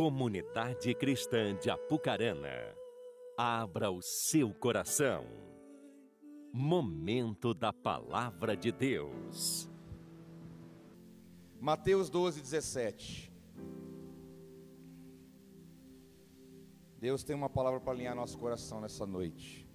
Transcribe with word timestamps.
Comunidade 0.00 0.94
Cristã 0.94 1.54
de 1.54 1.68
Apucarana, 1.68 2.74
abra 3.36 3.90
o 3.90 4.00
seu 4.00 4.50
coração. 4.54 5.26
Momento 6.50 7.52
da 7.52 7.70
Palavra 7.70 8.56
de 8.56 8.72
Deus. 8.72 9.68
Mateus 11.60 12.08
12, 12.08 12.40
17. 12.40 13.30
Deus 16.98 17.22
tem 17.22 17.36
uma 17.36 17.50
palavra 17.50 17.78
para 17.78 17.92
alinhar 17.92 18.16
nosso 18.16 18.38
coração 18.38 18.80
nessa 18.80 19.04
noite. 19.04 19.68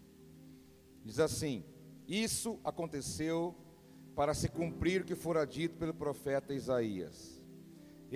Diz 1.04 1.20
assim: 1.20 1.64
Isso 2.08 2.60
aconteceu 2.64 3.56
para 4.16 4.34
se 4.34 4.50
cumprir 4.50 5.04
o 5.04 5.06
que 5.06 5.14
fora 5.14 5.46
dito 5.46 5.78
pelo 5.78 5.94
profeta 5.94 6.52
Isaías. 6.52 7.35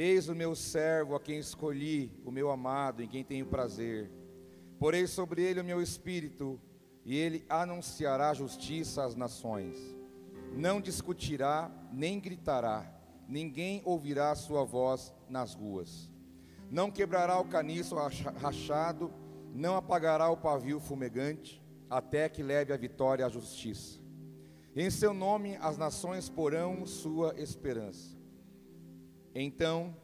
Eis 0.01 0.29
o 0.29 0.33
meu 0.33 0.55
servo 0.55 1.13
a 1.13 1.19
quem 1.19 1.39
escolhi, 1.39 2.09
o 2.23 2.31
meu 2.31 2.49
amado, 2.49 3.03
em 3.03 3.07
quem 3.09 3.21
tenho 3.21 3.45
prazer. 3.45 4.09
Porei 4.79 5.05
sobre 5.05 5.43
ele 5.43 5.59
o 5.59 5.63
meu 5.65 5.81
espírito, 5.81 6.57
e 7.03 7.17
ele 7.17 7.45
anunciará 7.49 8.33
justiça 8.33 9.03
às 9.03 9.13
nações. 9.13 9.75
Não 10.55 10.79
discutirá, 10.79 11.69
nem 11.91 12.17
gritará, 12.17 12.89
ninguém 13.27 13.81
ouvirá 13.83 14.33
sua 14.35 14.63
voz 14.63 15.13
nas 15.27 15.53
ruas. 15.53 16.09
Não 16.71 16.89
quebrará 16.89 17.37
o 17.37 17.49
caniço 17.49 17.93
rachado, 18.37 19.13
não 19.53 19.75
apagará 19.75 20.29
o 20.29 20.37
pavio 20.37 20.79
fumegante, 20.79 21.61
até 21.89 22.29
que 22.29 22.41
leve 22.41 22.71
a 22.71 22.77
vitória 22.77 23.25
à 23.25 23.29
justiça. 23.29 23.99
Em 24.73 24.89
seu 24.89 25.13
nome 25.13 25.57
as 25.57 25.77
nações 25.77 26.29
porão 26.29 26.85
sua 26.85 27.35
esperança. 27.37 28.18
Então 29.33 29.95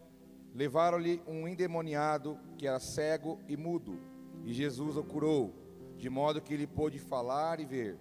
levaram-lhe 0.54 1.22
um 1.28 1.48
endemoniado 1.48 2.40
que 2.58 2.68
era 2.68 2.80
cego 2.80 3.40
e 3.48 3.58
mudo, 3.58 4.00
e 4.46 4.54
Jesus 4.54 4.96
o 4.96 5.04
curou, 5.04 5.54
de 5.98 6.10
modo 6.10 6.42
que 6.42 6.54
ele 6.54 6.68
pôde 6.68 7.00
falar 7.00 7.60
e 7.60 7.66
ver. 7.66 7.98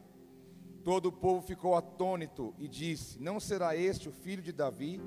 Todo 0.85 1.07
o 1.07 1.13
povo 1.13 1.41
ficou 1.41 1.75
atônito 1.75 2.55
e 2.59 2.69
disse: 2.69 3.19
Não 3.19 3.41
será 3.41 3.75
este 3.77 4.09
o 4.09 4.13
filho 4.13 4.43
de 4.43 4.53
Davi? 4.53 5.01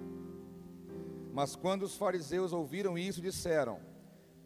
Mas 1.32 1.56
quando 1.56 1.84
os 1.84 1.96
fariseus 1.96 2.52
ouviram 2.52 2.98
isso, 2.98 3.22
disseram: 3.22 3.80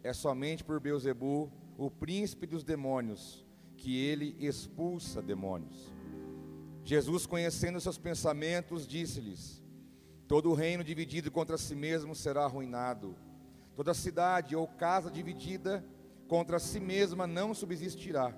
É 0.02 0.12
somente 0.12 0.62
por 0.62 0.78
Beuzebu, 0.78 1.50
o 1.78 1.90
príncipe 1.90 2.46
dos 2.46 2.62
demônios, 2.62 3.44
que 3.76 3.96
ele 3.96 4.36
expulsa 4.38 5.22
demônios. 5.22 5.90
Jesus, 6.84 7.24
conhecendo 7.24 7.80
seus 7.80 7.96
pensamentos, 7.96 8.86
disse-lhes: 8.86 9.61
Todo 10.32 10.54
reino 10.54 10.82
dividido 10.82 11.30
contra 11.30 11.58
si 11.58 11.74
mesmo 11.74 12.14
será 12.14 12.44
arruinado. 12.44 13.14
Toda 13.76 13.92
cidade 13.92 14.56
ou 14.56 14.66
casa 14.66 15.10
dividida 15.10 15.84
contra 16.26 16.58
si 16.58 16.80
mesma 16.80 17.26
não 17.26 17.52
subsistirá. 17.52 18.34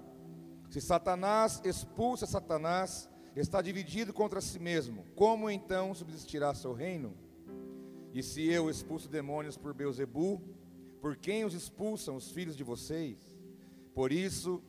Se 0.69 0.81
Satanás 0.81 1.63
expulsa 1.65 2.27
Satanás, 2.27 3.09
está 3.37 3.63
dividido 3.63 4.13
contra 4.13 4.41
si 4.41 4.59
mesmo. 4.59 5.05
Como 5.15 5.49
então 5.49 5.95
subsistirá 5.95 6.53
seu 6.53 6.73
reino? 6.73 7.15
E 8.13 8.25
se 8.25 8.45
eu 8.45 8.69
expulso 8.69 9.09
demônios 9.09 9.57
por 9.57 9.73
Beuzebu, 9.73 10.43
por 11.01 11.17
quem 11.17 11.45
os 11.45 11.55
expulsam 11.55 12.17
os 12.17 12.29
filhos 12.29 12.57
de 12.57 12.65
vocês? 12.65 13.39
Por 13.95 14.11
isso, 14.11 14.61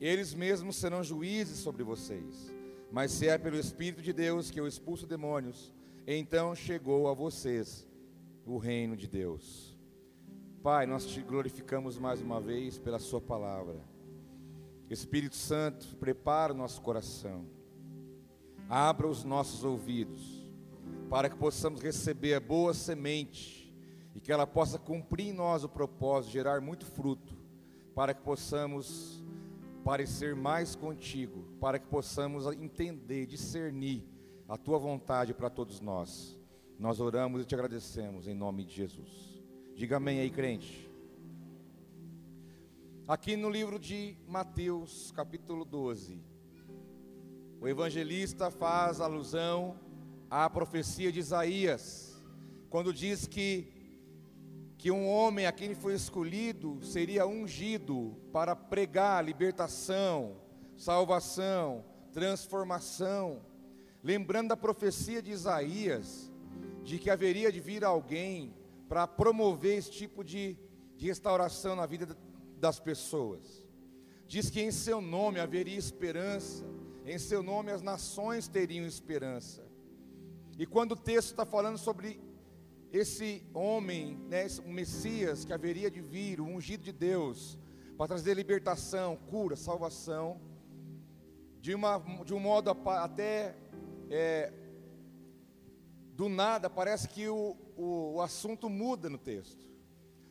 eles 0.00 0.32
mesmos 0.32 0.76
serão 0.76 1.04
juízes 1.04 1.58
sobre 1.58 1.84
vocês. 1.84 2.50
Mas 2.90 3.10
se 3.10 3.28
é 3.28 3.36
pelo 3.36 3.58
Espírito 3.58 4.00
de 4.00 4.14
Deus 4.14 4.50
que 4.50 4.58
eu 4.58 4.66
expulso 4.66 5.06
demônios, 5.06 5.70
então 6.06 6.54
chegou 6.54 7.08
a 7.08 7.14
vocês 7.14 7.86
o 8.44 8.58
reino 8.58 8.96
de 8.96 9.06
Deus. 9.06 9.78
Pai, 10.62 10.86
nós 10.86 11.06
te 11.06 11.20
glorificamos 11.20 11.96
mais 11.98 12.20
uma 12.20 12.40
vez 12.40 12.78
pela 12.78 12.98
Sua 12.98 13.20
palavra. 13.20 13.80
Espírito 14.90 15.36
Santo, 15.36 15.96
prepara 15.96 16.52
o 16.52 16.56
nosso 16.56 16.82
coração, 16.82 17.46
abra 18.68 19.06
os 19.06 19.24
nossos 19.24 19.64
ouvidos, 19.64 20.52
para 21.08 21.30
que 21.30 21.36
possamos 21.36 21.80
receber 21.80 22.34
a 22.34 22.40
boa 22.40 22.74
semente 22.74 23.74
e 24.14 24.20
que 24.20 24.30
ela 24.30 24.46
possa 24.46 24.78
cumprir 24.78 25.28
em 25.28 25.32
nós 25.32 25.64
o 25.64 25.68
propósito, 25.68 26.32
gerar 26.32 26.60
muito 26.60 26.84
fruto, 26.84 27.34
para 27.94 28.12
que 28.12 28.22
possamos 28.22 29.24
parecer 29.84 30.34
mais 30.34 30.74
contigo, 30.74 31.44
para 31.60 31.78
que 31.78 31.86
possamos 31.86 32.46
entender, 32.46 33.26
discernir 33.26 34.11
a 34.52 34.56
tua 34.58 34.78
vontade 34.78 35.32
para 35.32 35.48
todos 35.48 35.80
nós. 35.80 36.38
Nós 36.78 37.00
oramos 37.00 37.40
e 37.40 37.46
te 37.46 37.54
agradecemos 37.54 38.28
em 38.28 38.34
nome 38.34 38.66
de 38.66 38.74
Jesus. 38.74 39.42
Diga 39.74 39.96
amém 39.96 40.20
aí, 40.20 40.28
crente. 40.28 40.90
Aqui 43.08 43.34
no 43.34 43.48
livro 43.48 43.78
de 43.78 44.14
Mateus, 44.28 45.10
capítulo 45.12 45.64
12, 45.64 46.22
o 47.62 47.66
evangelista 47.66 48.50
faz 48.50 49.00
alusão 49.00 49.74
à 50.28 50.50
profecia 50.50 51.10
de 51.10 51.20
Isaías, 51.20 52.22
quando 52.68 52.92
diz 52.92 53.26
que 53.26 53.72
que 54.76 54.90
um 54.90 55.08
homem 55.08 55.46
a 55.46 55.52
quem 55.52 55.74
foi 55.74 55.94
escolhido 55.94 56.78
seria 56.84 57.26
ungido 57.26 58.20
para 58.30 58.54
pregar 58.54 59.24
libertação, 59.24 60.36
salvação, 60.76 61.86
transformação 62.12 63.50
lembrando 64.02 64.48
da 64.48 64.56
profecia 64.56 65.22
de 65.22 65.30
Isaías, 65.30 66.30
de 66.82 66.98
que 66.98 67.10
haveria 67.10 67.52
de 67.52 67.60
vir 67.60 67.84
alguém 67.84 68.54
para 68.88 69.06
promover 69.06 69.78
esse 69.78 69.90
tipo 69.90 70.24
de, 70.24 70.56
de 70.96 71.06
restauração 71.06 71.76
na 71.76 71.86
vida 71.86 72.16
das 72.58 72.80
pessoas. 72.80 73.64
Diz 74.26 74.50
que 74.50 74.60
em 74.60 74.70
seu 74.70 75.00
nome 75.00 75.38
haveria 75.38 75.78
esperança, 75.78 76.64
em 77.04 77.18
seu 77.18 77.42
nome 77.42 77.70
as 77.70 77.82
nações 77.82 78.48
teriam 78.48 78.86
esperança. 78.86 79.64
E 80.58 80.66
quando 80.66 80.92
o 80.92 80.96
texto 80.96 81.30
está 81.30 81.46
falando 81.46 81.78
sobre 81.78 82.20
esse 82.92 83.42
homem, 83.54 84.18
né, 84.28 84.46
um 84.66 84.72
Messias 84.72 85.44
que 85.44 85.52
haveria 85.52 85.90
de 85.90 86.00
vir, 86.00 86.40
o 86.40 86.44
ungido 86.44 86.84
de 86.84 86.92
Deus, 86.92 87.58
para 87.96 88.08
trazer 88.08 88.34
libertação, 88.34 89.16
cura, 89.16 89.56
salvação, 89.56 90.40
de, 91.60 91.74
uma, 91.74 91.98
de 92.24 92.34
um 92.34 92.40
modo 92.40 92.70
até 92.70 93.56
é, 94.12 94.52
do 96.12 96.28
nada 96.28 96.68
parece 96.68 97.08
que 97.08 97.26
o, 97.28 97.56
o, 97.76 98.14
o 98.16 98.20
assunto 98.20 98.68
muda 98.68 99.08
no 99.08 99.16
texto. 99.16 99.66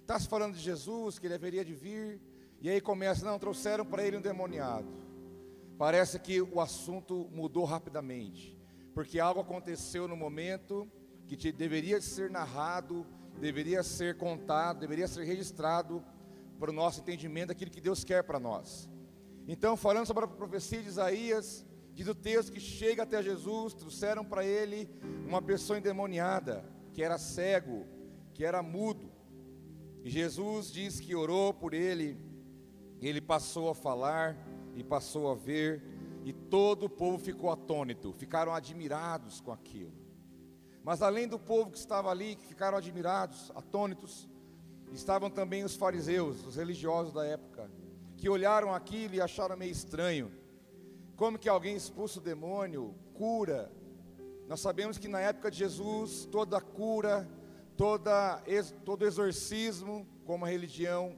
Está 0.02 0.20
se 0.20 0.28
falando 0.28 0.54
de 0.54 0.62
Jesus, 0.62 1.18
que 1.18 1.26
ele 1.26 1.34
haveria 1.34 1.66
de 1.66 1.74
vir, 1.74 2.22
e 2.62 2.70
aí 2.70 2.80
começa, 2.80 3.26
não, 3.26 3.40
trouxeram 3.40 3.84
para 3.84 4.06
ele 4.06 4.18
um 4.18 4.22
demoniado. 4.22 4.88
Parece 5.80 6.20
que 6.20 6.40
o 6.42 6.62
assunto 6.62 7.28
mudou 7.34 7.66
rapidamente, 7.66 8.56
porque 8.94 9.20
algo 9.20 9.40
aconteceu 9.40 10.08
no 10.08 10.16
momento 10.16 10.88
que 11.26 11.36
te, 11.36 11.52
deveria 11.52 12.00
ser 12.00 12.30
narrado, 12.30 13.04
deveria 13.40 13.82
ser 13.82 14.16
contado, 14.16 14.80
deveria 14.80 15.08
ser 15.08 15.24
registrado 15.24 16.04
para 16.60 16.70
o 16.70 16.74
nosso 16.74 17.00
entendimento 17.00 17.48
daquilo 17.48 17.72
que 17.72 17.82
Deus 17.82 18.04
quer 18.04 18.24
para 18.24 18.40
nós. 18.40 18.88
Então, 19.48 19.76
falando 19.76 20.06
sobre 20.06 20.26
a 20.26 20.28
profecia 20.28 20.84
de 20.84 20.88
Isaías, 20.88 21.66
Diz 21.94 22.08
o 22.08 22.16
texto 22.16 22.52
que 22.52 22.60
chega 22.60 23.04
até 23.04 23.22
Jesus, 23.22 23.74
trouxeram 23.74 24.24
para 24.24 24.46
ele 24.46 24.90
uma 25.28 25.42
pessoa 25.42 25.78
endemoniada, 25.78 26.66
que 26.94 27.04
era 27.04 27.18
cego, 27.18 27.86
que 28.34 28.46
era 28.46 28.64
mudo. 28.64 29.12
E 30.04 30.10
Jesus 30.10 30.72
diz 30.72 31.00
que 31.00 31.16
orou 31.16 31.54
por 31.54 31.74
ele, 31.74 32.18
ele 33.02 33.22
passou 33.22 33.70
a 33.70 33.76
falar 33.76 34.38
e 34.76 34.84
passou 34.84 35.30
a 35.32 35.36
ver, 35.36 35.84
e 36.24 36.32
todo 36.32 36.86
o 36.86 36.90
povo 36.90 37.18
ficou 37.18 37.52
atônito, 37.52 38.14
ficaram 38.14 38.54
admirados 38.54 39.42
com 39.42 39.52
aquilo. 39.52 39.94
Mas 40.84 41.02
além 41.02 41.28
do 41.28 41.38
povo 41.38 41.72
que 41.72 41.78
estava 41.78 42.10
ali, 42.10 42.36
que 42.36 42.46
ficaram 42.46 42.78
admirados, 42.78 43.52
atônitos, 43.54 44.28
estavam 44.92 45.30
também 45.30 45.64
os 45.64 45.76
fariseus, 45.76 46.46
os 46.46 46.56
religiosos 46.56 47.14
da 47.14 47.26
época, 47.26 47.70
que 48.18 48.30
olharam 48.30 48.74
aquilo 48.74 49.16
e 49.16 49.22
acharam 49.22 49.58
meio 49.58 49.72
estranho. 49.72 50.32
Como 51.22 51.38
que 51.38 51.48
alguém 51.48 51.76
expulsa 51.76 52.18
o 52.18 52.24
demônio, 52.24 52.96
cura. 53.14 53.72
Nós 54.48 54.60
sabemos 54.60 54.98
que 54.98 55.08
na 55.08 55.20
época 55.20 55.52
de 55.52 55.60
Jesus, 55.60 56.26
toda 56.26 56.60
cura, 56.60 57.30
toda, 57.78 58.42
todo 58.84 59.06
exorcismo, 59.06 60.08
como 60.26 60.46
a 60.46 60.48
religião 60.48 61.16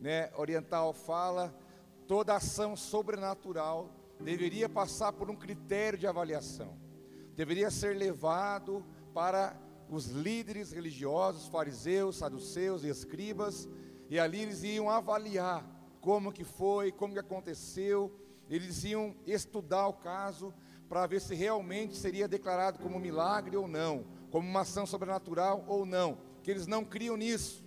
né, 0.00 0.30
oriental 0.38 0.94
fala, 0.94 1.54
toda 2.08 2.34
ação 2.34 2.74
sobrenatural 2.74 3.94
deveria 4.18 4.66
passar 4.66 5.12
por 5.12 5.28
um 5.28 5.36
critério 5.36 5.98
de 5.98 6.06
avaliação. 6.06 6.78
Deveria 7.36 7.70
ser 7.70 7.94
levado 7.98 8.82
para 9.12 9.60
os 9.90 10.06
líderes 10.06 10.72
religiosos, 10.72 11.48
fariseus, 11.48 12.16
saduceus 12.16 12.82
e 12.82 12.88
escribas, 12.88 13.68
e 14.08 14.18
ali 14.18 14.40
eles 14.40 14.62
iam 14.62 14.88
avaliar 14.88 15.70
como 16.00 16.32
que 16.32 16.44
foi, 16.44 16.90
como 16.90 17.12
que 17.12 17.18
aconteceu, 17.18 18.23
eles 18.48 18.84
iam 18.84 19.14
estudar 19.26 19.86
o 19.88 19.94
caso 19.94 20.52
para 20.88 21.06
ver 21.06 21.20
se 21.20 21.34
realmente 21.34 21.96
seria 21.96 22.28
declarado 22.28 22.78
como 22.78 22.98
milagre 22.98 23.56
ou 23.56 23.66
não, 23.66 24.04
como 24.30 24.48
uma 24.48 24.60
ação 24.60 24.86
sobrenatural 24.86 25.64
ou 25.66 25.86
não, 25.86 26.18
que 26.42 26.50
eles 26.50 26.66
não 26.66 26.84
criam 26.84 27.16
nisso. 27.16 27.64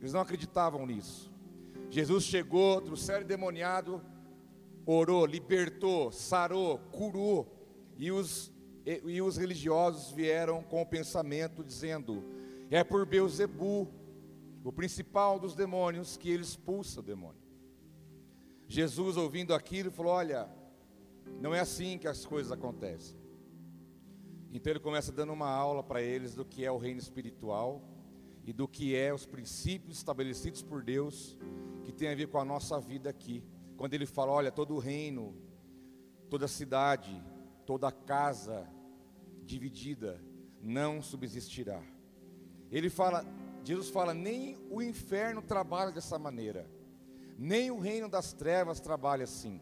Eles 0.00 0.12
não 0.12 0.20
acreditavam 0.20 0.86
nisso. 0.86 1.32
Jesus 1.90 2.24
chegou, 2.24 2.80
trouxeram 2.80 3.26
demoniado, 3.26 4.02
orou, 4.84 5.26
libertou, 5.26 6.12
sarou, 6.12 6.78
curou, 6.92 7.46
e 7.96 8.12
os, 8.12 8.52
e, 8.86 9.02
e 9.06 9.22
os 9.22 9.36
religiosos 9.36 10.12
vieram 10.12 10.62
com 10.62 10.82
o 10.82 10.86
pensamento 10.86 11.64
dizendo: 11.64 12.22
é 12.70 12.84
por 12.84 13.06
Beuzebu, 13.06 13.88
o 14.62 14.72
principal 14.72 15.38
dos 15.38 15.54
demônios, 15.54 16.16
que 16.16 16.30
ele 16.30 16.42
expulsa 16.42 17.00
o 17.00 17.02
demônio. 17.02 17.47
Jesus, 18.68 19.16
ouvindo 19.16 19.54
aquilo, 19.54 19.90
falou: 19.90 20.12
Olha, 20.12 20.48
não 21.40 21.54
é 21.54 21.60
assim 21.60 21.98
que 21.98 22.06
as 22.06 22.24
coisas 22.26 22.52
acontecem. 22.52 23.16
Então 24.52 24.70
ele 24.70 24.80
começa 24.80 25.10
dando 25.10 25.32
uma 25.32 25.48
aula 25.48 25.82
para 25.82 26.02
eles 26.02 26.34
do 26.34 26.44
que 26.44 26.64
é 26.64 26.70
o 26.70 26.78
reino 26.78 27.00
espiritual 27.00 27.82
e 28.44 28.52
do 28.52 28.68
que 28.68 28.94
é 28.94 29.12
os 29.12 29.26
princípios 29.26 29.98
estabelecidos 29.98 30.62
por 30.62 30.82
Deus 30.82 31.36
que 31.84 31.92
tem 31.92 32.08
a 32.08 32.14
ver 32.14 32.28
com 32.28 32.38
a 32.38 32.44
nossa 32.44 32.80
vida 32.80 33.10
aqui. 33.10 33.42
Quando 33.76 33.94
ele 33.94 34.06
fala, 34.06 34.32
olha, 34.32 34.50
todo 34.50 34.78
reino, 34.78 35.34
toda 36.28 36.48
cidade, 36.48 37.22
toda 37.64 37.92
casa 37.92 38.68
dividida 39.44 40.22
não 40.60 41.00
subsistirá. 41.00 41.82
Ele 42.70 42.90
fala, 42.90 43.24
Jesus 43.64 43.88
fala, 43.88 44.12
nem 44.12 44.56
o 44.70 44.82
inferno 44.82 45.40
trabalha 45.40 45.92
dessa 45.92 46.18
maneira, 46.18 46.68
nem 47.38 47.70
o 47.70 47.78
reino 47.78 48.08
das 48.08 48.32
trevas 48.32 48.80
trabalha 48.80 49.22
assim. 49.22 49.60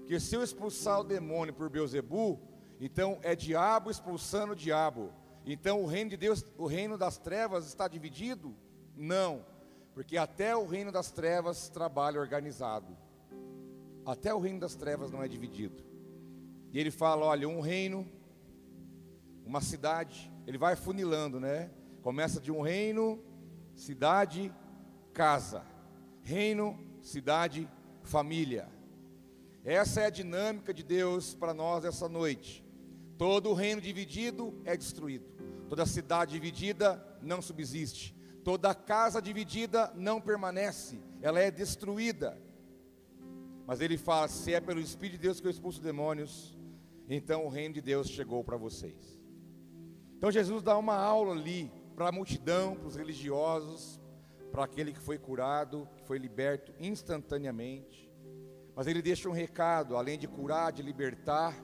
Porque 0.00 0.18
se 0.18 0.34
eu 0.34 0.42
expulsar 0.42 1.00
o 1.00 1.04
demônio 1.04 1.54
por 1.54 1.70
Beuzebu, 1.70 2.40
então 2.80 3.20
é 3.22 3.36
diabo 3.36 3.90
expulsando 3.90 4.54
o 4.54 4.56
diabo. 4.56 5.12
Então 5.46 5.82
o 5.82 5.86
reino 5.86 6.10
de 6.10 6.16
Deus, 6.16 6.44
o 6.58 6.66
reino 6.66 6.98
das 6.98 7.18
trevas 7.18 7.66
está 7.66 7.86
dividido? 7.86 8.54
Não, 8.96 9.46
porque 9.94 10.16
até 10.16 10.56
o 10.56 10.66
reino 10.66 10.90
das 10.90 11.12
trevas 11.12 11.68
trabalha 11.68 12.20
organizado. 12.20 12.96
Até 14.04 14.34
o 14.34 14.40
reino 14.40 14.58
das 14.58 14.74
trevas 14.74 15.12
não 15.12 15.22
é 15.22 15.28
dividido. 15.28 15.82
E 16.72 16.78
ele 16.78 16.90
fala: 16.90 17.26
olha, 17.26 17.48
um 17.48 17.60
reino, 17.60 18.06
uma 19.46 19.60
cidade, 19.60 20.32
ele 20.44 20.58
vai 20.58 20.74
funilando, 20.74 21.38
né? 21.38 21.70
Começa 22.02 22.40
de 22.40 22.50
um 22.50 22.60
reino, 22.60 23.22
cidade, 23.76 24.52
casa. 25.12 25.64
Reino, 26.22 26.91
cidade, 27.02 27.68
família. 28.02 28.68
Essa 29.64 30.00
é 30.00 30.06
a 30.06 30.10
dinâmica 30.10 30.72
de 30.72 30.82
Deus 30.82 31.34
para 31.34 31.52
nós 31.52 31.84
essa 31.84 32.08
noite. 32.08 32.64
Todo 33.18 33.52
reino 33.52 33.80
dividido 33.80 34.58
é 34.64 34.76
destruído. 34.76 35.26
Toda 35.68 35.84
cidade 35.86 36.32
dividida 36.32 37.04
não 37.20 37.42
subsiste. 37.42 38.16
Toda 38.42 38.74
casa 38.74 39.22
dividida 39.22 39.92
não 39.94 40.20
permanece, 40.20 41.00
ela 41.20 41.38
é 41.38 41.50
destruída. 41.50 42.36
Mas 43.66 43.80
ele 43.80 43.96
fala: 43.96 44.26
se 44.26 44.52
é 44.52 44.60
pelo 44.60 44.80
Espírito 44.80 45.20
de 45.20 45.28
Deus 45.28 45.40
que 45.40 45.46
eu 45.46 45.50
expulso 45.50 45.80
demônios, 45.80 46.58
então 47.08 47.46
o 47.46 47.48
reino 47.48 47.74
de 47.74 47.80
Deus 47.80 48.08
chegou 48.08 48.42
para 48.42 48.56
vocês. 48.56 49.20
Então 50.16 50.30
Jesus 50.30 50.62
dá 50.62 50.76
uma 50.76 50.96
aula 50.96 51.32
ali 51.32 51.70
para 51.94 52.08
a 52.08 52.12
multidão, 52.12 52.74
para 52.74 52.88
os 52.88 52.96
religiosos, 52.96 54.01
para 54.52 54.64
aquele 54.64 54.92
que 54.92 55.00
foi 55.00 55.18
curado, 55.18 55.88
que 55.96 56.04
foi 56.04 56.18
liberto 56.18 56.72
instantaneamente. 56.78 58.12
Mas 58.76 58.86
ele 58.86 59.00
deixa 59.00 59.28
um 59.28 59.32
recado, 59.32 59.96
além 59.96 60.18
de 60.18 60.28
curar, 60.28 60.70
de 60.70 60.82
libertar, 60.82 61.56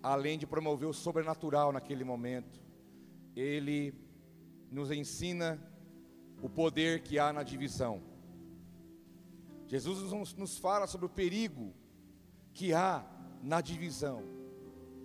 além 0.00 0.38
de 0.38 0.46
promover 0.46 0.88
o 0.88 0.92
sobrenatural 0.92 1.72
naquele 1.72 2.04
momento, 2.04 2.62
ele 3.34 3.92
nos 4.70 4.90
ensina 4.90 5.60
o 6.40 6.48
poder 6.48 7.02
que 7.02 7.18
há 7.18 7.32
na 7.32 7.42
divisão. 7.42 8.02
Jesus 9.66 10.12
nos 10.34 10.58
fala 10.58 10.86
sobre 10.86 11.06
o 11.06 11.10
perigo 11.10 11.74
que 12.54 12.72
há 12.72 13.04
na 13.42 13.60
divisão, 13.60 14.22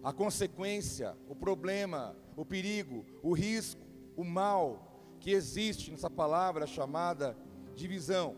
a 0.03 0.13
consequência, 0.13 1.17
o 1.27 1.35
problema, 1.35 2.15
o 2.35 2.45
perigo, 2.45 3.05
o 3.23 3.33
risco, 3.33 3.81
o 4.15 4.23
mal 4.23 4.86
que 5.27 5.31
existe 5.31 5.91
nessa 5.91 6.09
palavra 6.09 6.65
chamada 6.65 7.35
divisão. 7.75 8.37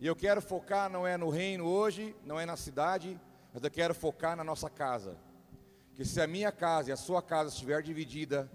E 0.00 0.06
eu 0.08 0.16
quero 0.16 0.42
focar 0.42 0.90
não 0.90 1.06
é 1.06 1.16
no 1.16 1.30
reino 1.30 1.64
hoje, 1.64 2.12
não 2.24 2.40
é 2.40 2.44
na 2.44 2.56
cidade, 2.56 3.20
mas 3.52 3.62
eu 3.62 3.70
quero 3.70 3.94
focar 3.94 4.36
na 4.36 4.42
nossa 4.42 4.68
casa. 4.68 5.16
Que 5.94 6.04
se 6.04 6.20
a 6.20 6.26
minha 6.26 6.50
casa 6.50 6.90
e 6.90 6.92
a 6.92 6.96
sua 6.96 7.22
casa 7.22 7.50
estiver 7.50 7.80
dividida, 7.84 8.50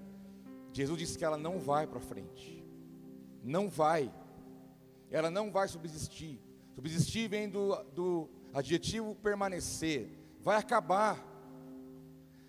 Jesus 0.73 0.99
disse 0.99 1.17
que 1.17 1.23
ela 1.23 1.37
não 1.37 1.57
vai 1.57 1.87
para 1.87 2.01
frente. 2.01 2.61
Não 3.41 3.69
vai. 3.69 4.13
Ela 5.09 5.31
não 5.31 5.49
vai 5.49 5.69
subsistir. 5.69 6.37
Subsistir 6.75 7.29
vem 7.29 7.47
do, 7.47 7.81
do 7.93 8.29
adjetivo 8.53 9.15
permanecer. 9.15 10.19
Vai 10.41 10.57
acabar. 10.57 11.17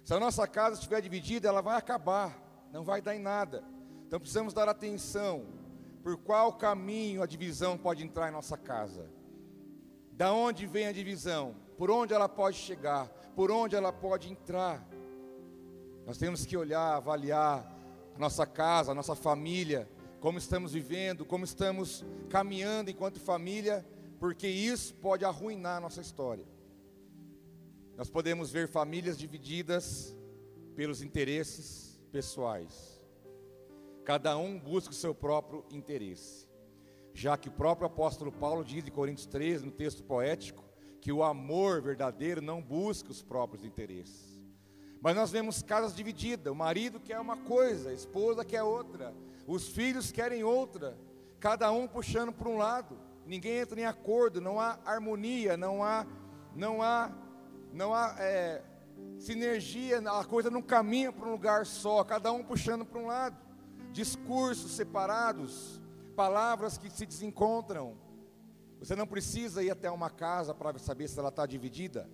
Se 0.03 0.13
a 0.13 0.19
nossa 0.19 0.45
casa 0.49 0.75
estiver 0.75 1.01
dividida, 1.01 1.47
ela 1.47 1.63
vai 1.63 1.77
acabar. 1.77 2.37
Não 2.73 2.83
vai 2.83 3.01
dar 3.01 3.15
em 3.15 3.21
nada. 3.21 3.63
Então 4.11 4.19
precisamos 4.19 4.53
dar 4.53 4.69
atenção 4.69 5.47
por 6.03 6.17
qual 6.17 6.55
caminho 6.55 7.23
a 7.23 7.27
divisão 7.27 7.79
pode 7.79 8.03
entrar 8.03 8.29
em 8.29 8.33
nossa 8.33 8.59
casa. 8.59 9.09
Da 10.11 10.33
onde 10.33 10.67
vem 10.67 10.89
a 10.89 10.93
divisão? 10.93 11.55
Por 11.79 11.93
onde 11.93 12.13
ela 12.13 12.29
pode 12.29 12.57
chegar? 12.57 13.07
Por 13.37 13.53
onde 13.53 13.77
ela 13.77 13.93
pode 13.93 14.29
entrar? 14.29 14.85
Nós 16.05 16.19
temos 16.19 16.45
que 16.45 16.57
olhar, 16.57 16.97
avaliar 16.97 17.73
a 18.13 18.19
nossa 18.19 18.45
casa, 18.45 18.91
a 18.91 18.95
nossa 18.97 19.15
família, 19.15 19.89
como 20.19 20.39
estamos 20.39 20.73
vivendo, 20.73 21.25
como 21.25 21.45
estamos 21.45 22.05
caminhando 22.29 22.91
enquanto 22.91 23.21
família, 23.21 23.87
porque 24.19 24.49
isso 24.49 24.93
pode 24.97 25.25
arruinar 25.25 25.77
a 25.77 25.81
nossa 25.83 26.01
história. 26.01 26.49
Nós 27.97 28.11
podemos 28.11 28.51
ver 28.51 28.67
famílias 28.67 29.17
divididas 29.17 30.17
pelos 30.75 31.01
interesses 31.01 31.97
pessoais. 32.11 33.00
Cada 34.05 34.37
um 34.37 34.59
busca 34.59 34.93
o 34.93 34.97
seu 34.97 35.15
próprio 35.15 35.65
interesse. 35.71 36.49
Já 37.13 37.37
que 37.37 37.49
o 37.49 37.53
próprio 37.53 37.87
apóstolo 37.87 38.33
Paulo 38.33 38.65
diz 38.65 38.87
em 38.87 38.91
Coríntios 38.91 39.27
13, 39.27 39.67
no 39.67 39.73
texto 39.73 40.03
poético, 40.03 40.65
que 41.01 41.13
o 41.13 41.23
amor 41.23 41.83
verdadeiro 41.83 42.41
não 42.41 42.63
busca 42.63 43.11
os 43.11 43.23
próprios 43.23 43.65
interesses. 43.65 44.41
Mas 45.03 45.17
nós 45.17 45.31
vemos 45.31 45.63
casas 45.63 45.95
divididas: 45.95 46.53
o 46.53 46.57
marido 46.57 47.01
quer 47.01 47.19
uma 47.19 47.37
coisa, 47.37 47.91
a 47.91 47.95
esposa 47.95 48.45
quer 48.45 48.63
outra, 48.63 49.15
os 49.47 49.69
filhos 49.69 50.13
querem 50.13 50.45
outra, 50.45 50.97
cada 51.39 51.71
um 51.73 51.87
puxando 51.87 52.33
para 52.33 52.49
um 52.49 52.57
lado, 52.57 52.99
ninguém 53.27 53.59
entra 53.59 53.81
em 53.81 53.85
acordo, 53.85 54.41
não 54.41 54.61
há 54.61 54.79
harmonia, 54.85 55.57
não 55.57 55.83
há, 55.83 56.07
não 56.55 56.83
há, 56.83 57.11
não 57.73 57.95
há 57.95 58.15
é, 58.19 58.63
sinergia, 59.19 59.99
a 60.01 60.25
coisa 60.25 60.51
não 60.51 60.63
caminha 60.63 61.11
para 61.11 61.29
um 61.29 61.33
lugar 61.33 61.65
só, 61.65 62.05
cada 62.05 62.31
um 62.31 62.45
puxando 62.45 62.85
para 62.85 63.01
um 63.01 63.07
lado 63.07 63.50
discursos 63.93 64.73
separados, 64.73 65.81
palavras 66.15 66.79
que 66.79 66.91
se 66.91 67.07
desencontram. 67.07 67.97
Você 68.79 68.97
não 68.97 69.07
precisa 69.07 69.63
ir 69.63 69.71
até 69.71 69.91
uma 69.91 70.11
casa 70.11 70.55
para 70.55 70.79
saber 70.79 71.09
se 71.09 71.19
ela 71.19 71.29
está 71.29 71.45
dividida. 71.47 72.09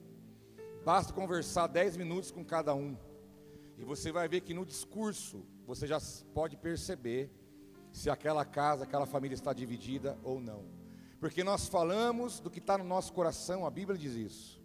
Basta 0.85 1.12
conversar 1.12 1.66
dez 1.66 1.97
minutos 1.97 2.30
com 2.30 2.45
cada 2.45 2.75
um. 2.75 2.97
E 3.76 3.85
você 3.85 4.11
vai 4.11 4.28
ver 4.28 4.40
que 4.40 4.54
no 4.54 4.64
discurso 4.64 5.45
você 5.66 5.87
já 5.87 5.99
pode 6.33 6.56
perceber 6.56 7.30
se 7.92 8.09
aquela 8.11 8.45
casa, 8.45 8.85
aquela 8.85 9.06
família 9.06 9.35
está 9.35 9.52
dividida 9.52 10.18
ou 10.23 10.40
não. 10.40 10.64
Porque 11.18 11.42
nós 11.42 11.66
falamos 11.68 12.40
do 12.40 12.50
que 12.50 12.59
está 12.59 12.76
no 12.76 12.85
nosso 12.85 13.12
coração, 13.12 13.66
a 13.66 13.71
Bíblia 13.71 13.99
diz 13.99 14.14
isso. 14.14 14.62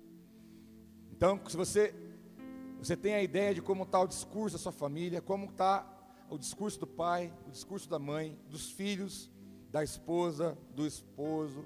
Então, 1.12 1.40
se 1.48 1.56
você, 1.56 1.94
você 2.78 2.96
tem 2.96 3.14
a 3.14 3.24
ideia 3.24 3.54
de 3.54 3.62
como 3.62 3.84
está 3.84 4.00
o 4.00 4.08
discurso 4.08 4.58
da 4.58 4.62
sua 4.62 4.72
família, 4.72 5.22
como 5.22 5.46
está 5.46 5.86
o 6.32 6.38
discurso 6.38 6.80
do 6.80 6.88
pai, 6.88 7.32
o 7.46 7.52
discurso 7.52 7.90
da 7.90 8.00
mãe, 8.00 8.40
dos 8.50 8.72
filhos, 8.72 9.30
da 9.70 9.84
esposa, 9.84 10.58
do 10.74 10.88
esposo? 10.88 11.66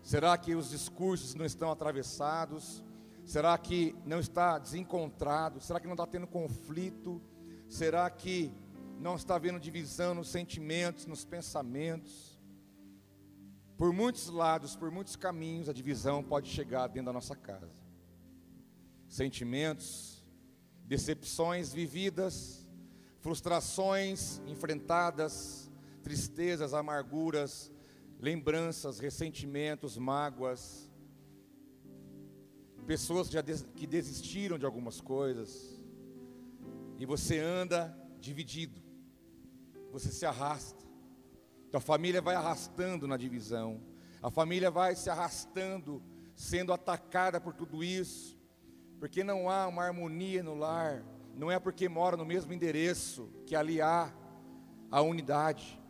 Será 0.00 0.38
que 0.38 0.54
os 0.54 0.70
discursos 0.70 1.34
não 1.34 1.44
estão 1.44 1.68
atravessados? 1.70 2.84
Será 3.26 3.58
que 3.58 3.96
não 4.06 4.20
está 4.20 4.56
desencontrado? 4.56 5.60
Será 5.60 5.80
que 5.80 5.86
não 5.86 5.94
está 5.94 6.06
tendo 6.06 6.28
conflito? 6.28 7.20
Será 7.68 8.08
que 8.08 8.52
não 9.00 9.16
está 9.16 9.34
havendo 9.34 9.58
divisão 9.58 10.14
nos 10.14 10.28
sentimentos, 10.28 11.06
nos 11.06 11.24
pensamentos? 11.24 12.38
Por 13.76 13.92
muitos 13.92 14.28
lados, 14.28 14.76
por 14.76 14.92
muitos 14.92 15.16
caminhos, 15.16 15.68
a 15.68 15.72
divisão 15.72 16.22
pode 16.22 16.48
chegar 16.48 16.86
dentro 16.86 17.06
da 17.06 17.12
nossa 17.12 17.34
casa. 17.34 17.74
Sentimentos, 19.08 20.24
decepções 20.84 21.72
vividas, 21.72 22.63
frustrações 23.24 24.42
enfrentadas, 24.46 25.70
tristezas, 26.02 26.74
amarguras, 26.74 27.72
lembranças, 28.20 28.98
ressentimentos, 28.98 29.96
mágoas, 29.96 30.90
pessoas 32.86 33.30
que, 33.74 33.86
desistiram 33.86 34.58
de 34.58 34.66
algumas 34.66 35.00
coisas, 35.00 35.82
e 36.98 37.06
você 37.06 37.38
anda 37.38 37.98
dividido, 38.20 38.82
você 39.90 40.10
se 40.10 40.26
arrasta. 40.26 40.84
A 41.72 41.80
família 41.80 42.20
vai 42.20 42.34
arrastando 42.34 43.08
na 43.08 43.16
divisão, 43.16 43.80
a 44.22 44.30
família 44.30 44.70
vai 44.70 44.94
se 44.94 45.08
arrastando, 45.08 46.02
sendo 46.36 46.74
atacada 46.74 47.40
por 47.40 47.54
tudo 47.54 47.82
isso, 47.82 48.38
porque 49.00 49.24
não 49.24 49.48
há 49.48 49.66
uma 49.66 49.82
harmonia 49.82 50.42
no 50.42 50.54
lar, 50.54 51.02
não 51.36 51.50
é 51.50 51.58
porque 51.58 51.88
mora 51.88 52.16
no 52.16 52.24
mesmo 52.24 52.52
endereço 52.52 53.28
que 53.46 53.56
ali 53.56 53.80
há 53.80 54.12
a 54.90 55.02
unidade. 55.02 55.80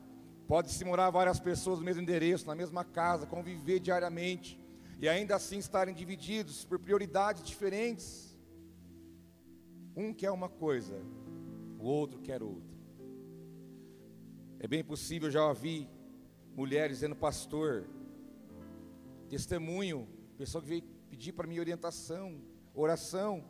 Pode-se 0.46 0.84
morar 0.84 1.10
várias 1.10 1.40
pessoas 1.40 1.78
no 1.78 1.84
mesmo 1.84 2.02
endereço, 2.02 2.46
na 2.46 2.54
mesma 2.54 2.84
casa, 2.84 3.26
conviver 3.26 3.80
diariamente 3.80 4.60
e 5.00 5.08
ainda 5.08 5.36
assim 5.36 5.58
estarem 5.58 5.94
divididos 5.94 6.64
por 6.64 6.78
prioridades 6.78 7.42
diferentes. 7.42 8.36
Um 9.96 10.12
quer 10.12 10.30
uma 10.30 10.48
coisa, 10.48 11.00
o 11.78 11.84
outro 11.84 12.20
quer 12.20 12.42
outra. 12.42 12.74
É 14.58 14.66
bem 14.66 14.82
possível, 14.82 15.30
já 15.30 15.46
ouvi 15.46 15.88
mulheres 16.54 16.96
dizendo, 16.96 17.14
pastor, 17.14 17.86
testemunho, 19.28 20.08
pessoa 20.38 20.62
que 20.62 20.68
veio 20.68 20.82
pedir 21.10 21.32
para 21.32 21.46
mim 21.46 21.58
orientação, 21.58 22.40
oração. 22.74 23.44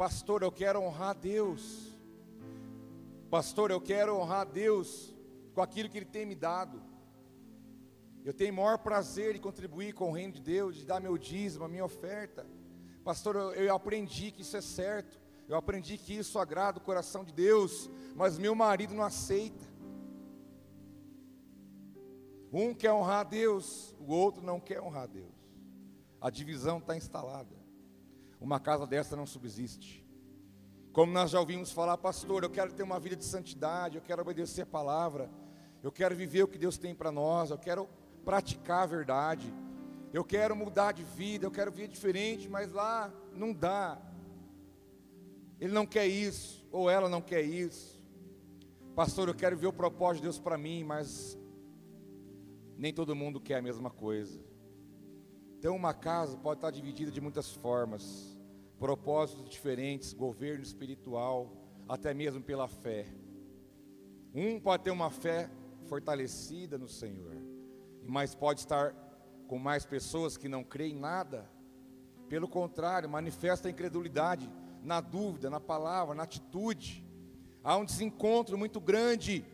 Pastor, 0.00 0.42
eu 0.42 0.50
quero 0.50 0.80
honrar 0.80 1.14
Deus. 1.14 1.94
Pastor, 3.28 3.70
eu 3.70 3.78
quero 3.78 4.16
honrar 4.16 4.46
Deus 4.46 5.14
com 5.52 5.60
aquilo 5.60 5.90
que 5.90 5.98
Ele 5.98 6.06
tem 6.06 6.24
me 6.24 6.34
dado. 6.34 6.82
Eu 8.24 8.32
tenho 8.32 8.54
maior 8.54 8.78
prazer 8.78 9.36
em 9.36 9.38
contribuir 9.38 9.92
com 9.92 10.08
o 10.08 10.12
reino 10.14 10.32
de 10.32 10.40
Deus, 10.40 10.76
de 10.76 10.86
dar 10.86 11.02
meu 11.02 11.18
dízimo, 11.18 11.66
a 11.66 11.68
minha 11.68 11.84
oferta. 11.84 12.46
Pastor, 13.04 13.36
eu, 13.36 13.52
eu 13.52 13.74
aprendi 13.74 14.30
que 14.30 14.40
isso 14.40 14.56
é 14.56 14.62
certo. 14.62 15.20
Eu 15.46 15.58
aprendi 15.58 15.98
que 15.98 16.14
isso 16.14 16.38
agrada 16.38 16.78
o 16.78 16.82
coração 16.82 17.22
de 17.22 17.34
Deus, 17.34 17.90
mas 18.16 18.38
meu 18.38 18.54
marido 18.54 18.94
não 18.94 19.04
aceita. 19.04 19.66
Um 22.50 22.72
quer 22.72 22.94
honrar 22.94 23.20
a 23.20 23.24
Deus, 23.24 23.94
o 24.00 24.14
outro 24.14 24.42
não 24.42 24.58
quer 24.58 24.80
honrar 24.80 25.02
a 25.02 25.08
Deus. 25.08 25.34
A 26.18 26.30
divisão 26.30 26.78
está 26.78 26.96
instalada. 26.96 27.59
Uma 28.40 28.58
casa 28.58 28.86
dessa 28.86 29.14
não 29.14 29.26
subsiste. 29.26 30.04
Como 30.92 31.12
nós 31.12 31.30
já 31.30 31.38
ouvimos 31.38 31.70
falar, 31.70 31.96
pastor, 31.98 32.42
eu 32.42 32.50
quero 32.50 32.72
ter 32.72 32.82
uma 32.82 32.98
vida 32.98 33.14
de 33.14 33.24
santidade, 33.24 33.96
eu 33.96 34.02
quero 34.02 34.22
obedecer 34.22 34.62
a 34.62 34.66
palavra, 34.66 35.30
eu 35.82 35.92
quero 35.92 36.16
viver 36.16 36.42
o 36.42 36.48
que 36.48 36.58
Deus 36.58 36.76
tem 36.76 36.94
para 36.94 37.12
nós, 37.12 37.50
eu 37.50 37.58
quero 37.58 37.88
praticar 38.24 38.82
a 38.82 38.86
verdade. 38.86 39.52
Eu 40.12 40.24
quero 40.24 40.56
mudar 40.56 40.92
de 40.92 41.04
vida, 41.04 41.46
eu 41.46 41.50
quero 41.50 41.70
viver 41.70 41.86
diferente, 41.86 42.48
mas 42.48 42.72
lá 42.72 43.12
não 43.32 43.52
dá. 43.52 44.00
Ele 45.60 45.72
não 45.72 45.86
quer 45.86 46.06
isso, 46.06 46.66
ou 46.72 46.90
ela 46.90 47.08
não 47.08 47.20
quer 47.20 47.42
isso. 47.42 48.02
Pastor, 48.96 49.28
eu 49.28 49.34
quero 49.34 49.56
ver 49.56 49.68
o 49.68 49.72
propósito 49.72 50.22
de 50.22 50.22
Deus 50.22 50.38
para 50.38 50.58
mim, 50.58 50.82
mas 50.82 51.38
nem 52.76 52.92
todo 52.92 53.14
mundo 53.14 53.40
quer 53.40 53.56
a 53.56 53.62
mesma 53.62 53.90
coisa. 53.90 54.49
Então, 55.60 55.76
uma 55.76 55.92
casa 55.92 56.38
pode 56.38 56.56
estar 56.56 56.70
dividida 56.70 57.10
de 57.10 57.20
muitas 57.20 57.52
formas, 57.52 58.34
propósitos 58.78 59.46
diferentes, 59.46 60.14
governo 60.14 60.62
espiritual, 60.62 61.52
até 61.86 62.14
mesmo 62.14 62.42
pela 62.42 62.66
fé. 62.66 63.06
Um 64.34 64.58
pode 64.58 64.84
ter 64.84 64.90
uma 64.90 65.10
fé 65.10 65.50
fortalecida 65.84 66.78
no 66.78 66.88
Senhor, 66.88 67.36
mas 68.06 68.34
pode 68.34 68.60
estar 68.60 68.94
com 69.46 69.58
mais 69.58 69.84
pessoas 69.84 70.38
que 70.38 70.48
não 70.48 70.64
creem 70.64 70.96
em 70.96 70.98
nada. 70.98 71.46
Pelo 72.26 72.48
contrário, 72.48 73.06
manifesta 73.06 73.68
a 73.68 73.70
incredulidade 73.70 74.50
na 74.82 75.02
dúvida, 75.02 75.50
na 75.50 75.60
palavra, 75.60 76.14
na 76.14 76.22
atitude. 76.22 77.06
Há 77.62 77.76
um 77.76 77.84
desencontro 77.84 78.56
muito 78.56 78.80
grande. 78.80 79.44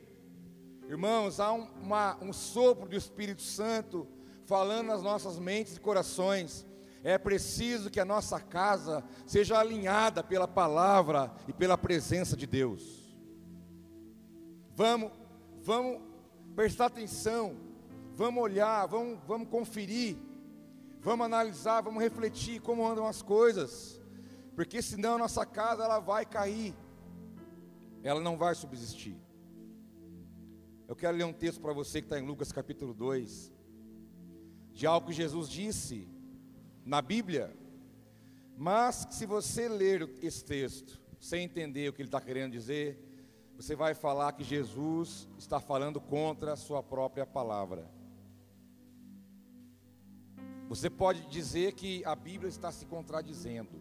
Irmãos, 0.89 1.41
há 1.41 1.53
um, 1.53 1.65
uma, 1.83 2.17
um 2.23 2.33
sopro 2.33 2.89
do 2.89 2.95
Espírito 2.95 3.43
Santo 3.43 4.07
falando 4.47 4.87
nas 4.87 5.03
nossas 5.03 5.39
mentes 5.39 5.77
e 5.77 5.81
corações. 5.81 6.67
É 7.05 7.19
preciso 7.19 7.91
que 7.91 8.01
a 8.01 8.05
nossa 8.05 8.41
casa 8.41 9.05
seja 9.27 9.59
alinhada 9.59 10.25
pela 10.25 10.49
palavra 10.49 11.33
e 11.47 11.53
pela 11.53 11.77
presença 11.79 12.37
de 12.37 12.47
Deus. 12.47 13.17
Vamos, 14.75 15.13
vamos 15.63 16.01
prestar 16.55 16.87
atenção 16.87 17.67
vamos 18.17 18.43
olhar, 18.43 18.87
vamos, 18.87 19.19
vamos 19.27 19.49
conferir, 19.49 20.17
vamos 21.01 21.27
analisar, 21.27 21.83
vamos 21.83 22.03
refletir 22.03 22.61
como 22.63 22.87
andam 22.87 23.07
as 23.07 23.21
coisas, 23.21 24.01
porque 24.55 24.81
senão 24.81 25.17
a 25.17 25.19
nossa 25.19 25.45
casa 25.45 25.85
ela 25.85 26.01
vai 26.01 26.25
cair, 26.25 26.75
ela 28.03 28.21
não 28.21 28.39
vai 28.39 28.55
subsistir. 28.55 29.21
Eu 30.89 30.97
quero 30.97 31.17
ler 31.17 31.25
um 31.25 31.33
texto 31.33 31.61
para 31.61 31.75
você 31.75 32.01
que 32.01 32.07
está 32.07 32.19
em 32.19 32.27
Lucas 32.27 32.51
capítulo 32.51 32.95
2, 32.95 33.53
de 34.77 34.87
algo 34.87 35.07
que 35.07 35.13
Jesus 35.15 35.49
disse 35.49 36.07
na 36.85 37.01
Bíblia, 37.01 37.57
mas 38.59 39.07
se 39.11 39.25
você 39.25 39.71
ler 39.71 40.07
esse 40.23 40.45
texto 40.45 41.01
sem 41.19 41.45
entender 41.45 41.89
o 41.89 41.95
que 41.95 42.03
ele 42.03 42.09
está 42.09 42.21
querendo 42.21 42.53
dizer, 42.53 43.03
você 43.57 43.75
vai 43.75 43.95
falar 43.95 44.33
que 44.33 44.45
Jesus 44.45 45.27
está 45.39 45.59
falando 45.59 45.99
contra 45.99 46.53
a 46.53 46.57
sua 46.57 46.83
própria 46.83 47.25
palavra. 47.25 47.91
Você 50.69 50.91
pode 50.91 51.27
dizer 51.29 51.73
que 51.73 52.05
a 52.05 52.15
Bíblia 52.15 52.51
está 52.51 52.71
se 52.71 52.85
contradizendo. 52.85 53.81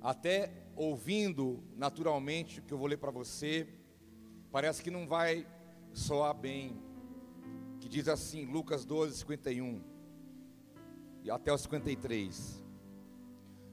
Até 0.00 0.52
ouvindo 0.76 1.64
naturalmente 1.76 2.60
o 2.60 2.62
que 2.62 2.72
eu 2.72 2.78
vou 2.78 2.86
ler 2.86 2.98
para 2.98 3.10
você, 3.10 3.66
parece 4.52 4.80
que 4.84 4.90
não 4.90 5.04
vai 5.08 5.44
soar 5.92 6.32
bem. 6.32 6.89
Que 7.80 7.88
diz 7.88 8.06
assim, 8.08 8.44
Lucas 8.44 8.84
12, 8.84 9.16
51 9.18 9.82
e 11.24 11.30
até 11.30 11.52
o 11.52 11.58
53. 11.58 12.62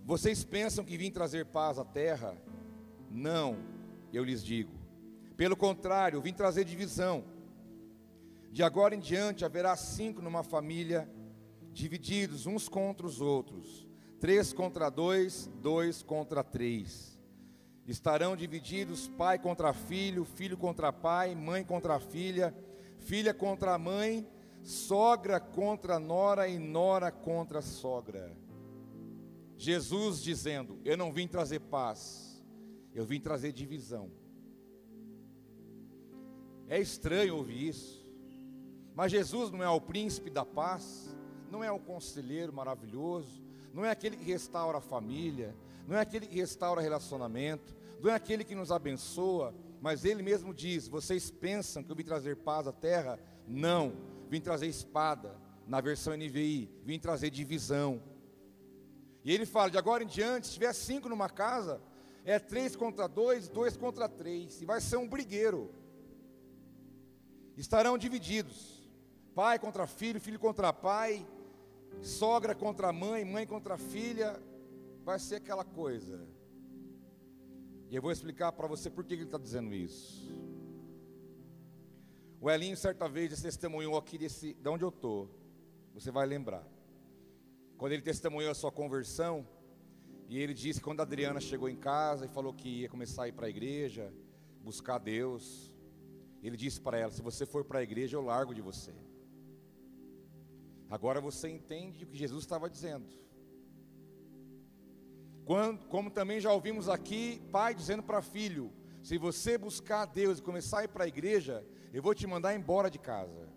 Vocês 0.03 0.43
pensam 0.43 0.85
que 0.85 0.97
vim 0.97 1.11
trazer 1.11 1.45
paz 1.45 1.77
à 1.77 1.85
terra? 1.85 2.35
Não, 3.11 3.57
eu 4.13 4.23
lhes 4.23 4.43
digo. 4.43 4.71
Pelo 5.35 5.55
contrário, 5.55 6.21
vim 6.21 6.33
trazer 6.33 6.63
divisão. 6.63 7.23
De 8.51 8.63
agora 8.63 8.95
em 8.95 8.99
diante 8.99 9.45
haverá 9.45 9.75
cinco 9.75 10.21
numa 10.21 10.43
família 10.43 11.09
divididos 11.71 12.47
uns 12.47 12.67
contra 12.67 13.05
os 13.05 13.21
outros, 13.21 13.87
três 14.19 14.51
contra 14.51 14.89
dois, 14.89 15.47
dois 15.61 16.01
contra 16.01 16.43
três. 16.43 17.19
Estarão 17.85 18.35
divididos 18.35 19.07
pai 19.09 19.37
contra 19.37 19.73
filho, 19.73 20.25
filho 20.25 20.57
contra 20.57 20.91
pai, 20.91 21.35
mãe 21.35 21.63
contra 21.63 21.99
filha, 21.99 22.53
filha 22.97 23.33
contra 23.33 23.77
mãe, 23.77 24.27
sogra 24.63 25.39
contra 25.39 25.99
nora 25.99 26.47
e 26.47 26.57
nora 26.57 27.11
contra 27.11 27.61
sogra. 27.61 28.35
Jesus 29.55 30.21
dizendo: 30.21 30.79
Eu 30.83 30.97
não 30.97 31.11
vim 31.11 31.27
trazer 31.27 31.59
paz, 31.59 32.43
eu 32.93 33.05
vim 33.05 33.19
trazer 33.19 33.51
divisão. 33.51 34.11
É 36.67 36.79
estranho 36.79 37.37
ouvir 37.37 37.69
isso, 37.69 38.05
mas 38.93 39.11
Jesus 39.11 39.51
não 39.51 39.63
é 39.63 39.69
o 39.69 39.79
príncipe 39.79 40.29
da 40.29 40.43
paz 40.43 41.15
não 41.51 41.63
é 41.63 41.71
o 41.71 41.79
conselheiro 41.79 42.53
maravilhoso, 42.53 43.43
não 43.73 43.85
é 43.85 43.91
aquele 43.91 44.17
que 44.17 44.23
restaura 44.23 44.77
a 44.77 44.81
família, 44.81 45.55
não 45.87 45.95
é 45.95 46.01
aquele 46.01 46.27
que 46.27 46.35
restaura 46.35 46.81
relacionamento, 46.81 47.75
não 48.01 48.11
é 48.11 48.13
aquele 48.13 48.43
que 48.43 48.55
nos 48.55 48.71
abençoa, 48.71 49.53
mas 49.81 50.05
ele 50.05 50.23
mesmo 50.23 50.53
diz: 50.53 50.87
Vocês 50.87 51.29
pensam 51.29 51.83
que 51.83 51.91
eu 51.91 51.95
vim 51.95 52.03
trazer 52.03 52.37
paz 52.37 52.67
à 52.67 52.71
terra? 52.71 53.19
Não, 53.47 53.93
vim 54.29 54.41
trazer 54.41 54.67
espada, 54.67 55.35
na 55.67 55.81
versão 55.81 56.15
NVI, 56.15 56.69
vim 56.83 56.99
trazer 56.99 57.29
divisão. 57.29 58.01
E 59.23 59.31
ele 59.33 59.45
fala: 59.45 59.69
de 59.69 59.77
agora 59.77 60.03
em 60.03 60.07
diante, 60.07 60.47
se 60.47 60.53
tiver 60.53 60.73
cinco 60.73 61.09
numa 61.09 61.29
casa, 61.29 61.81
é 62.23 62.39
três 62.39 62.75
contra 62.75 63.07
dois, 63.07 63.47
dois 63.47 63.77
contra 63.77 64.07
três, 64.07 64.61
e 64.61 64.65
vai 64.65 64.81
ser 64.81 64.97
um 64.97 65.07
brigueiro. 65.07 65.71
Estarão 67.55 67.97
divididos, 67.97 68.89
pai 69.33 69.57
contra 69.57 69.87
filho, 69.87 70.21
filho 70.21 70.39
contra 70.39 70.71
pai, 70.71 71.25
sogra 72.01 72.53
contra 72.53 72.93
mãe, 72.93 73.25
mãe 73.25 73.45
contra 73.45 73.77
filha, 73.77 74.41
vai 75.03 75.19
ser 75.19 75.35
aquela 75.35 75.63
coisa. 75.63 76.36
E 77.89 77.95
eu 77.95 78.01
vou 78.01 78.11
explicar 78.11 78.51
para 78.51 78.67
você 78.67 78.89
por 78.89 79.05
que 79.05 79.13
ele 79.13 79.23
está 79.23 79.37
dizendo 79.37 79.73
isso. 79.73 80.35
O 82.39 82.49
Elinho, 82.49 82.75
certa 82.75 83.07
vez, 83.07 83.41
testemunhou 83.41 83.97
aqui 83.97 84.17
desse, 84.17 84.53
de 84.53 84.69
onde 84.69 84.83
eu 84.83 84.89
estou. 84.89 85.29
Você 85.93 86.11
vai 86.11 86.25
lembrar. 86.25 86.67
Quando 87.77 87.93
ele 87.93 88.01
testemunhou 88.01 88.51
a 88.51 88.55
sua 88.55 88.71
conversão, 88.71 89.47
e 90.27 90.37
ele 90.37 90.53
disse 90.53 90.79
que 90.79 90.83
quando 90.83 90.99
a 90.99 91.03
Adriana 91.03 91.39
chegou 91.39 91.69
em 91.69 91.75
casa 91.75 92.25
e 92.25 92.27
falou 92.27 92.53
que 92.53 92.81
ia 92.81 92.89
começar 92.89 93.23
a 93.23 93.27
ir 93.29 93.31
para 93.31 93.47
a 93.47 93.49
igreja, 93.49 94.13
buscar 94.61 94.97
Deus, 94.97 95.73
ele 96.43 96.57
disse 96.57 96.81
para 96.81 96.97
ela: 96.97 97.11
Se 97.11 97.21
você 97.21 97.45
for 97.45 97.63
para 97.63 97.79
a 97.79 97.83
igreja, 97.83 98.17
eu 98.17 98.21
largo 98.21 98.53
de 98.53 98.61
você. 98.61 98.93
Agora 100.89 101.21
você 101.21 101.49
entende 101.49 102.03
o 102.03 102.07
que 102.07 102.17
Jesus 102.17 102.43
estava 102.43 102.69
dizendo. 102.69 103.07
Quando, 105.47 105.85
como 105.85 106.11
também 106.11 106.41
já 106.41 106.51
ouvimos 106.51 106.89
aqui, 106.89 107.41
pai 107.53 107.73
dizendo 107.73 108.03
para 108.03 108.21
filho: 108.21 108.69
se 109.01 109.17
você 109.17 109.57
buscar 109.57 110.01
a 110.01 110.05
Deus 110.05 110.39
e 110.39 110.41
começar 110.41 110.79
a 110.79 110.83
ir 110.83 110.89
para 110.89 111.05
a 111.05 111.07
igreja, 111.07 111.65
eu 111.93 112.03
vou 112.03 112.13
te 112.13 112.27
mandar 112.27 112.53
embora 112.53 112.91
de 112.91 112.99
casa. 112.99 113.47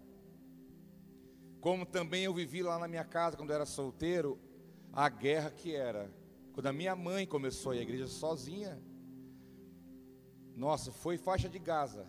Como 1.60 1.84
também 1.84 2.22
eu 2.22 2.32
vivi 2.32 2.62
lá 2.62 2.78
na 2.78 2.86
minha 2.86 3.02
casa 3.02 3.36
quando 3.36 3.50
eu 3.50 3.56
era 3.56 3.66
solteiro, 3.66 4.38
a 4.92 5.08
guerra 5.08 5.50
que 5.50 5.74
era. 5.74 6.08
Quando 6.52 6.68
a 6.68 6.72
minha 6.72 6.94
mãe 6.94 7.26
começou 7.26 7.72
a 7.72 7.76
ir 7.76 7.80
à 7.80 7.82
igreja 7.82 8.06
sozinha, 8.06 8.80
nossa, 10.54 10.92
foi 10.92 11.18
faixa 11.18 11.48
de 11.48 11.58
Gaza. 11.58 12.06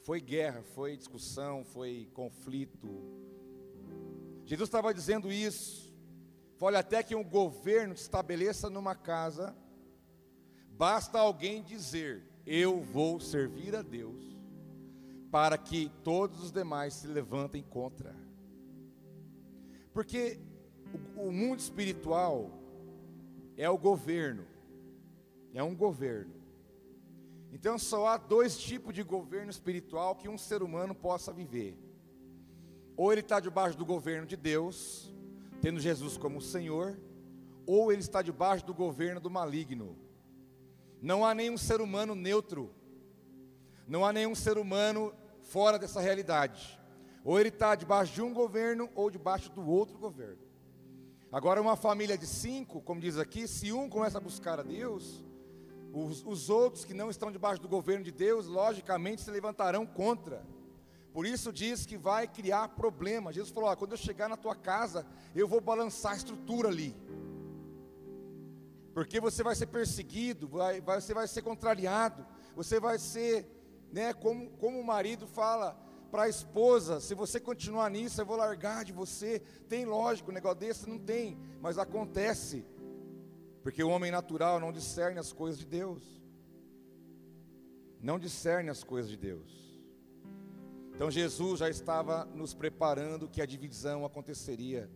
Foi 0.00 0.18
guerra, 0.18 0.62
foi 0.62 0.96
discussão, 0.96 1.62
foi 1.62 2.08
conflito. 2.14 2.88
Jesus 4.46 4.66
estava 4.66 4.94
dizendo 4.94 5.30
isso. 5.30 5.81
Olha, 6.64 6.78
até 6.78 7.02
que 7.02 7.16
um 7.16 7.24
governo 7.24 7.96
se 7.96 8.02
estabeleça 8.02 8.70
numa 8.70 8.94
casa, 8.94 9.52
basta 10.78 11.18
alguém 11.18 11.60
dizer: 11.60 12.22
Eu 12.46 12.80
vou 12.80 13.18
servir 13.18 13.74
a 13.74 13.82
Deus, 13.82 14.38
para 15.28 15.58
que 15.58 15.90
todos 16.04 16.40
os 16.40 16.52
demais 16.52 16.94
se 16.94 17.08
levantem 17.08 17.64
contra. 17.64 18.14
Porque 19.92 20.38
o 21.16 21.32
mundo 21.32 21.58
espiritual 21.58 22.48
é 23.56 23.68
o 23.68 23.76
governo, 23.76 24.46
é 25.52 25.64
um 25.64 25.74
governo. 25.74 26.32
Então 27.50 27.76
só 27.76 28.06
há 28.06 28.16
dois 28.16 28.56
tipos 28.56 28.94
de 28.94 29.02
governo 29.02 29.50
espiritual 29.50 30.14
que 30.14 30.28
um 30.28 30.38
ser 30.38 30.62
humano 30.62 30.94
possa 30.94 31.32
viver. 31.32 31.76
Ou 32.96 33.10
ele 33.10 33.20
está 33.20 33.40
debaixo 33.40 33.76
do 33.76 33.84
governo 33.84 34.28
de 34.28 34.36
Deus, 34.36 35.12
tendo 35.62 35.78
Jesus 35.78 36.16
como 36.16 36.42
Senhor, 36.42 36.98
ou 37.64 37.92
ele 37.92 38.00
está 38.00 38.20
debaixo 38.20 38.66
do 38.66 38.74
governo 38.74 39.20
do 39.20 39.30
maligno. 39.30 39.96
Não 41.00 41.24
há 41.24 41.32
nenhum 41.34 41.56
ser 41.56 41.80
humano 41.80 42.16
neutro, 42.16 42.74
não 43.86 44.04
há 44.04 44.12
nenhum 44.12 44.34
ser 44.34 44.58
humano 44.58 45.14
fora 45.40 45.78
dessa 45.78 46.00
realidade. 46.00 46.78
Ou 47.24 47.38
ele 47.38 47.50
está 47.50 47.76
debaixo 47.76 48.12
de 48.12 48.20
um 48.20 48.34
governo 48.34 48.90
ou 48.96 49.08
debaixo 49.08 49.50
do 49.52 49.64
outro 49.64 49.96
governo. 49.96 50.42
Agora, 51.30 51.62
uma 51.62 51.76
família 51.76 52.18
de 52.18 52.26
cinco, 52.26 52.82
como 52.82 53.00
diz 53.00 53.16
aqui, 53.16 53.46
se 53.46 53.72
um 53.72 53.88
começa 53.88 54.18
a 54.18 54.20
buscar 54.20 54.58
a 54.58 54.64
Deus, 54.64 55.24
os, 55.92 56.26
os 56.26 56.50
outros 56.50 56.84
que 56.84 56.92
não 56.92 57.08
estão 57.08 57.30
debaixo 57.30 57.62
do 57.62 57.68
governo 57.68 58.04
de 58.04 58.10
Deus, 58.10 58.46
logicamente 58.46 59.22
se 59.22 59.30
levantarão 59.30 59.86
contra. 59.86 60.44
Por 61.12 61.26
isso 61.26 61.52
diz 61.52 61.84
que 61.84 61.96
vai 61.96 62.26
criar 62.26 62.68
problema. 62.68 63.32
Jesus 63.32 63.52
falou: 63.52 63.70
ó, 63.70 63.76
quando 63.76 63.92
eu 63.92 63.98
chegar 63.98 64.28
na 64.28 64.36
tua 64.36 64.54
casa, 64.54 65.06
eu 65.34 65.46
vou 65.46 65.60
balançar 65.60 66.12
a 66.12 66.16
estrutura 66.16 66.68
ali. 66.68 66.96
Porque 68.94 69.20
você 69.20 69.42
vai 69.42 69.54
ser 69.54 69.66
perseguido, 69.66 70.48
vai, 70.48 70.80
vai, 70.80 71.00
você 71.00 71.14
vai 71.14 71.26
ser 71.26 71.42
contrariado, 71.42 72.26
você 72.54 72.78
vai 72.78 72.98
ser 72.98 73.46
né? 73.92 74.14
Como, 74.14 74.48
como 74.52 74.80
o 74.80 74.84
marido 74.84 75.26
fala 75.26 75.78
para 76.10 76.22
a 76.24 76.28
esposa: 76.28 76.98
se 76.98 77.14
você 77.14 77.38
continuar 77.38 77.90
nisso, 77.90 78.20
eu 78.20 78.26
vou 78.26 78.36
largar 78.36 78.84
de 78.84 78.92
você. 78.92 79.40
Tem 79.68 79.84
lógico, 79.84 80.30
um 80.30 80.34
negócio 80.34 80.58
desse 80.58 80.88
não 80.88 80.98
tem, 80.98 81.38
mas 81.60 81.78
acontece, 81.78 82.64
porque 83.62 83.84
o 83.84 83.90
homem 83.90 84.10
natural 84.10 84.58
não 84.58 84.72
discerne 84.72 85.20
as 85.20 85.32
coisas 85.32 85.58
de 85.60 85.66
Deus, 85.66 86.02
não 88.00 88.18
discerne 88.18 88.70
as 88.70 88.82
coisas 88.82 89.10
de 89.10 89.16
Deus. 89.16 89.71
Então 90.94 91.10
Jesus 91.10 91.60
já 91.60 91.68
estava 91.68 92.24
nos 92.26 92.54
preparando 92.54 93.28
que 93.28 93.40
a 93.40 93.46
divisão 93.46 94.04
aconteceria 94.04 94.90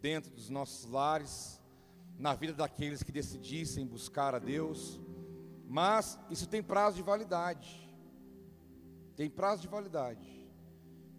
dentro 0.00 0.30
dos 0.30 0.48
nossos 0.48 0.90
lares, 0.90 1.60
na 2.18 2.34
vida 2.34 2.52
daqueles 2.52 3.02
que 3.02 3.12
decidissem 3.12 3.86
buscar 3.86 4.34
a 4.34 4.38
Deus, 4.38 5.00
mas 5.66 6.18
isso 6.30 6.48
tem 6.48 6.62
prazo 6.62 6.96
de 6.96 7.02
validade. 7.02 7.88
Tem 9.16 9.30
prazo 9.30 9.62
de 9.62 9.68
validade. 9.68 10.28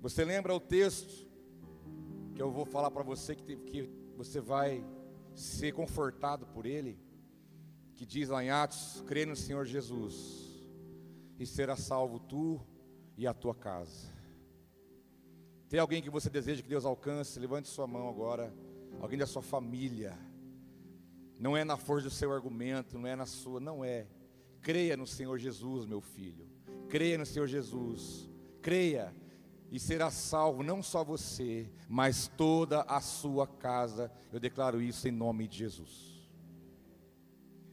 Você 0.02 0.26
lembra 0.26 0.54
o 0.54 0.60
texto 0.60 1.28
que 2.36 2.42
eu 2.42 2.52
vou 2.52 2.66
falar 2.66 2.92
para 2.92 3.04
você 3.04 3.36
que, 3.36 3.56
que 3.56 3.90
você 4.18 4.40
vai 4.40 4.86
ser 5.36 5.74
confortado 5.74 6.46
por 6.48 6.66
ele? 6.66 7.00
Que 7.96 8.06
diz 8.06 8.30
lá 8.30 8.44
em 8.44 8.50
Atos: 8.50 9.04
crê 9.08 9.26
no 9.26 9.36
Senhor 9.36 9.66
Jesus 9.66 10.52
e 11.40 11.46
será 11.46 11.76
salvo 11.76 12.20
tu 12.20 12.60
e 13.22 13.28
a 13.28 13.36
tua 13.36 13.54
casa. 13.54 14.10
Tem 15.70 15.80
alguém 15.80 16.02
que 16.02 16.10
você 16.10 16.28
deseja 16.28 16.64
que 16.64 16.68
Deus 16.68 16.86
alcance? 16.86 17.40
Levante 17.40 17.68
sua 17.68 17.86
mão 17.86 18.10
agora. 18.10 18.52
Alguém 19.00 19.20
da 19.20 19.28
sua 19.28 19.44
família. 19.44 20.18
Não 21.40 21.56
é 21.56 21.64
na 21.64 21.78
força 21.78 22.06
do 22.06 22.10
seu 22.10 22.34
argumento, 22.34 22.98
não 22.98 23.06
é 23.06 23.16
na 23.16 23.28
sua, 23.28 23.60
não 23.60 23.86
é. 23.86 24.08
Creia 24.60 24.98
no 24.98 25.06
Senhor 25.06 25.38
Jesus, 25.38 25.86
meu 25.86 26.02
filho. 26.02 26.50
Creia 26.90 27.16
no 27.16 27.26
Senhor 27.26 27.46
Jesus. 27.46 28.28
Creia 28.60 29.14
e 29.72 29.80
será 29.80 30.10
salvo 30.10 30.64
não 30.64 30.82
só 30.82 31.04
você, 31.04 31.72
mas 31.88 32.28
toda 32.28 32.82
a 32.82 33.00
sua 33.02 33.46
casa. 33.46 34.12
Eu 34.34 34.40
declaro 34.40 34.82
isso 34.82 35.08
em 35.08 35.12
nome 35.12 35.48
de 35.48 35.60
Jesus. 35.60 36.28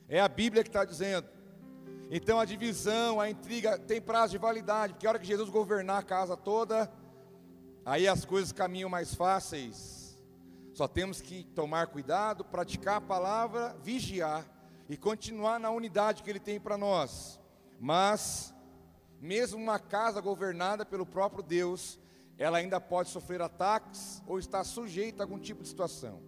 É 0.06 0.20
a 0.20 0.28
Bíblia 0.28 0.62
que 0.62 0.68
está 0.68 0.84
dizendo. 0.84 1.37
Então 2.10 2.40
a 2.40 2.44
divisão, 2.46 3.20
a 3.20 3.28
intriga 3.28 3.78
tem 3.78 4.00
prazo 4.00 4.32
de 4.32 4.38
validade, 4.38 4.94
porque 4.94 5.06
a 5.06 5.10
hora 5.10 5.18
que 5.18 5.26
Jesus 5.26 5.50
governar 5.50 5.98
a 5.98 6.02
casa 6.02 6.36
toda, 6.36 6.90
aí 7.84 8.08
as 8.08 8.24
coisas 8.24 8.50
caminham 8.50 8.88
mais 8.88 9.14
fáceis. 9.14 10.18
Só 10.72 10.88
temos 10.88 11.20
que 11.20 11.44
tomar 11.54 11.88
cuidado, 11.88 12.44
praticar 12.44 12.96
a 12.96 13.00
palavra, 13.00 13.76
vigiar 13.82 14.46
e 14.88 14.96
continuar 14.96 15.60
na 15.60 15.70
unidade 15.70 16.22
que 16.22 16.30
Ele 16.30 16.40
tem 16.40 16.58
para 16.58 16.78
nós. 16.78 17.38
Mas 17.78 18.54
mesmo 19.20 19.60
uma 19.60 19.78
casa 19.78 20.20
governada 20.20 20.86
pelo 20.86 21.04
próprio 21.04 21.42
Deus, 21.42 21.98
ela 22.38 22.56
ainda 22.56 22.80
pode 22.80 23.10
sofrer 23.10 23.42
ataques 23.42 24.22
ou 24.26 24.38
estar 24.38 24.64
sujeita 24.64 25.22
a 25.22 25.24
algum 25.24 25.38
tipo 25.38 25.62
de 25.62 25.68
situação. 25.68 26.22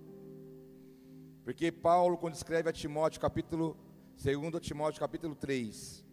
Porque 1.42 1.72
Paulo, 1.72 2.18
quando 2.18 2.34
escreve 2.34 2.68
a 2.68 2.72
Timóteo, 2.72 3.20
capítulo 3.20 3.76
2 4.22 4.60
Timóteo, 4.60 5.00
capítulo 5.00 5.34
3, 5.34 6.04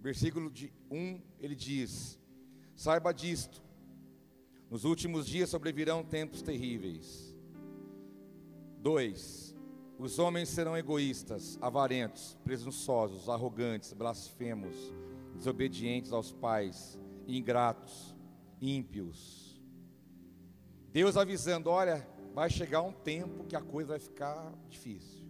versículo 0.00 0.48
de 0.48 0.72
1, 0.88 1.20
ele 1.40 1.56
diz: 1.56 2.16
Saiba 2.76 3.12
disto, 3.12 3.60
nos 4.70 4.84
últimos 4.84 5.26
dias 5.26 5.50
sobrevirão 5.50 6.04
tempos 6.04 6.40
terríveis. 6.40 7.34
2. 8.78 9.56
Os 9.98 10.20
homens 10.20 10.50
serão 10.50 10.76
egoístas, 10.76 11.58
avarentos, 11.60 12.38
presunçosos, 12.44 13.28
arrogantes, 13.28 13.92
blasfemos, 13.92 14.76
desobedientes 15.34 16.12
aos 16.12 16.30
pais, 16.30 16.96
ingratos, 17.26 18.14
ímpios. 18.60 19.60
Deus 20.92 21.16
avisando: 21.16 21.70
olha, 21.70 22.06
vai 22.32 22.48
chegar 22.48 22.82
um 22.82 22.92
tempo 22.92 23.42
que 23.46 23.56
a 23.56 23.60
coisa 23.60 23.88
vai 23.90 23.98
ficar 23.98 24.54
difícil. 24.68 25.21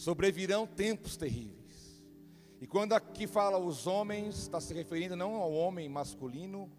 Sobrevirão 0.00 0.66
tempos 0.66 1.16
terríveis. 1.16 2.02
E 2.60 2.66
quando 2.66 2.92
aqui 2.94 3.26
fala 3.26 3.58
os 3.58 3.86
homens, 3.86 4.38
está 4.38 4.60
se 4.60 4.72
referindo 4.72 5.16
não 5.16 5.34
ao 5.34 5.52
homem 5.52 5.88
masculino, 5.88 6.70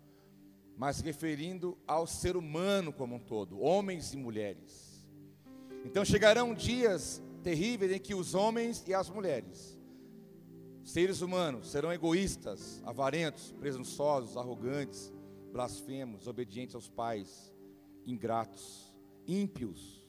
mas 0.75 1.01
referindo 1.01 1.77
ao 1.87 2.07
ser 2.07 2.35
humano 2.35 2.91
como 2.91 3.15
um 3.15 3.19
todo, 3.19 3.59
homens 3.59 4.13
e 4.13 4.17
mulheres. 4.17 5.07
Então 5.85 6.03
chegarão 6.03 6.53
dias 6.53 7.21
terríveis 7.43 7.91
em 7.91 7.99
que 7.99 8.15
os 8.15 8.33
homens 8.33 8.83
e 8.87 8.93
as 8.93 9.09
mulheres 9.09 9.79
Seres 10.83 11.21
humanos 11.21 11.69
serão 11.69 11.93
egoístas, 11.93 12.81
avarentos, 12.85 13.51
presunçosos, 13.53 14.35
arrogantes, 14.35 15.13
blasfemos, 15.51 16.27
obedientes 16.27 16.73
aos 16.73 16.89
pais, 16.89 17.53
ingratos, 18.05 18.91
ímpios. 19.27 20.03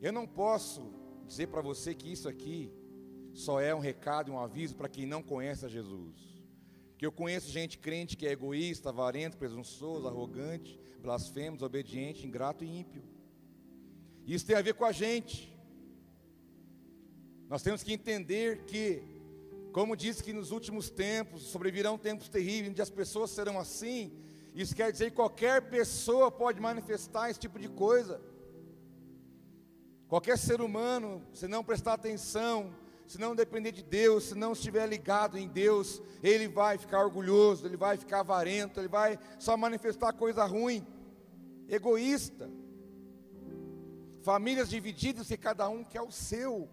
Eu 0.00 0.12
não 0.12 0.26
posso 0.26 1.03
dizer 1.26 1.48
para 1.48 1.60
você 1.60 1.94
que 1.94 2.10
isso 2.12 2.28
aqui 2.28 2.72
só 3.32 3.60
é 3.60 3.74
um 3.74 3.80
recado, 3.80 4.32
um 4.32 4.38
aviso 4.38 4.76
para 4.76 4.88
quem 4.88 5.06
não 5.06 5.22
conhece 5.22 5.64
a 5.64 5.68
Jesus. 5.68 6.44
Que 6.96 7.04
eu 7.04 7.12
conheço 7.12 7.50
gente 7.50 7.78
crente 7.78 8.16
que 8.16 8.26
é 8.26 8.32
egoísta, 8.32 8.90
avarento, 8.90 9.36
presunçoso, 9.36 10.06
arrogante, 10.06 10.78
blasfemo, 11.00 11.56
desobediente, 11.56 12.26
ingrato 12.26 12.64
e 12.64 12.78
ímpio. 12.78 13.02
Isso 14.26 14.46
tem 14.46 14.56
a 14.56 14.62
ver 14.62 14.74
com 14.74 14.84
a 14.84 14.92
gente. 14.92 15.52
Nós 17.48 17.62
temos 17.62 17.82
que 17.82 17.92
entender 17.92 18.64
que 18.64 19.02
como 19.72 19.96
diz 19.96 20.20
que 20.20 20.32
nos 20.32 20.52
últimos 20.52 20.88
tempos 20.88 21.42
sobrevirão 21.42 21.98
tempos 21.98 22.28
terríveis, 22.28 22.70
onde 22.70 22.80
as 22.80 22.90
pessoas 22.90 23.32
serão 23.32 23.58
assim, 23.58 24.12
isso 24.54 24.72
quer 24.74 24.92
dizer 24.92 25.10
que 25.10 25.16
qualquer 25.16 25.68
pessoa 25.68 26.30
pode 26.30 26.60
manifestar 26.60 27.28
esse 27.28 27.40
tipo 27.40 27.58
de 27.58 27.68
coisa. 27.68 28.22
Qualquer 30.14 30.38
ser 30.38 30.60
humano, 30.60 31.20
se 31.32 31.48
não 31.48 31.64
prestar 31.64 31.94
atenção, 31.94 32.72
se 33.04 33.18
não 33.18 33.34
depender 33.34 33.72
de 33.72 33.82
Deus, 33.82 34.26
se 34.26 34.36
não 34.36 34.52
estiver 34.52 34.86
ligado 34.88 35.36
em 35.36 35.48
Deus, 35.48 36.00
ele 36.22 36.46
vai 36.46 36.78
ficar 36.78 37.04
orgulhoso, 37.04 37.66
ele 37.66 37.76
vai 37.76 37.96
ficar 37.96 38.20
avarento, 38.20 38.78
ele 38.78 38.86
vai 38.86 39.18
só 39.40 39.56
manifestar 39.56 40.12
coisa 40.12 40.44
ruim, 40.44 40.86
egoísta. 41.68 42.48
Famílias 44.22 44.70
divididas 44.70 45.32
e 45.32 45.36
cada 45.36 45.68
um 45.68 45.82
quer 45.82 46.02
o 46.02 46.12
seu. 46.12 46.70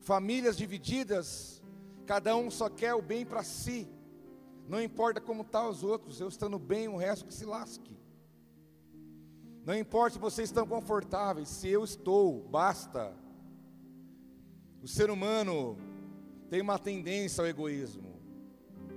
Famílias 0.00 0.56
divididas, 0.56 1.62
cada 2.06 2.34
um 2.34 2.50
só 2.50 2.68
quer 2.68 2.92
o 2.92 3.00
bem 3.00 3.24
para 3.24 3.44
si. 3.44 3.88
Não 4.66 4.82
importa 4.82 5.20
como 5.20 5.44
tá 5.44 5.64
os 5.64 5.84
outros, 5.84 6.20
eu 6.20 6.26
estando 6.26 6.58
bem, 6.58 6.88
o 6.88 6.96
resto 6.96 7.24
que 7.24 7.34
se 7.34 7.44
lasque. 7.44 8.01
Não 9.64 9.76
importa 9.76 10.14
se 10.14 10.18
vocês 10.18 10.48
estão 10.48 10.66
confortáveis, 10.66 11.48
se 11.48 11.68
eu 11.68 11.84
estou, 11.84 12.42
basta. 12.48 13.14
O 14.82 14.88
ser 14.88 15.08
humano 15.08 15.78
tem 16.50 16.60
uma 16.60 16.78
tendência 16.78 17.40
ao 17.40 17.46
egoísmo 17.46 18.20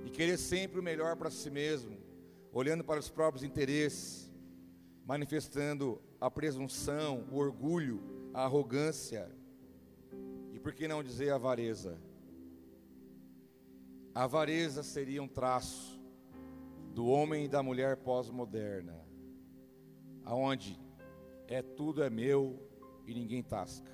e 0.04 0.10
querer 0.10 0.36
sempre 0.36 0.80
o 0.80 0.82
melhor 0.82 1.16
para 1.16 1.30
si 1.30 1.50
mesmo, 1.50 1.96
olhando 2.52 2.82
para 2.82 2.98
os 2.98 3.08
próprios 3.08 3.44
interesses, 3.44 4.28
manifestando 5.04 6.02
a 6.20 6.28
presunção, 6.28 7.24
o 7.30 7.36
orgulho, 7.36 8.02
a 8.34 8.42
arrogância 8.42 9.30
e 10.52 10.58
por 10.58 10.72
que 10.72 10.88
não 10.88 11.02
dizer 11.02 11.30
a 11.30 11.36
avareza? 11.36 11.96
A 14.12 14.24
avareza 14.24 14.82
seria 14.82 15.22
um 15.22 15.28
traço 15.28 16.00
do 16.92 17.06
homem 17.06 17.44
e 17.44 17.48
da 17.48 17.62
mulher 17.62 17.98
pós-moderna, 17.98 19.05
aonde 20.26 20.78
é 21.46 21.62
tudo 21.62 22.02
é 22.02 22.10
meu 22.10 22.60
e 23.06 23.14
ninguém 23.14 23.42
tasca. 23.42 23.90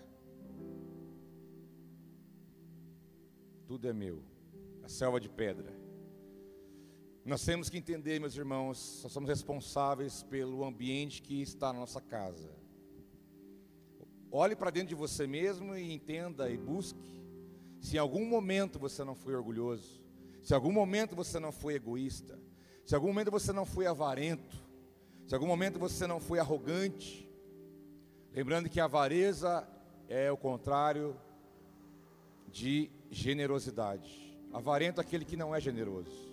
Tudo 3.67 3.87
é 3.87 3.93
meu. 3.93 4.23
A 4.83 4.89
selva 4.89 5.21
de 5.21 5.29
pedra. 5.29 5.73
Nós 7.25 7.45
temos 7.45 7.69
que 7.69 7.79
entender, 7.79 8.19
meus 8.19 8.35
irmãos, 8.37 9.01
nós 9.03 9.13
somos 9.13 9.29
responsáveis 9.29 10.25
pelo 10.25 10.65
ambiente 10.65 11.23
que 11.23 11.41
está 11.41 11.73
na 11.73 11.79
nossa 11.79 12.01
casa. 12.01 12.51
Olhe 14.31 14.57
para 14.57 14.71
dentro 14.71 14.89
de 14.89 14.95
você 14.95 15.27
mesmo 15.27 15.77
e 15.77 15.93
entenda 15.93 16.51
e 16.51 16.57
busque. 16.57 17.23
Se 17.79 17.97
em 17.97 17.99
algum 17.99 18.25
momento 18.25 18.79
você 18.79 19.05
não 19.05 19.15
foi 19.15 19.37
orgulhoso, 19.37 20.03
se 20.43 20.53
em 20.53 20.57
algum 20.57 20.73
momento 20.73 21.15
você 21.15 21.39
não 21.39 21.53
foi 21.53 21.75
egoísta, 21.75 22.41
se 22.85 22.95
em 22.95 22.97
algum 22.97 23.09
momento 23.09 23.31
você 23.31 23.53
não 23.53 23.67
foi 23.67 23.87
avarento, 23.87 24.62
se 25.33 25.35
algum 25.35 25.47
momento 25.47 25.79
você 25.79 26.07
não 26.07 26.21
foi 26.21 26.39
arrogante, 26.39 27.27
lembrando 28.35 28.69
que 28.69 28.79
avareza 28.79 29.67
é 30.07 30.31
o 30.31 30.37
contrário 30.37 31.17
de 32.49 32.91
generosidade. 33.11 34.39
Avarento 34.53 35.01
é 35.01 35.03
aquele 35.03 35.25
que 35.25 35.35
não 35.35 35.57
é 35.57 35.59
generoso 35.59 36.31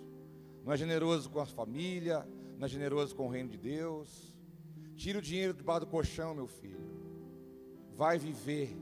não 0.62 0.74
é 0.74 0.76
generoso 0.76 1.30
com 1.30 1.40
a 1.40 1.46
família, 1.46 2.28
não 2.58 2.66
é 2.66 2.68
generoso 2.68 3.16
com 3.16 3.24
o 3.24 3.30
reino 3.30 3.48
de 3.48 3.56
Deus. 3.56 4.36
Tira 4.96 5.18
o 5.18 5.22
dinheiro 5.22 5.54
debaixo 5.54 5.80
do 5.80 5.86
colchão, 5.86 6.34
meu 6.34 6.46
filho. 6.46 6.86
Vai 7.96 8.18
viver. 8.18 8.76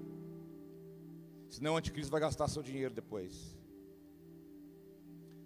Senão 1.49 1.75
o 1.75 1.77
anticristo 1.77 2.11
vai 2.11 2.21
gastar 2.21 2.49
seu 2.49 2.61
dinheiro 2.61 2.93
depois. 2.93 3.57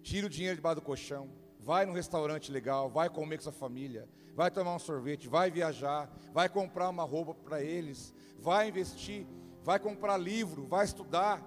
Tira 0.01 0.25
o 0.25 0.29
dinheiro 0.31 0.55
debaixo 0.55 0.81
do 0.81 0.83
colchão. 0.83 1.29
Vai 1.59 1.85
num 1.85 1.93
restaurante 1.93 2.51
legal, 2.51 2.89
vai 2.89 3.07
comer 3.07 3.37
com 3.37 3.43
sua 3.43 3.51
família, 3.51 4.09
vai 4.33 4.49
tomar 4.49 4.75
um 4.75 4.79
sorvete, 4.79 5.27
vai 5.27 5.51
viajar, 5.51 6.09
vai 6.31 6.49
comprar 6.49 6.89
uma 6.89 7.03
roupa 7.03 7.33
para 7.33 7.61
eles, 7.61 8.13
vai 8.39 8.69
investir, 8.69 9.27
vai 9.63 9.79
comprar 9.79 10.17
livro, 10.17 10.65
vai 10.65 10.85
estudar. 10.85 11.41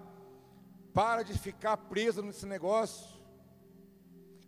Para 0.92 1.22
de 1.22 1.36
ficar 1.38 1.76
preso 1.76 2.22
nesse 2.22 2.46
negócio. 2.46 3.16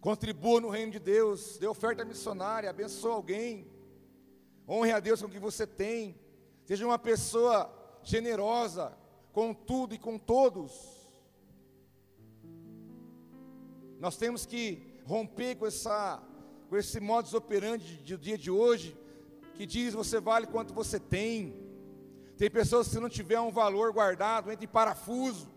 Contribua 0.00 0.60
no 0.60 0.70
reino 0.70 0.92
de 0.92 0.98
Deus, 0.98 1.58
dê 1.58 1.66
oferta 1.66 2.04
missionária, 2.04 2.70
abençoe 2.70 3.12
alguém. 3.12 3.70
Honre 4.66 4.92
a 4.92 5.00
Deus 5.00 5.20
com 5.20 5.28
o 5.28 5.30
que 5.30 5.38
você 5.38 5.66
tem. 5.66 6.18
Seja 6.64 6.86
uma 6.86 6.98
pessoa 6.98 7.70
generosa 8.02 8.96
com 9.32 9.52
tudo 9.52 9.94
e 9.94 9.98
com 9.98 10.18
todos. 10.18 10.98
Nós 13.98 14.16
temos 14.16 14.46
que 14.46 15.00
romper 15.04 15.56
com 15.56 15.66
essa 15.66 16.22
com 16.68 16.76
esse 16.76 17.00
modus 17.00 17.32
operandi 17.32 17.96
do 17.96 18.18
dia 18.18 18.36
de 18.36 18.50
hoje, 18.50 18.96
que 19.54 19.64
diz 19.64 19.94
você 19.94 20.20
vale 20.20 20.46
quanto 20.46 20.74
você 20.74 21.00
tem. 21.00 21.54
Tem 22.36 22.50
pessoas 22.50 22.86
que 22.86 22.94
se 22.94 23.00
não 23.00 23.08
tiver 23.08 23.40
um 23.40 23.50
valor 23.50 23.92
guardado, 23.92 24.52
entra 24.52 24.64
em 24.64 24.68
parafuso. 24.68 25.50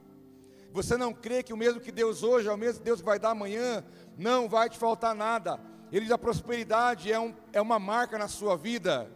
Você 0.71 0.95
não 0.95 1.13
crê 1.13 1.43
que 1.43 1.53
o 1.53 1.57
mesmo 1.57 1.81
que 1.81 1.91
Deus 1.91 2.23
hoje 2.23 2.47
é 2.47 2.51
o 2.51 2.57
mesmo 2.57 2.83
Deus 2.83 3.01
que 3.01 3.05
vai 3.05 3.19
dar 3.19 3.31
amanhã, 3.31 3.83
não 4.17 4.47
vai 4.47 4.69
te 4.69 4.77
faltar 4.77 5.13
nada. 5.13 5.59
Ele 5.91 6.11
a 6.11 6.17
prosperidade 6.17 7.11
é, 7.11 7.19
um, 7.19 7.35
é 7.51 7.61
uma 7.61 7.77
marca 7.77 8.17
na 8.17 8.29
sua 8.29 8.55
vida. 8.55 9.11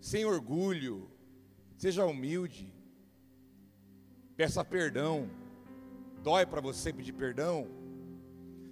Sem 0.00 0.24
orgulho, 0.24 1.08
seja 1.76 2.04
humilde, 2.04 2.74
peça 4.36 4.64
perdão. 4.64 5.30
Dói 6.22 6.44
para 6.44 6.60
você 6.60 6.92
pedir 6.92 7.12
perdão? 7.12 7.79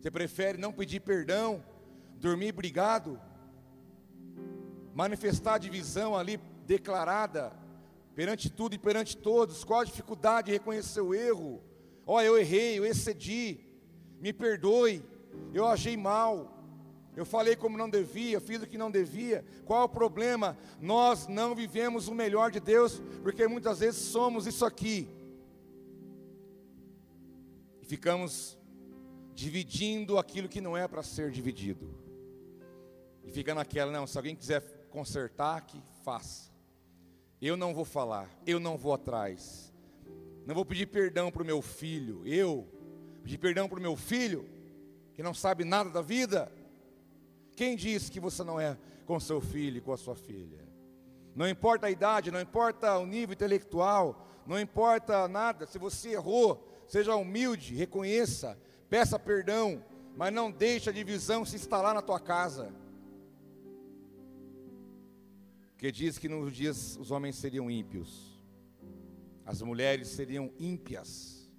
Você 0.01 0.11
prefere 0.11 0.59
não 0.59 0.73
pedir 0.73 1.01
perdão, 1.01 1.63
dormir 2.17 2.53
brigado, 2.53 3.21
manifestar 4.95 5.59
divisão 5.59 6.17
ali 6.17 6.39
declarada 6.67 7.53
perante 8.15 8.51
tudo 8.51 8.75
e 8.75 8.79
perante 8.79 9.17
todos? 9.17 9.65
Qual 9.65 9.81
a 9.81 9.85
dificuldade 9.85 10.47
de 10.47 10.53
reconhecer 10.53 11.01
o 11.01 11.15
erro? 11.15 11.63
Ó, 12.07 12.17
oh, 12.17 12.21
eu 12.21 12.39
errei, 12.39 12.79
eu 12.79 12.87
excedi, 12.87 13.61
me 14.21 14.33
perdoe, 14.33 15.03
eu 15.53 15.67
agei 15.67 15.97
mal, 15.97 16.59
eu 17.17 17.27
falei 17.27 17.57
como 17.57 17.77
não 17.77 17.91
devia, 17.91 18.41
fiz 18.41 18.63
o 18.63 18.67
que 18.67 18.79
não 18.79 18.93
devia. 18.93 19.45
Qual 19.65 19.85
o 19.85 19.89
problema? 19.89 20.57
Nós 20.81 21.27
não 21.27 21.55
vivemos 21.55 22.07
o 22.07 22.15
melhor 22.15 22.53
de 22.53 22.61
Deus, 22.61 23.03
porque 23.25 23.49
muitas 23.49 23.81
vezes 23.81 24.01
somos 24.01 24.47
isso 24.47 24.65
aqui. 24.65 25.09
E 27.83 27.85
ficamos 27.85 28.57
dividindo 29.39 30.19
aquilo 30.19 30.49
que 30.49 30.61
não 30.61 30.77
é 30.77 30.89
para 30.89 31.01
ser 31.01 31.31
dividido. 31.31 31.95
E 33.25 33.31
fica 33.31 33.55
naquela, 33.55 33.93
não, 33.93 34.05
se 34.05 34.19
alguém 34.19 34.35
quiser 34.35 34.61
consertar, 34.91 35.65
que 35.65 35.81
faça. 36.03 36.51
Eu 37.41 37.57
não 37.57 37.73
vou 37.73 37.85
falar, 37.85 38.29
eu 38.45 38.59
não 38.59 38.77
vou 38.77 38.93
atrás. 38.93 39.73
Não 40.45 40.57
vou 40.57 40.65
pedir 40.65 40.87
perdão 40.87 41.31
para 41.31 41.45
o 41.45 41.47
meu 41.47 41.63
filho. 41.63 42.27
Eu 42.27 42.67
pedir 43.23 43.39
perdão 43.39 43.69
para 43.69 43.79
o 43.79 43.83
meu 43.83 43.95
filho, 43.95 44.45
que 45.15 45.23
não 45.23 45.33
sabe 45.33 45.63
nada 45.63 45.89
da 45.89 46.03
vida. 46.03 46.51
Quem 47.55 47.77
disse 47.77 48.11
que 48.11 48.19
você 48.19 48.43
não 48.43 48.61
é 48.61 48.77
com 49.07 49.21
seu 49.21 49.41
filho 49.41 49.79
e 49.79 49.81
com 49.81 49.93
a 49.93 49.97
sua 49.97 50.17
filha? 50.17 50.67
Não 51.37 51.49
importa 51.49 51.87
a 51.87 51.91
idade, 51.93 52.33
não 52.33 52.41
importa 52.41 52.99
o 52.99 53.07
nível 53.07 53.35
intelectual, 53.35 54.43
não 54.45 54.59
importa 54.59 55.29
nada. 55.29 55.65
Se 55.65 55.79
você 55.79 56.15
errou, 56.15 56.67
seja 56.89 57.15
humilde, 57.15 57.77
reconheça, 57.77 58.59
peça 58.89 59.19
perdão, 59.19 59.85
mas 60.17 60.33
não 60.33 60.51
deixe 60.51 60.91
a 60.91 60.93
divisão 60.93 61.45
se 61.45 61.57
instalar 61.57 61.95
na 61.95 62.03
tua 62.03 62.21
casa. 62.21 62.73
Porque 65.73 65.93
diz 65.93 66.19
que 66.19 66.29
nos 66.29 66.53
dias 66.55 66.97
os 66.97 67.11
homens 67.11 67.37
seriam 67.37 67.71
ímpios 67.71 68.29
as 69.49 69.63
mulheres 69.63 70.09
seriam 70.09 70.53
ímpias, 70.59 71.51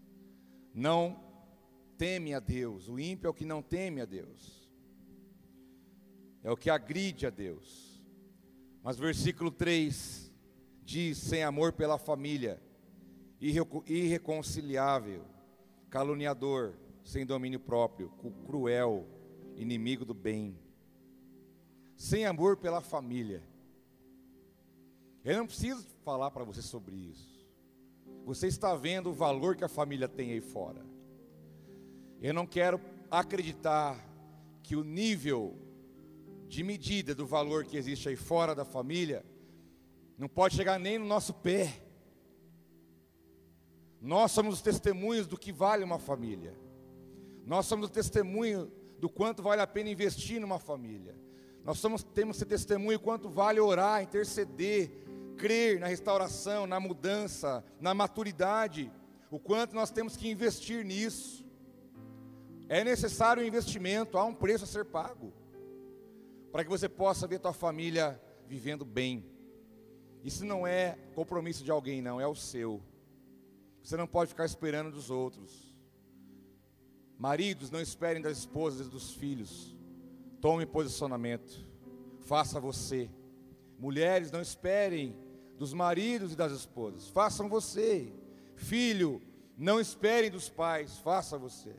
não 0.72 1.20
teme 1.98 2.36
a 2.36 2.40
Deus. 2.40 2.88
O 2.88 3.00
ímpio 3.00 3.26
é 3.26 3.32
o 3.32 3.34
que 3.34 3.44
não 3.44 3.64
teme 3.64 4.00
a 4.00 4.06
Deus, 4.06 4.70
é 6.44 6.52
o 6.52 6.56
que 6.56 6.70
agride 6.70 7.26
a 7.26 7.32
Deus. 7.32 8.00
Mas 8.84 9.00
versículo 9.00 9.50
3 9.50 10.32
diz: 10.84 11.18
sem 11.18 11.42
amor 11.42 11.74
pela 11.74 11.98
família, 11.98 12.62
irreconciliável, 13.42 15.26
caluniador, 15.90 16.76
sem 17.10 17.26
domínio 17.26 17.60
próprio, 17.60 18.12
cruel, 18.46 19.04
inimigo 19.56 20.06
do 20.06 20.14
bem, 20.14 20.56
sem 21.96 22.24
amor 22.24 22.58
pela 22.58 22.82
família. 22.82 23.44
Eu 25.26 25.38
não 25.38 25.48
preciso 25.48 25.84
falar 26.06 26.30
para 26.30 26.44
você 26.44 26.62
sobre 26.62 26.96
isso. 26.96 27.44
Você 28.26 28.46
está 28.46 28.76
vendo 28.76 29.10
o 29.10 29.14
valor 29.14 29.56
que 29.56 29.64
a 29.64 29.68
família 29.68 30.08
tem 30.08 30.34
aí 30.34 30.40
fora. 30.40 30.86
Eu 32.22 32.32
não 32.32 32.46
quero 32.46 32.80
acreditar 33.10 34.08
que 34.62 34.76
o 34.76 34.84
nível 34.84 35.58
de 36.48 36.62
medida 36.62 37.16
do 37.16 37.26
valor 37.26 37.66
que 37.66 37.76
existe 37.76 38.08
aí 38.08 38.16
fora 38.16 38.54
da 38.54 38.64
família 38.64 39.26
não 40.16 40.30
pode 40.30 40.56
chegar 40.56 40.80
nem 40.80 41.00
no 41.00 41.08
nosso 41.08 41.34
pé. 41.34 41.82
Nós 44.00 44.32
somos 44.32 44.54
os 44.54 44.62
testemunhos 44.62 45.26
do 45.26 45.40
que 45.40 45.52
vale 45.52 45.84
uma 45.84 45.98
família. 45.98 46.69
Nós 47.50 47.66
somos 47.66 47.90
o 47.90 47.92
testemunho 47.92 48.72
do 49.00 49.10
quanto 49.10 49.42
vale 49.42 49.60
a 49.60 49.66
pena 49.66 49.90
investir 49.90 50.40
numa 50.40 50.60
família. 50.60 51.16
Nós 51.66 51.80
somos, 51.80 52.04
temos 52.04 52.38
esse 52.38 52.46
testemunho 52.46 53.00
quanto 53.00 53.28
vale 53.28 53.60
orar, 53.60 54.04
interceder, 54.04 54.92
crer 55.36 55.80
na 55.80 55.88
restauração, 55.88 56.68
na 56.68 56.80
mudança, 56.80 57.66
na 57.82 57.92
maturidade, 57.92 58.92
o 59.32 59.40
quanto 59.40 59.74
nós 59.74 59.90
temos 59.90 60.16
que 60.16 60.30
investir 60.30 60.86
nisso. 60.86 61.44
É 62.68 62.84
necessário 62.84 63.42
um 63.42 63.46
investimento, 63.48 64.20
há 64.20 64.24
um 64.24 64.36
preço 64.36 64.66
a 64.66 64.68
ser 64.68 64.86
pago, 64.86 65.34
para 66.52 66.64
que 66.64 66.70
você 66.70 66.88
possa 66.88 67.26
ver 67.26 67.40
tua 67.40 67.52
família 67.52 68.22
vivendo 68.46 68.86
bem. 68.86 69.26
Isso 70.24 70.46
não 70.46 70.68
é 70.68 71.00
compromisso 71.16 71.64
de 71.64 71.72
alguém, 71.72 72.00
não, 72.00 72.22
é 72.22 72.28
o 72.28 72.36
seu. 72.36 72.80
Você 73.82 73.98
não 73.98 74.06
pode 74.06 74.30
ficar 74.30 74.46
esperando 74.46 74.92
dos 74.92 75.10
outros. 75.10 75.69
Maridos, 77.20 77.70
não 77.70 77.82
esperem 77.82 78.22
das 78.22 78.38
esposas 78.38 78.88
e 78.88 78.90
dos 78.90 79.12
filhos. 79.12 79.76
Tome 80.40 80.66
posicionamento. 80.66 81.66
Faça 82.22 82.62
você. 82.62 83.10
Mulheres, 83.78 84.32
não 84.32 84.40
esperem 84.40 85.14
dos 85.58 85.74
maridos 85.74 86.32
e 86.32 86.36
das 86.38 86.54
esposas. 86.54 87.10
Façam 87.10 87.50
você. 87.50 88.14
Filho, 88.56 89.22
não 89.58 89.82
esperem 89.82 90.32
dos 90.32 90.50
pais. 90.50 90.98
Faça 91.00 91.38
você. 91.38 91.76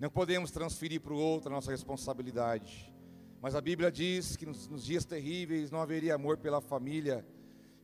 Não 0.00 0.10
podemos 0.10 0.50
transferir 0.50 1.00
para 1.00 1.14
o 1.14 1.18
outro 1.18 1.48
a 1.48 1.54
nossa 1.54 1.70
responsabilidade. 1.70 2.92
Mas 3.40 3.54
a 3.54 3.60
Bíblia 3.60 3.92
diz 3.92 4.34
que 4.34 4.44
nos, 4.44 4.66
nos 4.66 4.84
dias 4.84 5.04
terríveis 5.04 5.70
não 5.70 5.80
haveria 5.80 6.16
amor 6.16 6.38
pela 6.38 6.60
família 6.60 7.24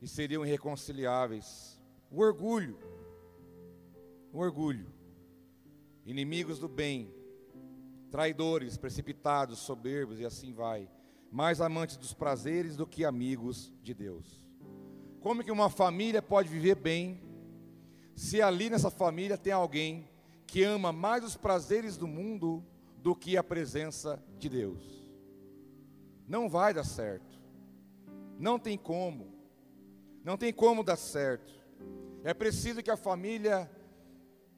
e 0.01 0.07
seriam 0.07 0.45
irreconciliáveis. 0.45 1.79
O 2.11 2.19
orgulho. 2.19 2.77
O 4.33 4.39
orgulho. 4.39 4.98
Inimigos 6.05 6.59
do 6.59 6.67
bem, 6.67 7.13
traidores, 8.09 8.77
precipitados, 8.77 9.59
soberbos 9.59 10.19
e 10.19 10.25
assim 10.25 10.53
vai. 10.53 10.89
Mais 11.31 11.61
amantes 11.61 11.97
dos 11.97 12.13
prazeres 12.13 12.75
do 12.75 12.87
que 12.87 13.05
amigos 13.05 13.71
de 13.83 13.93
Deus. 13.93 14.43
Como 15.21 15.43
que 15.43 15.51
uma 15.51 15.69
família 15.69 16.21
pode 16.21 16.49
viver 16.49 16.75
bem 16.75 17.21
se 18.15 18.41
ali 18.41 18.69
nessa 18.69 18.89
família 18.89 19.37
tem 19.37 19.53
alguém 19.53 20.09
que 20.45 20.63
ama 20.63 20.91
mais 20.91 21.23
os 21.23 21.37
prazeres 21.37 21.95
do 21.95 22.07
mundo 22.07 22.63
do 22.97 23.15
que 23.15 23.37
a 23.37 23.43
presença 23.43 24.21
de 24.37 24.49
Deus. 24.49 25.07
Não 26.27 26.49
vai 26.49 26.73
dar 26.73 26.83
certo. 26.83 27.39
Não 28.37 28.59
tem 28.59 28.77
como. 28.77 29.33
Não 30.23 30.37
tem 30.37 30.51
como 30.51 30.83
dar 30.83 30.95
certo. 30.95 31.53
É 32.23 32.33
preciso 32.33 32.83
que 32.83 32.91
a 32.91 32.97
família 32.97 33.71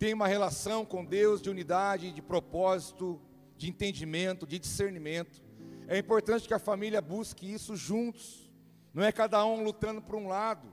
tenha 0.02 0.16
uma 0.16 0.28
relação 0.28 0.84
com 0.84 1.06
Deus 1.06 1.40
de 1.40 1.48
unidade, 1.48 2.12
de 2.12 2.24
propósito, 2.24 3.22
de 3.56 3.70
entendimento, 3.70 4.48
de 4.48 4.58
discernimento. 4.58 5.44
É 5.88 5.96
importante 5.96 6.48
que 6.48 6.56
a 6.56 6.58
família 6.58 7.00
busque 7.00 7.54
isso 7.54 7.76
juntos. 7.76 8.52
Não 8.96 9.04
é 9.04 9.12
cada 9.12 9.46
um 9.46 9.64
lutando 9.64 10.02
por 10.02 10.16
um 10.16 10.28
lado. 10.28 10.68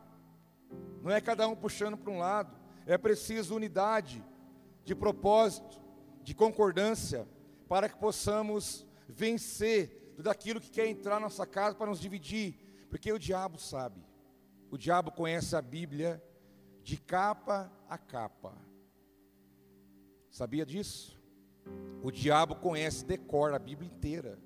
Não 1.03 1.11
é 1.11 1.21
cada 1.21 1.47
um 1.47 1.55
puxando 1.55 1.95
para 1.95 2.11
um 2.11 2.19
lado. 2.19 2.59
É 2.87 2.97
preciso 2.97 3.55
unidade 3.55 4.25
de 4.83 4.95
propósito, 4.95 5.79
de 6.23 6.35
concordância, 6.35 7.29
para 7.69 7.87
que 7.87 7.99
possamos 7.99 8.87
vencer 9.07 10.15
tudo 10.17 10.31
aquilo 10.31 10.59
que 10.59 10.71
quer 10.71 10.87
entrar 10.87 11.17
na 11.17 11.21
nossa 11.21 11.45
casa 11.45 11.77
para 11.77 11.91
nos 11.91 12.01
dividir, 12.01 12.87
porque 12.89 13.13
o 13.13 13.19
diabo 13.19 13.59
sabe, 13.59 14.03
o 14.71 14.79
diabo 14.79 15.13
conhece 15.13 15.55
a 15.55 15.61
Bíblia 15.61 16.25
de 16.83 16.97
capa 16.97 17.71
a 17.91 17.99
capa. 17.99 18.68
Sabia 20.39 20.65
disso? 20.65 21.21
O 22.01 22.13
diabo 22.13 22.55
conhece, 22.55 23.05
decora 23.05 23.57
a 23.57 23.59
Bíblia 23.59 23.91
inteira. 23.91 24.39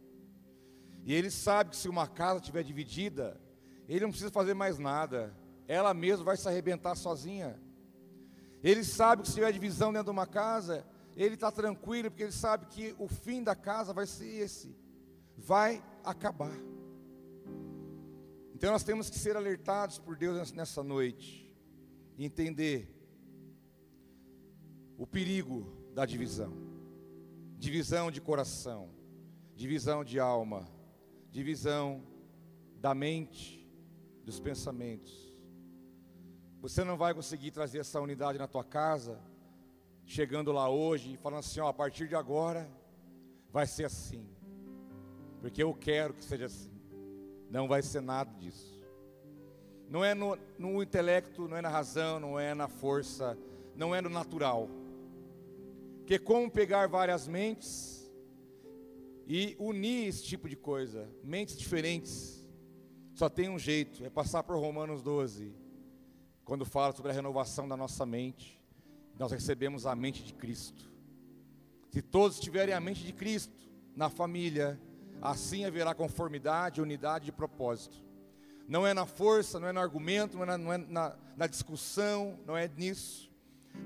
E 1.04 1.12
ele 1.12 1.30
sabe 1.30 1.68
que 1.68 1.76
se 1.76 1.86
uma 1.86 2.06
casa 2.06 2.40
estiver 2.40 2.62
dividida, 2.62 3.38
ele 3.86 4.00
não 4.00 4.08
precisa 4.08 4.30
fazer 4.30 4.54
mais 4.54 4.78
nada, 4.78 5.36
ela 5.68 5.92
mesma 5.92 6.24
vai 6.24 6.38
se 6.38 6.48
arrebentar 6.48 6.94
sozinha. 6.94 7.60
Ele 8.64 8.82
sabe 8.82 9.20
que 9.20 9.28
se 9.28 9.34
tiver 9.34 9.52
divisão 9.52 9.92
dentro 9.92 10.06
de 10.06 10.12
uma 10.12 10.26
casa, 10.26 10.82
ele 11.14 11.34
está 11.34 11.52
tranquilo, 11.52 12.10
porque 12.10 12.22
ele 12.22 12.32
sabe 12.32 12.64
que 12.68 12.94
o 12.98 13.06
fim 13.06 13.42
da 13.42 13.54
casa 13.54 13.92
vai 13.92 14.06
ser 14.06 14.24
esse, 14.24 14.74
vai 15.36 15.84
acabar. 16.02 16.56
Então 18.54 18.72
nós 18.72 18.82
temos 18.82 19.10
que 19.10 19.18
ser 19.18 19.36
alertados 19.36 19.98
por 19.98 20.16
Deus 20.16 20.52
nessa 20.52 20.82
noite, 20.82 21.54
entender 22.16 22.88
o 24.96 25.06
perigo 25.06 25.81
da 25.94 26.06
divisão, 26.06 26.52
divisão 27.58 28.10
de 28.10 28.20
coração, 28.20 28.88
divisão 29.54 30.02
de 30.02 30.18
alma, 30.18 30.66
divisão 31.30 32.02
da 32.80 32.94
mente, 32.94 33.68
dos 34.24 34.40
pensamentos. 34.40 35.32
Você 36.60 36.84
não 36.84 36.96
vai 36.96 37.12
conseguir 37.12 37.50
trazer 37.50 37.78
essa 37.80 38.00
unidade 38.00 38.38
na 38.38 38.46
tua 38.46 38.64
casa, 38.64 39.20
chegando 40.04 40.52
lá 40.52 40.68
hoje 40.68 41.14
e 41.14 41.16
falando 41.16 41.40
assim: 41.40 41.60
ó, 41.60 41.68
a 41.68 41.74
partir 41.74 42.08
de 42.08 42.14
agora 42.14 42.70
vai 43.50 43.66
ser 43.66 43.84
assim, 43.84 44.26
porque 45.40 45.62
eu 45.62 45.74
quero 45.74 46.14
que 46.14 46.24
seja 46.24 46.46
assim. 46.46 46.72
Não 47.50 47.68
vai 47.68 47.82
ser 47.82 48.00
nada 48.00 48.32
disso. 48.38 48.80
Não 49.88 50.02
é 50.02 50.14
no, 50.14 50.38
no 50.58 50.82
intelecto, 50.82 51.46
não 51.46 51.56
é 51.56 51.60
na 51.60 51.68
razão, 51.68 52.18
não 52.18 52.40
é 52.40 52.54
na 52.54 52.66
força, 52.66 53.36
não 53.76 53.94
é 53.94 54.00
no 54.00 54.08
natural. 54.08 54.70
Que 56.06 56.18
como 56.18 56.50
pegar 56.50 56.86
várias 56.88 57.26
mentes 57.28 58.10
e 59.26 59.56
unir 59.58 60.08
esse 60.08 60.24
tipo 60.24 60.48
de 60.48 60.56
coisa, 60.56 61.08
mentes 61.22 61.56
diferentes, 61.56 62.46
só 63.14 63.28
tem 63.28 63.48
um 63.48 63.58
jeito, 63.58 64.04
é 64.04 64.10
passar 64.10 64.42
por 64.42 64.56
Romanos 64.56 65.02
12 65.02 65.54
quando 66.44 66.64
fala 66.64 66.92
sobre 66.92 67.12
a 67.12 67.14
renovação 67.14 67.68
da 67.68 67.76
nossa 67.76 68.04
mente, 68.04 68.60
nós 69.18 69.30
recebemos 69.30 69.86
a 69.86 69.94
mente 69.94 70.22
de 70.22 70.34
Cristo. 70.34 70.90
Se 71.90 72.02
todos 72.02 72.40
tiverem 72.40 72.74
a 72.74 72.80
mente 72.80 73.04
de 73.04 73.12
Cristo 73.12 73.70
na 73.94 74.10
família, 74.10 74.80
assim 75.20 75.64
haverá 75.64 75.94
conformidade, 75.94 76.82
unidade 76.82 77.26
de 77.26 77.32
propósito. 77.32 78.02
Não 78.68 78.86
é 78.86 78.92
na 78.92 79.06
força, 79.06 79.60
não 79.60 79.68
é 79.68 79.72
no 79.72 79.80
argumento, 79.80 80.36
não 80.36 80.44
é, 80.44 80.56
na, 80.56 80.74
é 80.74 80.78
na, 80.78 81.16
na 81.36 81.46
discussão, 81.46 82.38
não 82.46 82.56
é 82.56 82.68
nisso, 82.68 83.31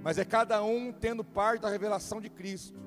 mas 0.03 0.19
é 0.19 0.25
cada 0.25 0.63
um 0.63 0.93
tendo 0.93 1.25
parte 1.25 1.63
da 1.63 1.69
revelação 1.69 2.21
de 2.21 2.31
Cristo. 2.31 2.79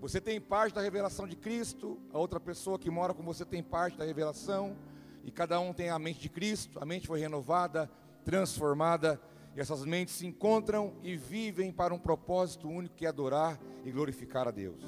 Você 0.00 0.20
tem 0.20 0.40
parte 0.40 0.74
da 0.74 0.80
revelação 0.80 1.26
de 1.26 1.36
Cristo, 1.36 1.98
a 2.12 2.18
outra 2.18 2.38
pessoa 2.38 2.78
que 2.78 2.90
mora 2.90 3.12
com 3.12 3.22
você 3.22 3.44
tem 3.44 3.62
parte 3.62 3.98
da 3.98 4.04
revelação, 4.04 4.76
e 5.24 5.30
cada 5.30 5.58
um 5.60 5.72
tem 5.72 5.90
a 5.90 5.98
mente 5.98 6.20
de 6.20 6.28
Cristo, 6.28 6.78
a 6.80 6.86
mente 6.86 7.06
foi 7.06 7.20
renovada, 7.20 7.90
transformada, 8.24 9.20
e 9.56 9.60
essas 9.60 9.84
mentes 9.84 10.14
se 10.14 10.26
encontram 10.26 10.94
e 11.02 11.16
vivem 11.16 11.72
para 11.72 11.92
um 11.92 11.98
propósito 11.98 12.68
único 12.68 12.94
que 12.94 13.04
é 13.04 13.08
adorar 13.08 13.58
e 13.84 13.90
glorificar 13.90 14.46
a 14.46 14.50
Deus. 14.50 14.80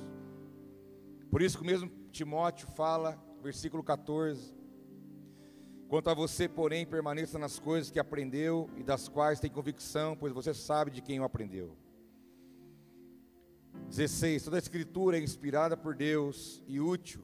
Por 1.30 1.42
isso 1.42 1.58
que 1.58 1.64
o 1.64 1.66
mesmo 1.66 1.90
Timóteo 2.12 2.68
fala, 2.68 3.18
versículo 3.42 3.82
14: 3.82 4.54
Quanto 5.90 6.08
a 6.08 6.14
você, 6.14 6.48
porém, 6.48 6.86
permaneça 6.86 7.38
nas 7.38 7.58
coisas 7.58 7.90
que 7.90 7.98
aprendeu 7.98 8.70
e 8.78 8.82
das 8.82 9.08
quais 9.08 9.38
tem 9.38 9.50
convicção, 9.50 10.16
pois 10.16 10.32
você 10.32 10.54
sabe 10.54 10.90
de 10.90 11.02
quem 11.02 11.20
o 11.20 11.24
aprendeu. 11.24 11.76
16. 13.88 14.44
Toda 14.44 14.56
a 14.56 14.58
escritura 14.58 15.18
é 15.18 15.22
inspirada 15.22 15.76
por 15.76 15.94
Deus 15.94 16.62
e 16.66 16.80
útil 16.80 17.22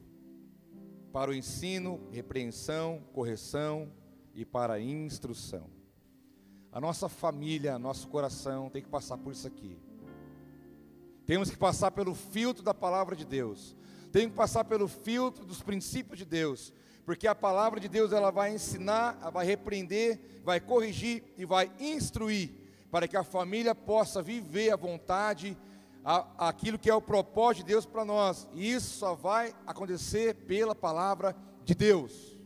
para 1.11 1.31
o 1.31 1.33
ensino, 1.33 1.99
repreensão, 2.11 3.01
correção 3.11 3.91
e 4.35 4.45
para 4.45 4.73
a 4.73 4.79
instrução 4.79 5.77
a 6.77 6.79
nossa 6.79 7.09
família, 7.09 7.79
nosso 7.79 8.07
coração 8.07 8.69
tem 8.69 8.83
que 8.83 8.87
passar 8.87 9.17
por 9.17 9.33
isso 9.33 9.47
aqui. 9.47 9.79
Temos 11.25 11.49
que 11.49 11.57
passar 11.57 11.89
pelo 11.89 12.13
filtro 12.13 12.63
da 12.63 12.71
palavra 12.71 13.15
de 13.15 13.25
Deus. 13.25 13.75
Tem 14.11 14.29
que 14.29 14.35
passar 14.35 14.63
pelo 14.63 14.87
filtro 14.87 15.43
dos 15.43 15.63
princípios 15.63 16.19
de 16.19 16.25
Deus, 16.25 16.71
porque 17.07 17.25
a 17.25 17.33
palavra 17.33 17.79
de 17.79 17.87
Deus 17.87 18.11
ela 18.11 18.29
vai 18.29 18.53
ensinar, 18.53 19.17
ela 19.21 19.31
vai 19.31 19.45
repreender, 19.45 20.19
vai 20.43 20.59
corrigir 20.59 21.23
e 21.37 21.45
vai 21.45 21.71
instruir 21.79 22.51
para 22.91 23.07
que 23.07 23.15
a 23.15 23.23
família 23.23 23.73
possa 23.73 24.21
viver 24.21 24.71
a 24.71 24.75
vontade, 24.75 25.57
a, 26.03 26.49
aquilo 26.49 26.77
que 26.77 26.89
é 26.89 26.93
o 26.93 27.01
propósito 27.01 27.63
de 27.63 27.71
Deus 27.71 27.85
para 27.85 28.03
nós. 28.03 28.45
E 28.51 28.69
isso 28.69 28.97
só 28.97 29.15
vai 29.15 29.55
acontecer 29.65 30.35
pela 30.35 30.75
palavra 30.75 31.33
de 31.63 31.73
Deus. 31.73 32.37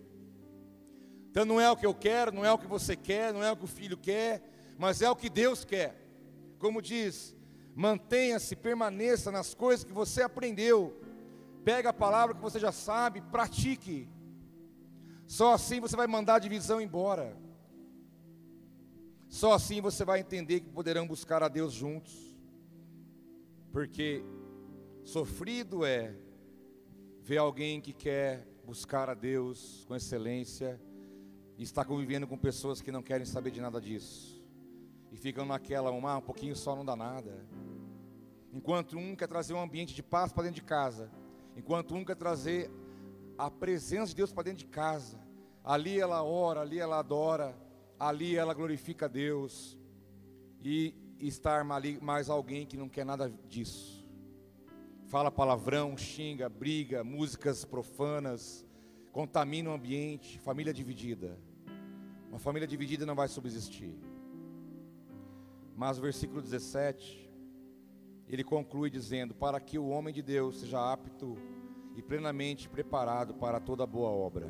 Então 1.31 1.43
não 1.43 1.59
é 1.59 1.71
o 1.71 1.75
que 1.75 1.87
eu 1.87 1.95
quero, 1.95 2.31
não 2.31 2.45
é 2.45 2.53
o 2.53 2.59
que 2.59 2.67
você 2.67 2.95
quer, 2.95 3.33
não 3.33 3.43
é 3.43 3.51
o 3.51 3.57
que 3.57 3.65
o 3.65 3.67
filho 3.67 3.97
quer, 3.97 4.43
mas 4.77 5.01
é 5.01 5.09
o 5.09 5.15
que 5.15 5.27
Deus 5.27 5.65
quer. 5.65 5.99
Como 6.59 6.83
diz, 6.83 7.35
mantenha-se, 7.73 8.55
permaneça 8.55 9.31
nas 9.31 9.55
coisas 9.55 9.83
que 9.83 9.91
você 9.91 10.21
aprendeu. 10.21 11.01
Pega 11.63 11.89
a 11.89 11.93
palavra 11.93 12.35
que 12.35 12.41
você 12.41 12.59
já 12.59 12.71
sabe, 12.71 13.21
pratique. 13.21 14.07
Só 15.31 15.53
assim 15.53 15.79
você 15.79 15.95
vai 15.95 16.07
mandar 16.07 16.35
a 16.35 16.39
divisão 16.39 16.81
embora. 16.81 17.33
Só 19.29 19.53
assim 19.53 19.79
você 19.79 20.03
vai 20.03 20.19
entender 20.19 20.59
que 20.59 20.69
poderão 20.69 21.07
buscar 21.07 21.41
a 21.41 21.47
Deus 21.47 21.71
juntos. 21.71 22.13
Porque 23.71 24.25
sofrido 25.05 25.85
é 25.85 26.13
ver 27.21 27.37
alguém 27.37 27.79
que 27.79 27.93
quer 27.93 28.45
buscar 28.65 29.09
a 29.09 29.13
Deus 29.13 29.85
com 29.87 29.95
excelência 29.95 30.77
e 31.57 31.63
está 31.63 31.85
convivendo 31.85 32.27
com 32.27 32.37
pessoas 32.37 32.81
que 32.81 32.91
não 32.91 33.01
querem 33.01 33.25
saber 33.25 33.51
de 33.51 33.61
nada 33.61 33.79
disso. 33.79 34.43
E 35.13 35.15
ficam 35.15 35.45
naquela, 35.45 35.93
um, 35.93 36.05
ah, 36.05 36.17
um 36.17 36.21
pouquinho 36.21 36.57
só 36.57 36.75
não 36.75 36.83
dá 36.83 36.97
nada. 36.97 37.47
Enquanto 38.51 38.97
um 38.97 39.15
quer 39.15 39.29
trazer 39.29 39.53
um 39.53 39.61
ambiente 39.61 39.95
de 39.95 40.03
paz 40.03 40.33
para 40.33 40.43
dentro 40.43 40.59
de 40.59 40.67
casa, 40.67 41.09
enquanto 41.55 41.95
um 41.95 42.03
quer 42.03 42.17
trazer 42.17 42.69
a 43.37 43.49
presença 43.49 44.07
de 44.07 44.15
Deus 44.15 44.31
para 44.31 44.43
dentro 44.43 44.65
de 44.65 44.71
casa, 44.71 45.19
ali 45.63 45.99
ela 45.99 46.23
ora, 46.23 46.61
ali 46.61 46.79
ela 46.79 46.99
adora, 46.99 47.55
ali 47.99 48.35
ela 48.35 48.53
glorifica 48.53 49.05
a 49.05 49.09
Deus, 49.09 49.77
e 50.63 50.93
estar 51.19 51.65
ali 51.71 51.99
mais 52.01 52.29
alguém 52.29 52.65
que 52.65 52.77
não 52.77 52.89
quer 52.89 53.05
nada 53.05 53.31
disso. 53.47 54.07
Fala 55.07 55.31
palavrão, 55.31 55.97
xinga, 55.97 56.47
briga, 56.47 57.03
músicas 57.03 57.65
profanas, 57.65 58.65
contamina 59.11 59.69
o 59.69 59.73
ambiente, 59.73 60.39
família 60.39 60.73
dividida. 60.73 61.37
Uma 62.29 62.39
família 62.39 62.67
dividida 62.67 63.05
não 63.05 63.15
vai 63.15 63.27
subsistir. 63.27 63.93
Mas 65.75 65.97
o 65.97 66.01
versículo 66.01 66.41
17, 66.41 67.29
ele 68.27 68.43
conclui 68.43 68.89
dizendo: 68.89 69.33
Para 69.33 69.59
que 69.59 69.77
o 69.77 69.89
homem 69.89 70.13
de 70.13 70.21
Deus 70.21 70.59
seja 70.59 70.93
apto 70.93 71.35
e 71.95 72.01
plenamente 72.01 72.69
preparado 72.69 73.33
para 73.33 73.59
toda 73.59 73.85
boa 73.85 74.09
obra. 74.09 74.49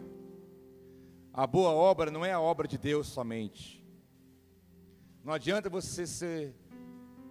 A 1.33 1.47
boa 1.47 1.71
obra 1.71 2.11
não 2.11 2.25
é 2.25 2.31
a 2.31 2.39
obra 2.39 2.67
de 2.67 2.77
Deus 2.77 3.07
somente. 3.07 3.81
Não 5.23 5.33
adianta 5.33 5.69
você 5.69 6.05
ser 6.05 6.55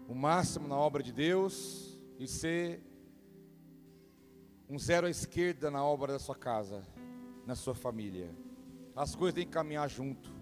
o 0.08 0.14
máximo 0.14 0.66
na 0.66 0.76
obra 0.76 1.02
de 1.02 1.12
Deus 1.12 2.00
e 2.18 2.26
ser 2.26 2.82
um 4.68 4.78
zero 4.78 5.06
à 5.06 5.10
esquerda 5.10 5.70
na 5.70 5.84
obra 5.84 6.12
da 6.12 6.18
sua 6.18 6.34
casa, 6.34 6.82
na 7.46 7.54
sua 7.54 7.74
família. 7.74 8.34
As 8.94 9.14
coisas 9.14 9.34
têm 9.34 9.44
que 9.44 9.52
caminhar 9.52 9.88
junto. 9.88 10.32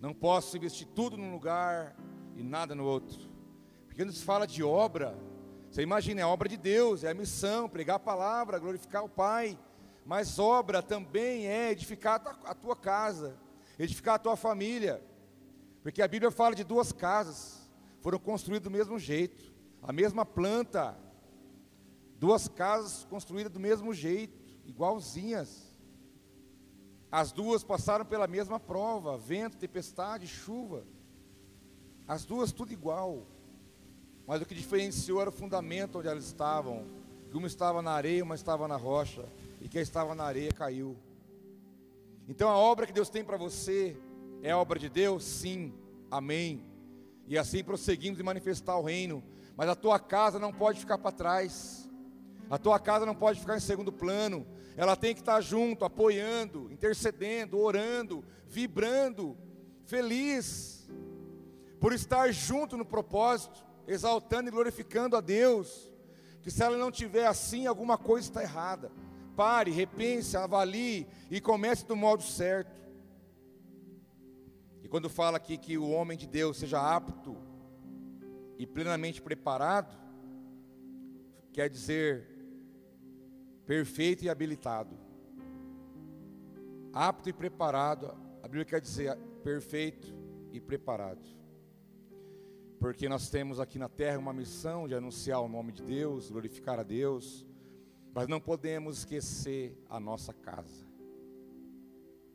Não 0.00 0.14
posso 0.14 0.56
investir 0.56 0.86
tudo 0.88 1.16
num 1.16 1.32
lugar 1.32 1.94
e 2.34 2.42
nada 2.42 2.74
no 2.74 2.84
outro. 2.84 3.28
Porque 3.86 4.02
quando 4.02 4.12
se 4.12 4.24
fala 4.24 4.46
de 4.46 4.62
obra, 4.62 5.16
você 5.70 5.82
imagina, 5.82 6.20
é 6.20 6.24
a 6.24 6.28
obra 6.28 6.48
de 6.48 6.56
Deus, 6.56 7.04
é 7.04 7.10
a 7.10 7.14
missão, 7.14 7.68
pregar 7.68 7.94
a 7.94 8.00
palavra, 8.00 8.58
glorificar 8.58 9.04
o 9.04 9.08
Pai. 9.08 9.56
Mas 10.04 10.36
obra 10.36 10.82
também 10.82 11.46
é 11.46 11.70
edificar 11.70 12.20
a 12.44 12.54
tua 12.54 12.74
casa, 12.74 13.38
edificar 13.78 14.16
a 14.16 14.18
tua 14.18 14.34
família. 14.34 15.00
Porque 15.80 16.02
a 16.02 16.08
Bíblia 16.08 16.32
fala 16.32 16.56
de 16.56 16.64
duas 16.64 16.90
casas, 16.90 17.70
foram 18.00 18.18
construídas 18.18 18.64
do 18.64 18.70
mesmo 18.70 18.98
jeito, 18.98 19.54
a 19.80 19.92
mesma 19.92 20.26
planta, 20.26 20.98
duas 22.18 22.48
casas 22.48 23.06
construídas 23.08 23.52
do 23.52 23.60
mesmo 23.60 23.94
jeito, 23.94 24.36
igualzinhas. 24.66 25.72
As 27.12 27.30
duas 27.30 27.62
passaram 27.62 28.04
pela 28.04 28.26
mesma 28.26 28.58
prova, 28.58 29.16
vento, 29.16 29.56
tempestade, 29.56 30.26
chuva. 30.26 30.84
As 32.08 32.24
duas 32.24 32.50
tudo 32.50 32.72
igual. 32.72 33.28
Mas 34.30 34.40
o 34.40 34.46
que 34.46 34.54
diferenciou 34.54 35.20
era 35.20 35.28
o 35.28 35.32
fundamento 35.32 35.98
onde 35.98 36.06
elas 36.06 36.24
estavam. 36.24 36.86
Uma 37.34 37.48
estava 37.48 37.82
na 37.82 37.90
areia, 37.90 38.22
uma 38.22 38.36
estava 38.36 38.68
na 38.68 38.76
rocha. 38.76 39.24
E 39.60 39.68
quem 39.68 39.82
estava 39.82 40.14
na 40.14 40.22
areia 40.22 40.52
caiu. 40.52 40.96
Então 42.28 42.48
a 42.48 42.56
obra 42.56 42.86
que 42.86 42.92
Deus 42.92 43.10
tem 43.10 43.24
para 43.24 43.36
você 43.36 43.96
é 44.40 44.54
obra 44.54 44.78
de 44.78 44.88
Deus? 44.88 45.24
Sim. 45.24 45.74
Amém. 46.08 46.64
E 47.26 47.36
assim 47.36 47.64
prosseguimos 47.64 48.20
em 48.20 48.22
manifestar 48.22 48.78
o 48.78 48.84
reino. 48.84 49.20
Mas 49.56 49.68
a 49.68 49.74
tua 49.74 49.98
casa 49.98 50.38
não 50.38 50.52
pode 50.52 50.78
ficar 50.78 50.98
para 50.98 51.10
trás. 51.10 51.90
A 52.48 52.56
tua 52.56 52.78
casa 52.78 53.04
não 53.04 53.16
pode 53.16 53.40
ficar 53.40 53.56
em 53.56 53.60
segundo 53.60 53.90
plano. 53.90 54.46
Ela 54.76 54.94
tem 54.94 55.12
que 55.12 55.22
estar 55.22 55.40
junto, 55.40 55.84
apoiando, 55.84 56.72
intercedendo, 56.72 57.58
orando, 57.58 58.24
vibrando, 58.46 59.36
feliz 59.86 60.88
por 61.80 61.92
estar 61.92 62.30
junto 62.30 62.76
no 62.76 62.84
propósito 62.84 63.68
exaltando 63.90 64.48
e 64.48 64.52
glorificando 64.52 65.16
a 65.16 65.20
Deus. 65.20 65.90
Que 66.42 66.50
se 66.50 66.62
ela 66.62 66.76
não 66.76 66.90
tiver 66.90 67.26
assim, 67.26 67.66
alguma 67.66 67.98
coisa 67.98 68.28
está 68.28 68.42
errada. 68.42 68.90
Pare, 69.36 69.70
repense, 69.70 70.36
avalie 70.36 71.06
e 71.30 71.40
comece 71.40 71.84
do 71.84 71.96
modo 71.96 72.22
certo. 72.22 72.80
E 74.82 74.88
quando 74.88 75.10
fala 75.10 75.36
aqui 75.36 75.58
que 75.58 75.76
o 75.76 75.90
homem 75.90 76.16
de 76.16 76.26
Deus 76.26 76.56
seja 76.56 76.80
apto 76.80 77.36
e 78.56 78.66
plenamente 78.66 79.20
preparado, 79.20 79.98
quer 81.52 81.68
dizer 81.68 82.26
perfeito 83.66 84.24
e 84.24 84.30
habilitado. 84.30 84.96
Apto 86.92 87.28
e 87.28 87.32
preparado, 87.32 88.16
a 88.42 88.48
Bíblia 88.48 88.64
quer 88.64 88.80
dizer 88.80 89.16
perfeito 89.42 90.12
e 90.52 90.60
preparado 90.60 91.39
porque 92.80 93.10
nós 93.10 93.28
temos 93.28 93.60
aqui 93.60 93.78
na 93.78 93.90
terra 93.90 94.18
uma 94.18 94.32
missão 94.32 94.88
de 94.88 94.94
anunciar 94.94 95.42
o 95.42 95.48
nome 95.48 95.70
de 95.70 95.82
Deus, 95.82 96.30
glorificar 96.30 96.80
a 96.80 96.82
Deus, 96.82 97.46
mas 98.14 98.26
não 98.26 98.40
podemos 98.40 98.98
esquecer 98.98 99.78
a 99.86 100.00
nossa 100.00 100.32
casa. 100.32 100.86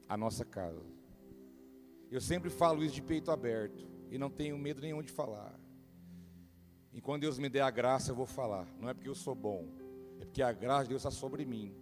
A 0.08 0.15
nossa 0.15 0.45
casa. 0.45 0.86
Eu 2.12 2.21
sempre 2.21 2.51
falo 2.51 2.84
isso 2.84 2.93
de 2.93 3.01
peito 3.01 3.31
aberto 3.31 3.88
e 4.12 4.19
não 4.19 4.29
tenho 4.29 4.55
medo 4.55 4.81
nenhum 4.81 5.01
de 5.01 5.12
falar. 5.12 5.60
E 6.93 7.01
quando 7.01 7.21
Deus 7.21 7.39
me 7.39 7.49
der 7.49 7.62
a 7.62 7.71
graça, 7.71 8.12
eu 8.12 8.15
vou 8.15 8.27
falar. 8.27 8.67
Não 8.79 8.88
é 8.88 8.93
porque 8.93 9.10
eu 9.10 9.15
sou 9.15 9.34
bom, 9.34 9.67
é 10.19 10.25
porque 10.25 10.43
a 10.43 10.53
graça 10.53 10.84
de 10.84 10.89
Deus 10.89 11.01
está 11.01 11.12
sobre 11.12 11.43
mim. 11.43 11.75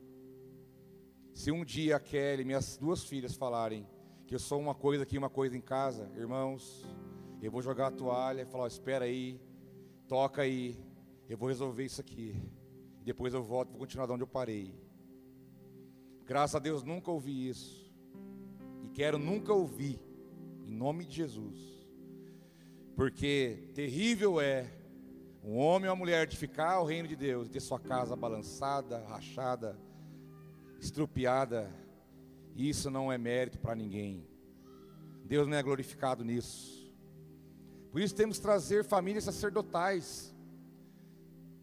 Se 1.33 1.51
um 1.51 1.65
dia 1.65 1.97
a 1.97 1.99
Kelly, 1.99 2.45
minhas 2.45 2.77
duas 2.77 3.03
filhas, 3.03 3.35
falarem 3.35 3.85
que 4.25 4.33
eu 4.33 4.39
sou 4.39 4.61
uma 4.61 4.73
coisa 4.73 5.03
aqui, 5.03 5.17
uma 5.17 5.29
coisa 5.29 5.57
em 5.57 5.61
casa, 5.61 6.09
irmãos, 6.15 6.87
eu 7.45 7.51
vou 7.51 7.61
jogar 7.61 7.87
a 7.87 7.91
toalha 7.91 8.41
e 8.41 8.45
falar: 8.45 8.67
espera 8.67 9.05
aí, 9.05 9.39
toca 10.07 10.41
aí, 10.41 10.77
eu 11.29 11.37
vou 11.37 11.49
resolver 11.49 11.83
isso 11.83 12.01
aqui. 12.01 12.35
Depois 13.03 13.33
eu 13.33 13.43
volto 13.43 13.69
e 13.69 13.71
vou 13.71 13.79
continuar 13.79 14.05
de 14.05 14.13
onde 14.13 14.23
eu 14.23 14.27
parei. 14.27 14.73
Graças 16.25 16.55
a 16.55 16.59
Deus 16.59 16.83
nunca 16.83 17.11
ouvi 17.11 17.49
isso. 17.49 17.91
E 18.81 18.87
quero 18.89 19.17
nunca 19.17 19.51
ouvir, 19.51 19.99
em 20.65 20.71
nome 20.71 21.05
de 21.05 21.15
Jesus. 21.15 21.57
Porque 22.95 23.69
terrível 23.73 24.39
é 24.39 24.69
um 25.43 25.57
homem 25.57 25.89
ou 25.89 25.95
uma 25.95 25.99
mulher 25.99 26.23
edificar 26.23 26.81
o 26.81 26.85
reino 26.85 27.07
de 27.07 27.15
Deus, 27.15 27.49
ter 27.49 27.59
sua 27.59 27.79
casa 27.79 28.15
balançada, 28.15 29.03
rachada, 29.05 29.77
estrupiada. 30.79 31.69
Isso 32.55 32.89
não 32.89 33.11
é 33.11 33.17
mérito 33.17 33.59
para 33.59 33.75
ninguém. 33.75 34.25
Deus 35.25 35.47
não 35.47 35.57
é 35.57 35.63
glorificado 35.63 36.23
nisso. 36.23 36.82
Por 37.93 38.01
isso 38.01 38.15
temos 38.15 38.37
que 38.37 38.41
trazer 38.41 38.83
famílias 38.83 39.23
sacerdotais. 39.23 40.33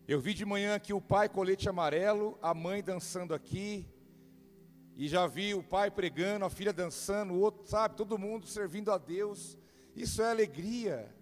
Eu 0.07 0.21
vi 0.21 0.33
de 0.33 0.45
manhã 0.45 0.77
aqui 0.77 0.93
o 0.93 1.01
pai 1.01 1.29
colete 1.29 1.69
amarelo, 1.69 2.39
a 2.41 2.55
mãe 2.55 2.85
dançando 2.85 3.35
aqui, 3.35 3.85
e 4.95 5.09
já 5.09 5.27
vi 5.27 5.55
o 5.55 5.63
pai 5.65 5.91
pregando, 5.91 6.45
a 6.45 6.49
filha 6.49 6.73
dançando, 6.73 7.35
o 7.35 7.41
outro, 7.41 7.69
sabe, 7.69 7.97
todo 7.97 8.17
mundo 8.17 8.47
servindo 8.47 8.93
a 8.93 8.97
Deus. 8.97 9.59
Isso 9.97 10.23
é 10.23 10.31
alegria. 10.31 11.13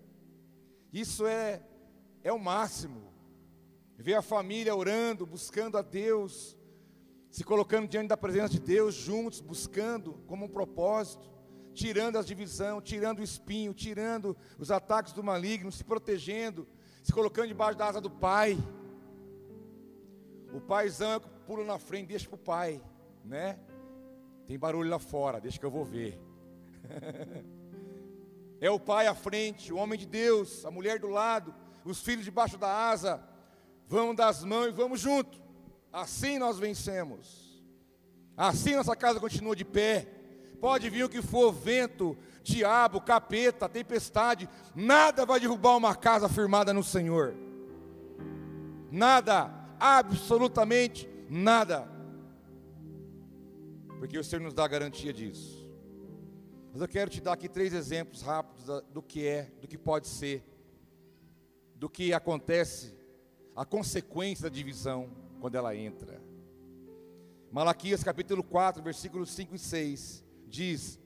Isso 0.92 1.26
é 1.26 1.62
é 2.22 2.30
o 2.30 2.38
máximo. 2.38 3.10
Ver 3.96 4.12
a 4.12 4.20
família 4.20 4.76
orando, 4.76 5.24
buscando 5.24 5.78
a 5.78 5.82
Deus, 5.82 6.54
se 7.30 7.42
colocando 7.42 7.88
diante 7.88 8.08
da 8.08 8.16
presença 8.18 8.50
de 8.50 8.60
Deus, 8.60 8.94
juntos, 8.94 9.40
buscando 9.40 10.22
como 10.26 10.44
um 10.44 10.50
propósito 10.50 11.37
tirando 11.78 12.16
as 12.16 12.26
divisões, 12.26 12.82
tirando 12.82 13.20
o 13.20 13.22
espinho, 13.22 13.72
tirando 13.72 14.36
os 14.58 14.72
ataques 14.72 15.12
do 15.12 15.22
maligno, 15.22 15.70
se 15.70 15.84
protegendo, 15.84 16.66
se 17.04 17.12
colocando 17.12 17.46
debaixo 17.46 17.78
da 17.78 17.86
asa 17.86 18.00
do 18.00 18.10
Pai. 18.10 18.58
O 20.52 20.60
paizão 20.60 21.12
é 21.12 21.20
que 21.20 21.28
pula 21.46 21.64
na 21.64 21.78
frente, 21.78 22.08
deixa 22.08 22.28
para 22.28 22.34
o 22.34 22.38
pai, 22.38 22.82
né? 23.24 23.60
Tem 24.46 24.58
barulho 24.58 24.90
lá 24.90 24.98
fora, 24.98 25.40
deixa 25.40 25.58
que 25.58 25.64
eu 25.64 25.70
vou 25.70 25.84
ver. 25.84 26.18
é 28.60 28.70
o 28.70 28.80
pai 28.80 29.06
à 29.06 29.14
frente, 29.14 29.72
o 29.72 29.76
homem 29.76 29.98
de 29.98 30.06
Deus, 30.06 30.64
a 30.64 30.70
mulher 30.70 30.98
do 30.98 31.08
lado, 31.08 31.54
os 31.84 32.00
filhos 32.00 32.24
debaixo 32.24 32.58
da 32.58 32.88
asa. 32.88 33.22
Vamos 33.86 34.16
dar 34.16 34.28
as 34.28 34.42
mãos 34.42 34.68
e 34.68 34.72
vamos 34.72 35.00
junto. 35.00 35.40
Assim 35.92 36.38
nós 36.38 36.58
vencemos. 36.58 37.62
Assim 38.36 38.74
nossa 38.74 38.96
casa 38.96 39.20
continua 39.20 39.54
de 39.54 39.64
pé. 39.64 40.17
Pode 40.60 40.90
vir 40.90 41.04
o 41.04 41.08
que 41.08 41.22
for, 41.22 41.52
vento, 41.52 42.16
diabo, 42.42 43.00
capeta, 43.00 43.68
tempestade, 43.68 44.48
nada 44.74 45.24
vai 45.24 45.38
derrubar 45.38 45.76
uma 45.76 45.94
casa 45.94 46.28
firmada 46.28 46.72
no 46.72 46.82
Senhor. 46.82 47.34
Nada, 48.90 49.50
absolutamente 49.78 51.08
nada. 51.28 51.88
Porque 53.98 54.18
o 54.18 54.24
Senhor 54.24 54.42
nos 54.42 54.54
dá 54.54 54.64
a 54.64 54.68
garantia 54.68 55.12
disso. 55.12 55.68
Mas 56.72 56.82
eu 56.82 56.88
quero 56.88 57.10
te 57.10 57.20
dar 57.20 57.34
aqui 57.34 57.48
três 57.48 57.72
exemplos 57.72 58.22
rápidos 58.22 58.82
do 58.92 59.02
que 59.02 59.26
é, 59.26 59.52
do 59.60 59.68
que 59.68 59.78
pode 59.78 60.08
ser, 60.08 60.44
do 61.74 61.88
que 61.88 62.12
acontece, 62.12 62.96
a 63.54 63.64
consequência 63.64 64.44
da 64.44 64.48
divisão 64.48 65.10
quando 65.40 65.54
ela 65.54 65.74
entra. 65.74 66.20
Malaquias 67.50 68.02
capítulo 68.02 68.42
4, 68.42 68.82
versículos 68.82 69.30
5 69.30 69.54
e 69.54 69.58
6 69.58 70.27
diz: 70.48 70.98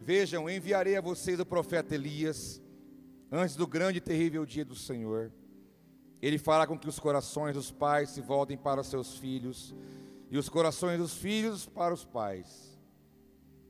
Vejam, 0.00 0.50
enviarei 0.50 0.96
a 0.96 1.00
vocês 1.00 1.38
o 1.38 1.46
profeta 1.46 1.94
Elias, 1.94 2.60
antes 3.30 3.56
do 3.56 3.66
grande 3.66 3.98
e 3.98 4.00
terrível 4.00 4.44
dia 4.44 4.64
do 4.64 4.74
Senhor. 4.74 5.32
Ele 6.20 6.38
fará 6.38 6.66
com 6.66 6.78
que 6.78 6.88
os 6.88 6.98
corações 6.98 7.54
dos 7.54 7.70
pais 7.70 8.10
se 8.10 8.20
voltem 8.20 8.56
para 8.56 8.80
os 8.80 8.88
seus 8.88 9.16
filhos, 9.16 9.74
e 10.30 10.38
os 10.38 10.48
corações 10.48 10.98
dos 10.98 11.14
filhos 11.14 11.66
para 11.66 11.94
os 11.94 12.04
pais. 12.04 12.78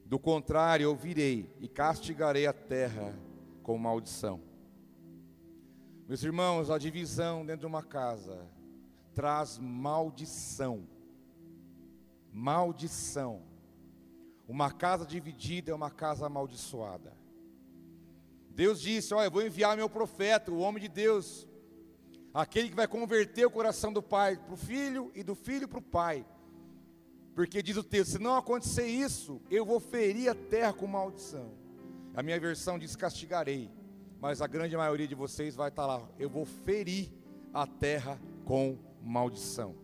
Do 0.05 0.19
contrário, 0.19 0.85
eu 0.85 0.95
virei 0.95 1.51
e 1.61 1.69
castigarei 1.69 2.47
a 2.47 2.53
terra 2.53 3.19
com 3.63 3.79
maldição. 3.79 4.41
Meus 6.07 6.23
irmãos, 6.23 6.71
a 6.71 6.77
divisão 6.77 7.47
dentro 7.47 7.61
de 7.61 7.67
uma 7.67 7.83
casa 7.83 8.47
traz 9.15 9.59
maldição. 9.59 10.87
Maldição. 12.31 13.52
Uma 14.49 14.71
casa 14.71 15.07
dividida 15.07 15.71
é 15.71 15.75
uma 15.75 15.91
casa 15.91 16.27
amaldiçoada. 16.27 17.13
Deus 18.51 18.81
disse: 18.81 19.15
Olha, 19.15 19.27
eu 19.27 19.31
vou 19.31 19.43
enviar 19.43 19.77
meu 19.77 19.89
profeta, 19.89 20.51
o 20.51 20.59
homem 20.59 20.83
de 20.83 20.89
Deus, 20.89 21.47
aquele 22.35 22.69
que 22.69 22.75
vai 22.75 22.87
converter 22.87 23.47
o 23.47 23.51
coração 23.51 23.93
do 23.93 24.03
pai 24.03 24.37
para 24.37 24.55
o 24.55 24.57
filho 24.57 25.11
e 25.15 25.23
do 25.23 25.35
filho 25.35 25.69
para 25.69 25.79
o 25.79 25.83
pai. 25.83 26.27
Porque 27.35 27.63
diz 27.63 27.77
o 27.77 27.83
texto: 27.83 28.13
se 28.13 28.19
não 28.19 28.37
acontecer 28.37 28.87
isso, 28.87 29.41
eu 29.51 29.65
vou 29.65 29.81
ferir 29.81 30.29
a 30.29 30.35
terra 30.35 30.73
com 30.73 30.87
maldição. 30.87 31.53
A 32.15 32.23
minha 32.23 32.39
versão 32.39 32.79
diz: 32.79 32.95
castigarei. 32.95 33.71
Mas 34.21 34.41
a 34.41 34.47
grande 34.47 34.77
maioria 34.77 35.09
de 35.09 35.15
vocês 35.15 35.57
vai 35.57 35.69
estar 35.69 35.87
lá: 35.87 36.09
eu 36.19 36.29
vou 36.29 36.45
ferir 36.45 37.11
a 37.53 37.67
terra 37.67 38.21
com 38.45 38.79
maldição. 39.03 39.75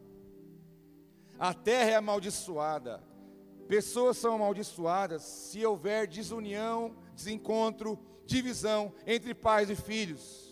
A 1.38 1.54
terra 1.54 1.90
é 1.90 1.94
amaldiçoada. 1.96 3.02
Pessoas 3.68 4.16
são 4.16 4.34
amaldiçoadas 4.34 5.22
se 5.22 5.64
houver 5.64 6.06
desunião, 6.06 6.96
desencontro, 7.14 7.98
divisão 8.24 8.94
entre 9.06 9.34
pais 9.34 9.68
e 9.68 9.76
filhos. 9.76 10.48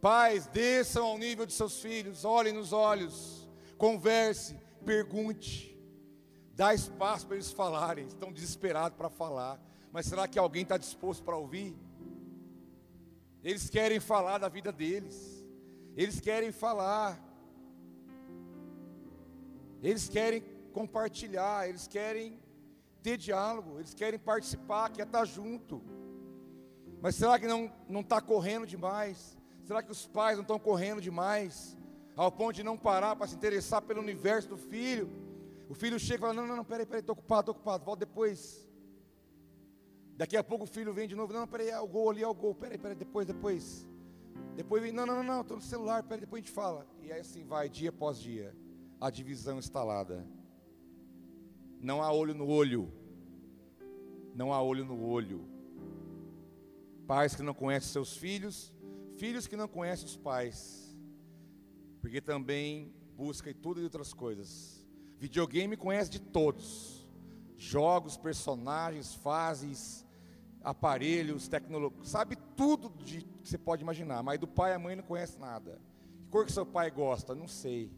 Pais, 0.00 0.46
desçam 0.46 1.04
ao 1.04 1.18
nível 1.18 1.44
de 1.44 1.52
seus 1.52 1.80
filhos, 1.80 2.24
olhem 2.24 2.54
nos 2.54 2.72
olhos, 2.72 3.48
converse, 3.76 4.58
pergunte, 4.84 5.78
dá 6.54 6.74
espaço 6.74 7.26
para 7.26 7.36
eles 7.36 7.50
falarem, 7.50 8.06
estão 8.06 8.32
desesperados 8.32 8.96
para 8.96 9.10
falar, 9.10 9.60
mas 9.92 10.06
será 10.06 10.26
que 10.26 10.38
alguém 10.38 10.62
está 10.62 10.78
disposto 10.78 11.22
para 11.22 11.36
ouvir? 11.36 11.76
Eles 13.42 13.68
querem 13.68 14.00
falar 14.00 14.38
da 14.38 14.48
vida 14.48 14.72
deles, 14.72 15.44
eles 15.94 16.18
querem 16.18 16.50
falar, 16.50 17.22
eles 19.82 20.08
querem 20.08 20.53
compartilhar, 20.78 21.68
eles 21.68 21.86
querem 21.86 22.38
ter 23.02 23.16
diálogo, 23.16 23.78
eles 23.78 23.94
querem 23.94 24.18
participar, 24.18 24.90
quer 24.90 25.06
estar 25.06 25.24
junto. 25.24 25.82
Mas 27.00 27.14
será 27.14 27.38
que 27.38 27.46
não 27.46 27.72
não 27.88 28.00
está 28.00 28.20
correndo 28.20 28.66
demais? 28.66 29.38
Será 29.62 29.82
que 29.82 29.92
os 29.92 30.06
pais 30.06 30.36
não 30.36 30.42
estão 30.42 30.58
correndo 30.58 31.00
demais? 31.00 31.76
Ao 32.16 32.30
ponto 32.30 32.54
de 32.56 32.62
não 32.62 32.76
parar 32.76 33.16
para 33.16 33.26
se 33.26 33.34
interessar 33.34 33.80
pelo 33.82 34.00
universo 34.00 34.48
do 34.48 34.56
filho. 34.56 35.08
O 35.68 35.74
filho 35.74 35.98
chega 35.98 36.16
e 36.16 36.20
fala: 36.20 36.34
Não, 36.34 36.46
não, 36.46 36.56
não, 36.56 36.64
peraí, 36.64 36.86
peraí, 36.86 37.00
estou 37.00 37.14
ocupado, 37.14 37.40
estou 37.40 37.54
ocupado, 37.54 37.84
volta 37.84 38.04
depois. 38.06 38.38
Daqui 40.16 40.36
a 40.36 40.44
pouco 40.44 40.64
o 40.64 40.66
filho 40.66 40.92
vem 40.92 41.08
de 41.08 41.14
novo: 41.14 41.32
Não, 41.32 41.40
não 41.40 41.48
peraí, 41.48 41.70
é 41.70 41.80
o 41.80 41.86
gol 41.86 42.10
ali, 42.10 42.22
é 42.22 42.28
o 42.28 42.34
gol, 42.34 42.54
peraí, 42.54 42.78
peraí, 42.78 42.96
depois, 42.96 43.26
depois. 43.26 43.86
Depois 44.54 44.82
vem: 44.82 44.92
Não, 44.92 45.06
não, 45.06 45.16
não, 45.16 45.24
não, 45.24 45.40
estou 45.40 45.56
no 45.56 45.62
celular, 45.62 46.02
peraí, 46.02 46.20
depois 46.20 46.42
a 46.42 46.46
gente 46.46 46.54
fala. 46.54 46.86
E 47.02 47.12
aí 47.12 47.20
assim 47.20 47.44
vai, 47.44 47.68
dia 47.68 47.90
após 47.90 48.18
dia, 48.18 48.54
a 49.00 49.10
divisão 49.10 49.58
instalada. 49.58 50.26
Não 51.84 52.02
há 52.02 52.10
olho 52.10 52.34
no 52.34 52.48
olho. 52.48 52.90
Não 54.34 54.54
há 54.54 54.62
olho 54.62 54.86
no 54.86 55.04
olho. 55.04 55.46
Pais 57.06 57.34
que 57.34 57.42
não 57.42 57.52
conhecem 57.52 57.92
seus 57.92 58.16
filhos, 58.16 58.72
filhos 59.18 59.46
que 59.46 59.54
não 59.54 59.68
conhecem 59.68 60.06
os 60.06 60.16
pais, 60.16 60.96
porque 62.00 62.22
também 62.22 62.90
busca 63.14 63.50
e 63.50 63.54
tudo 63.54 63.82
e 63.82 63.84
outras 63.84 64.14
coisas. 64.14 64.82
Videogame 65.18 65.76
conhece 65.76 66.10
de 66.10 66.20
todos: 66.20 67.06
jogos, 67.58 68.16
personagens, 68.16 69.14
fases, 69.16 70.06
aparelhos, 70.62 71.48
tecnologia, 71.48 72.02
sabe 72.02 72.36
tudo 72.56 72.88
de, 73.04 73.20
que 73.42 73.46
você 73.46 73.58
pode 73.58 73.82
imaginar, 73.82 74.22
mas 74.22 74.40
do 74.40 74.48
pai 74.48 74.72
e 74.72 74.74
a 74.74 74.78
mãe 74.78 74.96
não 74.96 75.04
conhece 75.04 75.38
nada. 75.38 75.78
Que 76.22 76.30
cor 76.30 76.46
que 76.46 76.52
seu 76.52 76.64
pai 76.64 76.90
gosta? 76.90 77.34
Não 77.34 77.46
sei. 77.46 77.92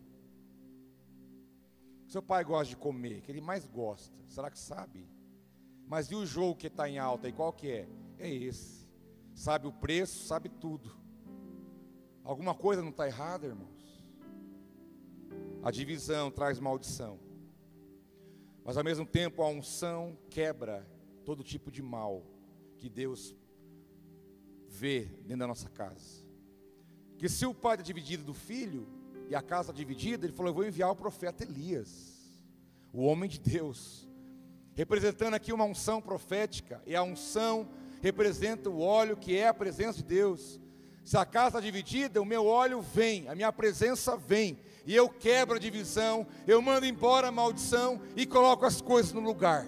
Seu 2.17 2.23
pai 2.23 2.43
gosta 2.43 2.71
de 2.71 2.79
comer? 2.79 3.21
Que 3.21 3.31
ele 3.31 3.43
mais 3.43 3.67
gosta? 3.67 4.17
Será 4.27 4.51
que 4.51 4.59
sabe? 4.59 5.07
Mas 5.87 6.11
e 6.11 6.14
o 6.14 6.25
jogo 6.25 6.57
que 6.57 6.67
está 6.67 6.89
em 6.89 6.99
alta? 6.99 7.29
E 7.29 7.33
qual 7.33 7.53
que 7.53 7.71
é? 7.71 7.89
É 8.19 8.35
esse 8.35 8.89
sabe 9.35 9.67
o 9.67 9.73
preço, 9.73 10.27
sabe 10.27 10.49
tudo. 10.49 10.97
Alguma 12.25 12.55
coisa 12.55 12.81
não 12.81 12.89
está 12.89 13.07
errada, 13.07 13.49
irmãos? 13.49 14.03
A 15.62 15.71
divisão 15.71 16.31
traz 16.31 16.59
maldição, 16.59 17.21
mas 18.64 18.79
ao 18.79 18.85
mesmo 18.85 19.05
tempo 19.05 19.43
a 19.43 19.49
unção 19.51 20.17
quebra 20.31 20.89
todo 21.23 21.45
tipo 21.45 21.71
de 21.71 21.83
mal 21.83 22.25
que 22.79 22.89
Deus 22.89 23.37
vê 24.67 25.05
dentro 25.21 25.41
da 25.41 25.49
nossa 25.49 25.69
casa. 25.69 26.25
Que 27.19 27.29
se 27.29 27.45
o 27.45 27.53
pai 27.53 27.75
está 27.75 27.85
dividido 27.85 28.25
do 28.25 28.33
filho 28.33 28.96
e 29.29 29.35
a 29.35 29.43
casa 29.43 29.72
dividida, 29.72 30.27
ele 30.27 30.33
falou: 30.33 30.51
Eu 30.51 30.55
vou 30.55 30.66
enviar 30.66 30.91
o 30.91 30.97
profeta 30.97 31.43
Elias, 31.43 32.14
o 32.93 33.03
homem 33.03 33.29
de 33.29 33.41
Deus, 33.41 34.09
representando 34.74 35.35
aqui 35.35 35.53
uma 35.53 35.64
unção 35.64 36.01
profética, 36.01 36.83
e 36.87 36.95
a 36.95 37.03
unção 37.03 37.68
representa 38.01 38.70
o 38.70 38.81
óleo 38.81 39.16
que 39.16 39.37
é 39.37 39.49
a 39.49 39.55
presença 39.55 39.99
de 39.99 40.05
Deus. 40.05 40.61
Se 41.05 41.16
a 41.16 41.24
casa 41.24 41.49
está 41.49 41.61
dividida, 41.61 42.20
o 42.20 42.24
meu 42.24 42.47
óleo 42.47 42.81
vem, 42.81 43.29
a 43.29 43.35
minha 43.35 43.53
presença 43.53 44.16
vem, 44.16 44.59
e 44.85 44.95
eu 44.95 45.09
quebro 45.09 45.57
a 45.57 45.61
divisão, 45.61 46.27
eu 46.47 46.61
mando 46.61 46.87
embora 46.87 47.29
a 47.29 47.33
maldição 47.33 48.01
e 48.16 48.27
coloco 48.27 48.64
as 48.64 48.81
coisas 48.81 49.12
no 49.12 49.20
lugar. 49.20 49.66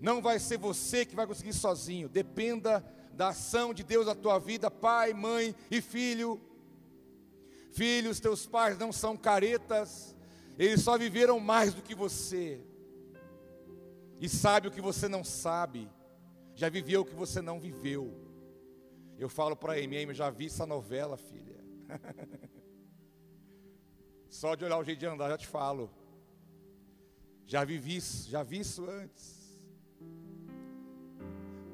Não 0.00 0.22
vai 0.22 0.38
ser 0.38 0.58
você 0.58 1.04
que 1.04 1.16
vai 1.16 1.26
conseguir 1.26 1.52
sozinho, 1.52 2.08
dependa 2.08 2.84
da 3.18 3.30
ação 3.30 3.74
de 3.74 3.82
Deus 3.82 4.06
na 4.06 4.14
tua 4.14 4.38
vida, 4.38 4.70
pai, 4.70 5.12
mãe 5.12 5.52
e 5.68 5.80
filho. 5.80 6.40
Filhos, 7.72 8.20
teus 8.20 8.46
pais 8.46 8.78
não 8.78 8.92
são 8.92 9.16
caretas, 9.16 10.14
eles 10.56 10.82
só 10.82 10.96
viveram 10.96 11.40
mais 11.40 11.74
do 11.74 11.82
que 11.82 11.96
você 11.96 12.64
e 14.20 14.28
sabe 14.28 14.68
o 14.68 14.70
que 14.70 14.80
você 14.80 15.08
não 15.08 15.24
sabe, 15.24 15.90
já 16.54 16.68
viveu 16.68 17.00
o 17.00 17.04
que 17.04 17.14
você 17.14 17.42
não 17.42 17.58
viveu. 17.58 18.14
Eu 19.18 19.28
falo 19.28 19.56
para 19.56 19.74
Amy, 19.74 20.00
Amy, 20.00 20.14
já 20.14 20.30
vi 20.30 20.46
essa 20.46 20.64
novela, 20.64 21.16
filha. 21.16 21.58
Só 24.28 24.54
de 24.54 24.64
olhar 24.64 24.78
o 24.78 24.84
jeito 24.84 25.00
de 25.00 25.06
andar, 25.06 25.28
já 25.28 25.38
te 25.38 25.46
falo. 25.46 25.90
Já 27.46 27.64
vivi 27.64 27.96
isso, 27.96 28.30
já 28.30 28.44
vi 28.44 28.60
isso 28.60 28.88
antes. 28.88 29.37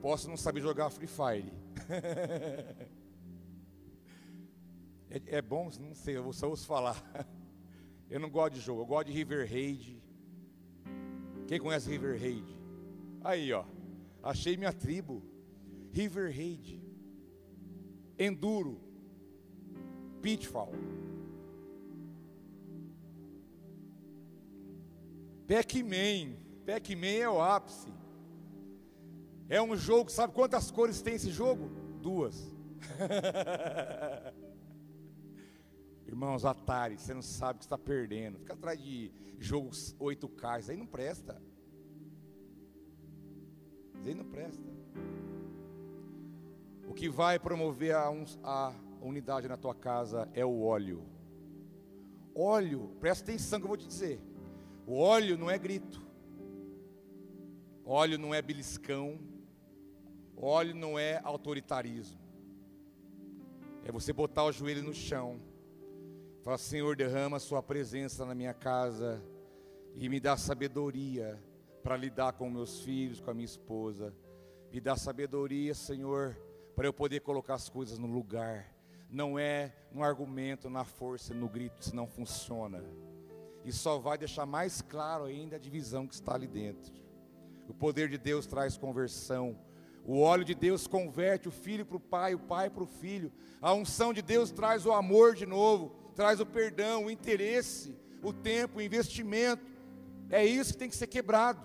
Posso 0.04 0.28
não 0.28 0.36
saber 0.36 0.60
jogar 0.60 0.90
Free 0.90 1.06
Fire. 1.06 1.50
é, 5.08 5.38
é, 5.38 5.40
bom, 5.40 5.70
não 5.80 5.94
sei, 5.94 6.18
eu 6.18 6.30
só 6.30 6.46
ouço 6.46 6.66
falar. 6.66 7.02
Eu 8.10 8.20
não 8.20 8.28
gosto 8.28 8.52
de 8.52 8.60
jogo, 8.60 8.82
eu 8.82 8.86
gosto 8.86 9.06
de 9.06 9.14
River 9.14 9.50
Raid. 9.50 9.98
Quem 11.48 11.58
conhece 11.58 11.88
River 11.88 12.20
Raid? 12.20 12.44
Aí, 13.24 13.50
ó. 13.50 13.64
Achei 14.22 14.58
minha 14.58 14.74
tribo. 14.74 15.22
River 15.90 16.30
Raid. 16.30 16.84
Enduro. 18.18 18.78
Pitfall. 20.20 20.70
Pac-Man. 25.48 26.36
Pac-Man 26.66 27.06
é 27.06 27.28
o 27.28 27.40
ápice. 27.40 28.03
É 29.48 29.60
um 29.60 29.76
jogo, 29.76 30.10
sabe 30.10 30.32
quantas 30.32 30.70
cores 30.70 31.02
tem 31.02 31.14
esse 31.14 31.30
jogo? 31.30 31.68
Duas. 32.00 32.50
Irmãos, 36.06 36.44
Atari, 36.44 36.98
você 36.98 37.12
não 37.12 37.22
sabe 37.22 37.56
o 37.56 37.58
que 37.58 37.64
está 37.64 37.76
perdendo. 37.76 38.38
Fica 38.38 38.54
atrás 38.54 38.80
de 38.80 39.12
jogos 39.38 39.94
8K, 39.98 40.60
isso 40.60 40.70
aí 40.70 40.76
não 40.76 40.86
presta. 40.86 41.42
Isso 43.98 44.08
aí 44.08 44.14
não 44.14 44.24
presta. 44.24 44.62
O 46.86 46.94
que 46.94 47.08
vai 47.08 47.38
promover 47.38 47.94
a, 47.94 48.08
a 48.42 48.74
unidade 49.02 49.48
na 49.48 49.56
tua 49.56 49.74
casa 49.74 50.28
é 50.32 50.44
o 50.44 50.62
óleo. 50.62 51.02
Óleo, 52.34 52.96
presta 53.00 53.24
atenção 53.24 53.58
que 53.58 53.64
eu 53.64 53.68
vou 53.68 53.76
te 53.76 53.86
dizer. 53.86 54.20
O 54.86 54.98
óleo 54.98 55.36
não 55.36 55.50
é 55.50 55.58
grito. 55.58 56.04
Óleo 57.84 58.18
não 58.18 58.34
é 58.34 58.40
beliscão. 58.40 59.18
Óleo 60.36 60.74
não 60.74 60.98
é 60.98 61.20
autoritarismo. 61.22 62.18
É 63.84 63.92
você 63.92 64.12
botar 64.12 64.44
o 64.44 64.52
joelho 64.52 64.82
no 64.82 64.94
chão 64.94 65.40
Fala, 66.44 66.58
Senhor, 66.58 66.94
derrama 66.94 67.38
Sua 67.38 67.62
presença 67.62 68.26
na 68.26 68.34
minha 68.34 68.52
casa 68.52 69.18
e 69.94 70.10
me 70.10 70.20
dá 70.20 70.36
sabedoria 70.36 71.42
para 71.82 71.96
lidar 71.96 72.34
com 72.34 72.50
meus 72.50 72.80
filhos, 72.80 73.18
com 73.18 73.30
a 73.30 73.34
minha 73.34 73.46
esposa. 73.46 74.14
Me 74.70 74.78
dá 74.78 74.94
sabedoria, 74.94 75.72
Senhor, 75.72 76.36
para 76.76 76.86
eu 76.86 76.92
poder 76.92 77.20
colocar 77.20 77.54
as 77.54 77.70
coisas 77.70 77.98
no 77.98 78.06
lugar. 78.06 78.76
Não 79.08 79.38
é 79.38 79.74
um 79.90 80.04
argumento 80.04 80.68
na 80.68 80.84
força, 80.84 81.32
no 81.32 81.48
grito, 81.48 81.80
isso 81.80 81.96
não 81.96 82.06
funciona. 82.06 82.84
e 83.64 83.72
só 83.72 83.98
vai 83.98 84.18
deixar 84.18 84.44
mais 84.44 84.82
claro 84.82 85.24
ainda 85.24 85.56
a 85.56 85.58
divisão 85.58 86.06
que 86.06 86.12
está 86.12 86.34
ali 86.34 86.46
dentro. 86.46 86.92
O 87.66 87.72
poder 87.72 88.10
de 88.10 88.18
Deus 88.18 88.46
traz 88.46 88.76
conversão. 88.76 89.58
O 90.04 90.20
óleo 90.20 90.44
de 90.44 90.54
Deus 90.54 90.86
converte 90.86 91.48
o 91.48 91.50
filho 91.50 91.86
para 91.86 91.96
o 91.96 92.00
pai, 92.00 92.34
o 92.34 92.38
pai 92.38 92.68
para 92.68 92.82
o 92.82 92.86
filho. 92.86 93.32
A 93.60 93.72
unção 93.72 94.12
de 94.12 94.20
Deus 94.20 94.50
traz 94.50 94.84
o 94.84 94.92
amor 94.92 95.34
de 95.34 95.46
novo, 95.46 95.94
traz 96.14 96.40
o 96.40 96.46
perdão, 96.46 97.06
o 97.06 97.10
interesse, 97.10 97.96
o 98.22 98.32
tempo, 98.32 98.78
o 98.78 98.82
investimento. 98.82 99.64
É 100.28 100.44
isso 100.44 100.72
que 100.72 100.78
tem 100.78 100.90
que 100.90 100.96
ser 100.96 101.06
quebrado. 101.06 101.62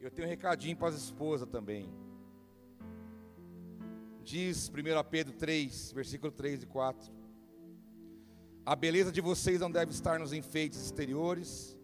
Eu 0.00 0.10
tenho 0.10 0.26
um 0.26 0.30
recadinho 0.30 0.76
para 0.76 0.88
as 0.88 0.96
esposas 0.96 1.48
também. 1.48 1.88
Diz 4.24 4.68
1 4.68 4.72
Pedro 5.08 5.32
3, 5.32 5.92
versículo 5.92 6.32
3 6.32 6.64
e 6.64 6.66
4. 6.66 7.12
A 8.66 8.74
beleza 8.74 9.12
de 9.12 9.20
vocês 9.20 9.60
não 9.60 9.70
deve 9.70 9.92
estar 9.92 10.18
nos 10.18 10.32
enfeites 10.32 10.80
exteriores, 10.80 11.76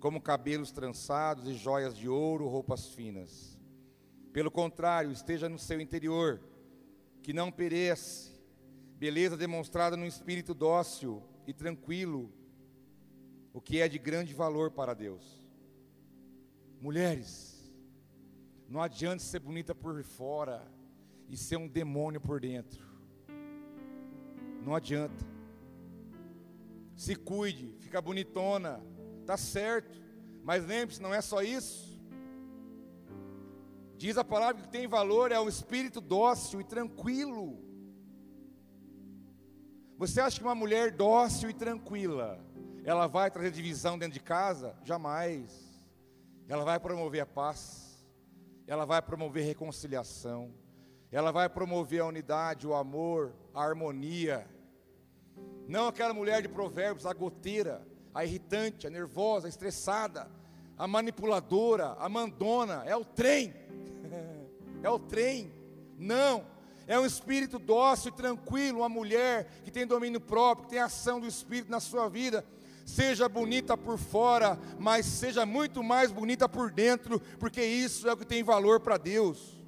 como 0.00 0.20
cabelos 0.20 0.70
trançados 0.70 1.46
e 1.46 1.54
joias 1.54 1.96
de 1.96 2.08
ouro, 2.08 2.46
roupas 2.46 2.86
finas. 2.86 3.57
Pelo 4.38 4.52
contrário, 4.52 5.10
esteja 5.10 5.48
no 5.48 5.58
seu 5.58 5.80
interior, 5.80 6.40
que 7.24 7.32
não 7.32 7.50
perece, 7.50 8.40
beleza 8.96 9.36
demonstrada 9.36 9.96
no 9.96 10.06
espírito 10.06 10.54
dócil 10.54 11.24
e 11.44 11.52
tranquilo, 11.52 12.32
o 13.52 13.60
que 13.60 13.80
é 13.80 13.88
de 13.88 13.98
grande 13.98 14.32
valor 14.32 14.70
para 14.70 14.94
Deus. 14.94 15.42
Mulheres, 16.80 17.68
não 18.68 18.80
adianta 18.80 19.24
ser 19.24 19.40
bonita 19.40 19.74
por 19.74 20.04
fora 20.04 20.64
e 21.28 21.36
ser 21.36 21.56
um 21.56 21.66
demônio 21.66 22.20
por 22.20 22.40
dentro. 22.40 22.86
Não 24.64 24.72
adianta 24.72 25.26
se 26.94 27.16
cuide, 27.16 27.74
fica 27.80 28.00
bonitona, 28.00 28.80
tá 29.26 29.36
certo. 29.36 30.00
Mas 30.44 30.64
lembre-se, 30.64 31.02
não 31.02 31.12
é 31.12 31.20
só 31.20 31.42
isso. 31.42 31.87
Diz 33.98 34.16
a 34.16 34.24
palavra 34.24 34.62
que 34.62 34.68
tem 34.68 34.86
valor 34.86 35.30
é 35.30 35.38
o 35.38 35.48
espírito 35.48 36.00
dócil 36.00 36.62
e 36.62 36.64
tranquilo. 36.64 37.62
Você 39.98 40.20
acha 40.20 40.38
que 40.38 40.46
uma 40.46 40.54
mulher 40.54 40.92
dócil 40.92 41.50
e 41.50 41.52
tranquila, 41.52 42.42
ela 42.84 43.06
vai 43.06 43.30
trazer 43.30 43.50
divisão 43.50 43.98
dentro 43.98 44.14
de 44.14 44.20
casa? 44.20 44.74
Jamais. 44.84 45.50
Ela 46.48 46.64
vai 46.64 46.80
promover 46.80 47.20
a 47.20 47.26
paz. 47.26 48.02
Ela 48.66 48.86
vai 48.86 49.02
promover 49.02 49.44
reconciliação. 49.44 50.54
Ela 51.12 51.30
vai 51.30 51.48
promover 51.50 52.00
a 52.00 52.06
unidade, 52.06 52.66
o 52.66 52.74
amor, 52.74 53.34
a 53.52 53.62
harmonia 53.62 54.48
não 55.68 55.86
aquela 55.86 56.14
mulher 56.14 56.40
de 56.40 56.48
provérbios, 56.48 57.04
a 57.04 57.12
goteira, 57.12 57.86
a 58.14 58.24
irritante, 58.24 58.86
a 58.86 58.90
nervosa, 58.90 59.46
a 59.46 59.50
estressada, 59.50 60.26
a 60.78 60.86
manipuladora, 60.86 61.96
a 61.98 62.08
mandona, 62.08 62.84
é 62.86 62.96
o 62.96 63.04
trem. 63.04 63.52
é 64.82 64.88
o 64.88 64.98
trem. 64.98 65.52
Não, 65.98 66.46
é 66.86 66.98
um 66.98 67.04
espírito 67.04 67.58
dócil 67.58 68.10
e 68.10 68.16
tranquilo, 68.16 68.78
uma 68.78 68.88
mulher 68.88 69.50
que 69.64 69.70
tem 69.70 69.86
domínio 69.86 70.20
próprio, 70.20 70.66
que 70.66 70.70
tem 70.70 70.78
ação 70.78 71.18
do 71.20 71.26
espírito 71.26 71.70
na 71.70 71.80
sua 71.80 72.08
vida. 72.08 72.44
Seja 72.86 73.28
bonita 73.28 73.76
por 73.76 73.98
fora, 73.98 74.58
mas 74.78 75.04
seja 75.04 75.44
muito 75.44 75.82
mais 75.82 76.10
bonita 76.10 76.48
por 76.48 76.70
dentro, 76.70 77.20
porque 77.38 77.62
isso 77.62 78.08
é 78.08 78.12
o 78.12 78.16
que 78.16 78.24
tem 78.24 78.42
valor 78.42 78.80
para 78.80 78.96
Deus. 78.96 79.58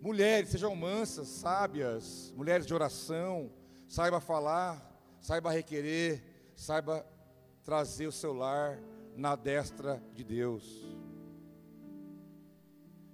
Mulheres, 0.00 0.50
sejam 0.50 0.74
mansas, 0.76 1.28
sábias, 1.28 2.32
mulheres 2.36 2.64
de 2.64 2.72
oração, 2.72 3.52
saiba 3.88 4.20
falar, 4.20 4.80
saiba 5.20 5.50
requerer, 5.50 6.22
saiba 6.54 7.04
trazer 7.68 8.06
o 8.06 8.12
seu 8.12 8.32
lar 8.32 8.80
na 9.14 9.36
destra 9.36 10.02
de 10.14 10.24
Deus. 10.24 10.88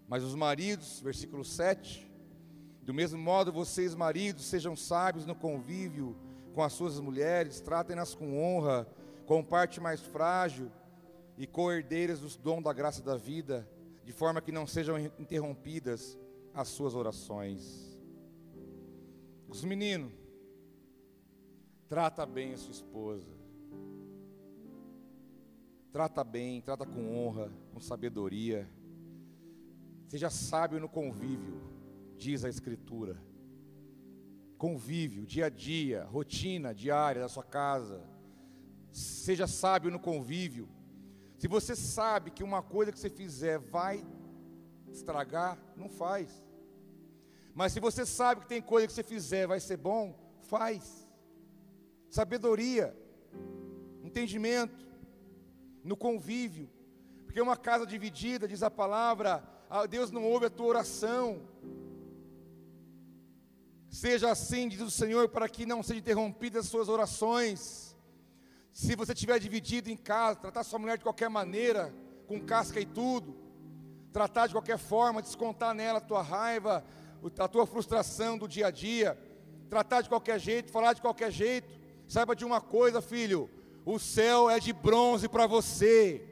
Mas 0.07 0.23
os 0.23 0.37
maridos, 0.37 1.01
versículo 1.01 1.45
7, 1.45 2.09
do 2.81 2.95
mesmo 2.95 3.19
modo 3.19 3.51
vocês, 3.51 3.97
maridos, 3.97 4.45
sejam 4.45 4.77
sábios 4.77 5.27
no 5.27 5.35
convívio 5.35 6.17
com 6.55 6.63
as 6.63 6.73
suas 6.73 7.01
mulheres, 7.01 7.61
tratem-nas 7.61 8.15
com 8.15 8.39
honra, 8.41 8.87
com 9.27 9.43
parte 9.43 9.81
mais 9.81 10.01
frágil 10.01 10.71
e 11.37 11.49
co-herdeiras 11.49 12.21
dos 12.21 12.37
dom 12.37 12.63
da 12.63 12.73
graça 12.73 13.03
da 13.03 13.17
vida, 13.17 13.69
de 14.05 14.13
forma 14.13 14.41
que 14.41 14.53
não 14.53 14.69
sejam 14.69 14.97
interrompidas 15.19 16.17
as 16.55 16.69
suas 16.69 16.95
orações. 16.95 17.99
Os 19.49 19.65
meninos, 19.65 20.13
trata 21.89 22.25
bem 22.25 22.53
a 22.53 22.57
sua 22.57 22.71
esposa. 22.71 23.44
Trata 25.95 26.25
bem, 26.25 26.61
trata 26.61 26.85
com 26.85 27.17
honra, 27.17 27.53
com 27.73 27.79
sabedoria. 27.79 28.69
Seja 30.09 30.29
sábio 30.29 30.81
no 30.81 30.89
convívio, 30.89 31.63
diz 32.17 32.45
a 32.45 32.49
Escritura. 32.49 33.17
Convívio, 34.59 35.25
dia 35.25 35.47
a 35.47 35.49
dia, 35.49 36.03
rotina 36.03 36.75
diária 36.75 37.23
da 37.23 37.29
sua 37.29 37.45
casa. 37.45 38.03
Seja 38.91 39.47
sábio 39.47 39.89
no 39.89 40.01
convívio. 40.01 40.69
Se 41.39 41.47
você 41.47 41.77
sabe 41.77 42.33
que 42.33 42.43
uma 42.43 42.61
coisa 42.61 42.91
que 42.91 42.99
você 42.99 43.09
fizer 43.09 43.61
vai 43.61 44.05
estragar, 44.91 45.57
não 45.77 45.89
faz. 45.89 46.45
Mas 47.55 47.73
se 47.73 47.79
você 47.79 48.05
sabe 48.05 48.41
que 48.41 48.49
tem 48.49 48.61
coisa 48.61 48.89
que 48.89 48.93
você 48.93 49.05
fizer 49.05 49.47
vai 49.47 49.61
ser 49.61 49.77
bom, 49.77 50.13
faz. 50.41 51.07
Sabedoria, 52.11 52.93
entendimento, 54.03 54.93
no 55.85 55.97
convívio. 55.97 56.69
Porque 57.25 57.41
uma 57.41 57.57
casa 57.57 57.87
dividida, 57.87 58.49
diz 58.49 58.63
a 58.63 58.71
palavra, 58.71 59.45
Deus 59.89 60.11
não 60.11 60.25
ouve 60.25 60.47
a 60.47 60.51
tua 60.51 60.67
oração. 60.67 61.43
Seja 63.89 64.31
assim, 64.31 64.69
diz 64.69 64.81
o 64.81 64.91
Senhor, 64.91 65.29
para 65.29 65.49
que 65.49 65.65
não 65.67 65.83
sejam 65.83 66.01
interrompidas 66.01 66.65
as 66.65 66.71
suas 66.71 66.89
orações. 66.89 67.97
Se 68.73 68.97
você 68.97 69.13
estiver 69.13 69.39
dividido 69.39 69.89
em 69.91 69.97
casa, 69.97 70.41
tratar 70.41 70.65
sua 70.65 70.81
mulher 70.81 70.99
de 70.99 71.05
qualquer 71.05 71.29
maneira, 71.29 71.95
com 72.27 72.41
casca 72.41 72.81
e 72.81 72.87
tudo, 72.87 73.37
tratar 74.13 74.49
de 74.49 74.55
qualquer 74.55 74.79
forma, 74.79 75.23
descontar 75.23 75.75
nela 75.75 75.99
a 75.99 76.01
tua 76.01 76.23
raiva, 76.23 76.85
a 77.39 77.49
tua 77.49 77.67
frustração 77.67 78.37
do 78.37 78.49
dia 78.49 78.67
a 78.67 78.71
dia, 78.71 79.19
tratar 79.69 80.01
de 80.01 80.09
qualquer 80.09 80.41
jeito, 80.41 80.73
falar 80.73 80.93
de 80.93 81.01
qualquer 81.01 81.31
jeito. 81.31 81.73
Saiba 82.09 82.35
de 82.35 82.45
uma 82.45 82.61
coisa, 82.61 83.01
filho: 83.01 83.49
o 83.85 83.99
céu 83.99 84.49
é 84.49 84.59
de 84.59 84.73
bronze 84.73 85.29
para 85.29 85.47
você. 85.47 86.27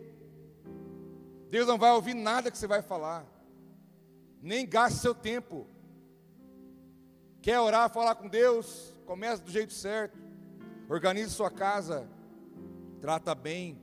Deus 1.50 1.66
não 1.66 1.76
vai 1.76 1.92
ouvir 1.92 2.14
nada 2.14 2.50
que 2.50 2.56
você 2.56 2.66
vai 2.66 2.80
falar, 2.80 3.26
nem 4.40 4.66
gaste 4.66 5.00
seu 5.00 5.14
tempo. 5.14 5.66
Quer 7.42 7.60
orar, 7.60 7.90
falar 7.90 8.14
com 8.14 8.28
Deus? 8.28 8.94
Comece 9.04 9.42
do 9.42 9.50
jeito 9.50 9.72
certo. 9.72 10.18
Organize 10.88 11.30
sua 11.30 11.50
casa, 11.50 12.08
trata 13.00 13.34
bem, 13.34 13.78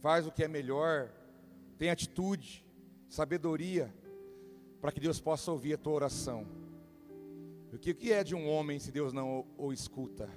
faz 0.00 0.26
o 0.26 0.32
que 0.32 0.44
é 0.44 0.48
melhor, 0.48 1.10
tem 1.78 1.90
atitude, 1.90 2.64
sabedoria 3.08 3.94
para 4.80 4.92
que 4.92 5.00
Deus 5.00 5.20
possa 5.20 5.50
ouvir 5.50 5.74
a 5.74 5.78
tua 5.78 5.94
oração. 5.94 6.46
O 7.72 7.78
que 7.78 8.12
é 8.12 8.22
de 8.22 8.34
um 8.34 8.48
homem 8.48 8.78
se 8.78 8.92
Deus 8.92 9.12
não 9.12 9.40
o, 9.58 9.66
o 9.66 9.72
escuta? 9.72 10.28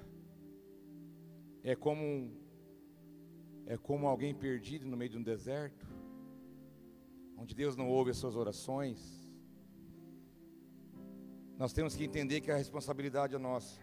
É 1.64 1.76
como 1.76 2.32
é 3.66 3.76
como 3.78 4.08
alguém 4.08 4.34
perdido 4.34 4.86
no 4.86 4.96
meio 4.96 5.12
de 5.12 5.18
um 5.18 5.24
deserto, 5.24 5.86
onde 7.38 7.54
Deus 7.54 7.76
não 7.76 7.90
ouve 7.90 8.12
as 8.12 8.18
suas 8.18 8.36
orações. 8.36 9.28
Nós 11.58 11.74
temos 11.74 11.96
que 11.96 12.06
entender 12.06 12.40
que 12.40 12.50
a 12.50 12.56
responsabilidade 12.56 13.36
é 13.36 13.38
nossa. 13.38 13.80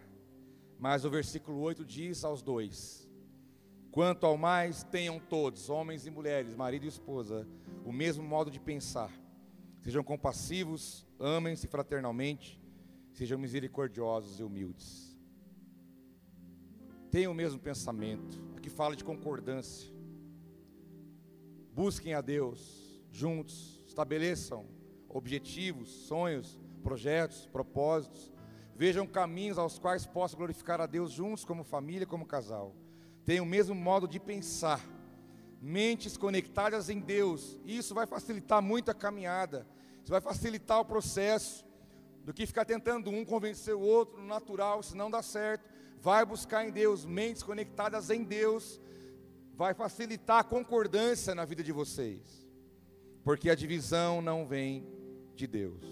Mas 0.79 1.05
o 1.05 1.09
versículo 1.09 1.59
8 1.59 1.85
diz 1.85 2.23
aos 2.23 2.41
dois: 2.41 3.07
Quanto 3.91 4.25
ao 4.25 4.37
mais, 4.37 4.83
tenham 4.83 5.19
todos, 5.19 5.69
homens 5.69 6.07
e 6.07 6.09
mulheres, 6.09 6.55
marido 6.55 6.85
e 6.85 6.89
esposa, 6.89 7.47
o 7.85 7.91
mesmo 7.91 8.23
modo 8.23 8.49
de 8.49 8.59
pensar 8.59 9.11
Sejam 9.85 10.03
compassivos, 10.03 11.05
amem-se 11.19 11.67
fraternalmente, 11.67 12.59
sejam 13.11 13.37
misericordiosos 13.37 14.39
e 14.39 14.43
humildes. 14.43 15.14
Tenham 17.15 17.31
o 17.31 17.33
mesmo 17.35 17.57
pensamento. 17.57 18.37
Aqui 18.57 18.69
fala 18.69 18.93
de 18.93 19.01
concordância. 19.01 19.89
Busquem 21.71 22.13
a 22.13 22.19
Deus 22.19 23.01
juntos, 23.09 23.81
estabeleçam 23.87 24.65
objetivos, 25.07 25.87
sonhos, 25.87 26.59
projetos, 26.83 27.45
propósitos. 27.45 28.33
Vejam 28.75 29.07
caminhos 29.07 29.57
aos 29.57 29.79
quais 29.79 30.05
possam 30.05 30.37
glorificar 30.39 30.81
a 30.81 30.85
Deus 30.85 31.09
juntos, 31.09 31.45
como 31.45 31.63
família, 31.63 32.05
como 32.05 32.25
casal. 32.25 32.75
Tenham 33.23 33.45
o 33.45 33.47
mesmo 33.47 33.73
modo 33.73 34.09
de 34.09 34.19
pensar 34.19 34.85
mentes 35.61 36.17
conectadas 36.17 36.89
em 36.89 36.99
Deus. 36.99 37.57
Isso 37.65 37.95
vai 37.95 38.05
facilitar 38.05 38.61
muito 38.61 38.91
a 38.91 38.93
caminhada. 38.93 39.65
Isso 40.03 40.11
vai 40.11 40.19
facilitar 40.19 40.81
o 40.81 40.85
processo 40.85 41.65
do 42.25 42.33
que 42.33 42.45
ficar 42.45 42.65
tentando 42.65 43.09
um 43.09 43.23
convencer 43.23 43.73
o 43.73 43.79
outro 43.79 44.19
no 44.19 44.27
natural, 44.27 44.83
se 44.83 44.97
não 44.97 45.09
dá 45.09 45.21
certo. 45.21 45.74
Vai 46.05 46.23
buscar 46.23 46.63
em 46.63 46.71
Deus, 46.71 47.03
mentes 47.03 47.41
conectadas 47.41 48.11
em 48.11 48.23
Deus, 48.23 48.79
vai 49.55 49.73
facilitar 49.73 50.41
a 50.41 50.43
concordância 50.43 51.33
na 51.33 51.45
vida 51.45 51.63
de 51.63 51.71
vocês, 51.71 52.47
porque 53.23 53.49
a 53.49 53.55
divisão 53.55 54.21
não 54.21 54.45
vem 54.45 54.87
de 55.33 55.47
Deus. 55.47 55.83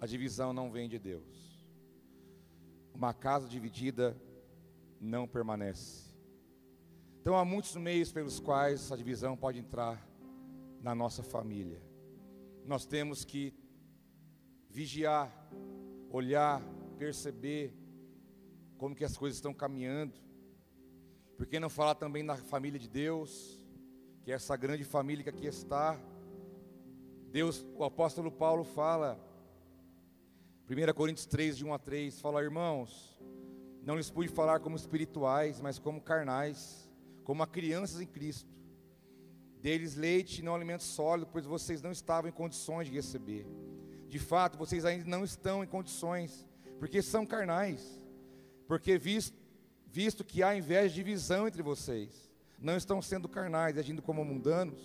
A 0.00 0.06
divisão 0.06 0.54
não 0.54 0.72
vem 0.72 0.88
de 0.88 0.98
Deus. 0.98 1.66
Uma 2.94 3.12
casa 3.12 3.46
dividida 3.46 4.16
não 4.98 5.28
permanece. 5.28 6.16
Então 7.20 7.36
há 7.36 7.44
muitos 7.44 7.76
meios 7.76 8.10
pelos 8.10 8.40
quais 8.40 8.80
essa 8.80 8.96
divisão 8.96 9.36
pode 9.36 9.58
entrar 9.58 10.02
na 10.80 10.94
nossa 10.94 11.22
família. 11.22 11.82
Nós 12.64 12.86
temos 12.86 13.22
que 13.22 13.52
vigiar, 14.70 15.30
olhar, 16.10 16.62
perceber 16.96 17.85
como 18.76 18.94
que 18.94 19.04
as 19.04 19.16
coisas 19.16 19.36
estão 19.36 19.52
caminhando. 19.52 20.14
Por 21.36 21.46
que 21.46 21.60
não 21.60 21.68
falar 21.68 21.94
também 21.94 22.22
na 22.22 22.36
família 22.36 22.78
de 22.78 22.88
Deus, 22.88 23.66
que 24.22 24.32
é 24.32 24.34
essa 24.34 24.56
grande 24.56 24.84
família 24.84 25.22
que 25.22 25.30
aqui 25.30 25.46
está? 25.46 26.00
Deus, 27.30 27.66
o 27.74 27.84
apóstolo 27.84 28.30
Paulo 28.30 28.64
fala, 28.64 29.20
1 30.68 30.94
Coríntios 30.94 31.26
3, 31.26 31.58
de 31.58 31.64
1 31.64 31.74
a 31.74 31.78
3, 31.78 32.20
fala, 32.20 32.42
irmãos, 32.42 33.18
não 33.82 33.96
lhes 33.96 34.10
pude 34.10 34.28
falar 34.28 34.60
como 34.60 34.74
espirituais, 34.76 35.60
mas 35.60 35.78
como 35.78 36.00
carnais, 36.00 36.90
como 37.22 37.42
a 37.42 37.46
crianças 37.46 38.00
em 38.00 38.06
Cristo. 38.06 38.50
Deles 39.60 39.96
leite 39.96 40.40
e 40.40 40.42
não 40.42 40.54
alimento 40.54 40.82
sólido, 40.82 41.28
pois 41.30 41.44
vocês 41.44 41.82
não 41.82 41.92
estavam 41.92 42.28
em 42.28 42.32
condições 42.32 42.88
de 42.88 42.94
receber. 42.94 43.46
De 44.08 44.18
fato, 44.18 44.56
vocês 44.56 44.84
ainda 44.84 45.04
não 45.04 45.24
estão 45.24 45.62
em 45.62 45.66
condições, 45.66 46.46
porque 46.78 47.02
são 47.02 47.26
carnais. 47.26 48.00
Porque 48.66 48.98
visto, 48.98 49.36
visto 49.86 50.24
que 50.24 50.42
há 50.42 50.56
inveja 50.56 50.92
e 50.92 50.94
divisão 50.94 51.46
entre 51.46 51.62
vocês, 51.62 52.30
não 52.58 52.76
estão 52.76 53.00
sendo 53.00 53.28
carnais, 53.28 53.78
agindo 53.78 54.02
como 54.02 54.24
mundanos. 54.24 54.80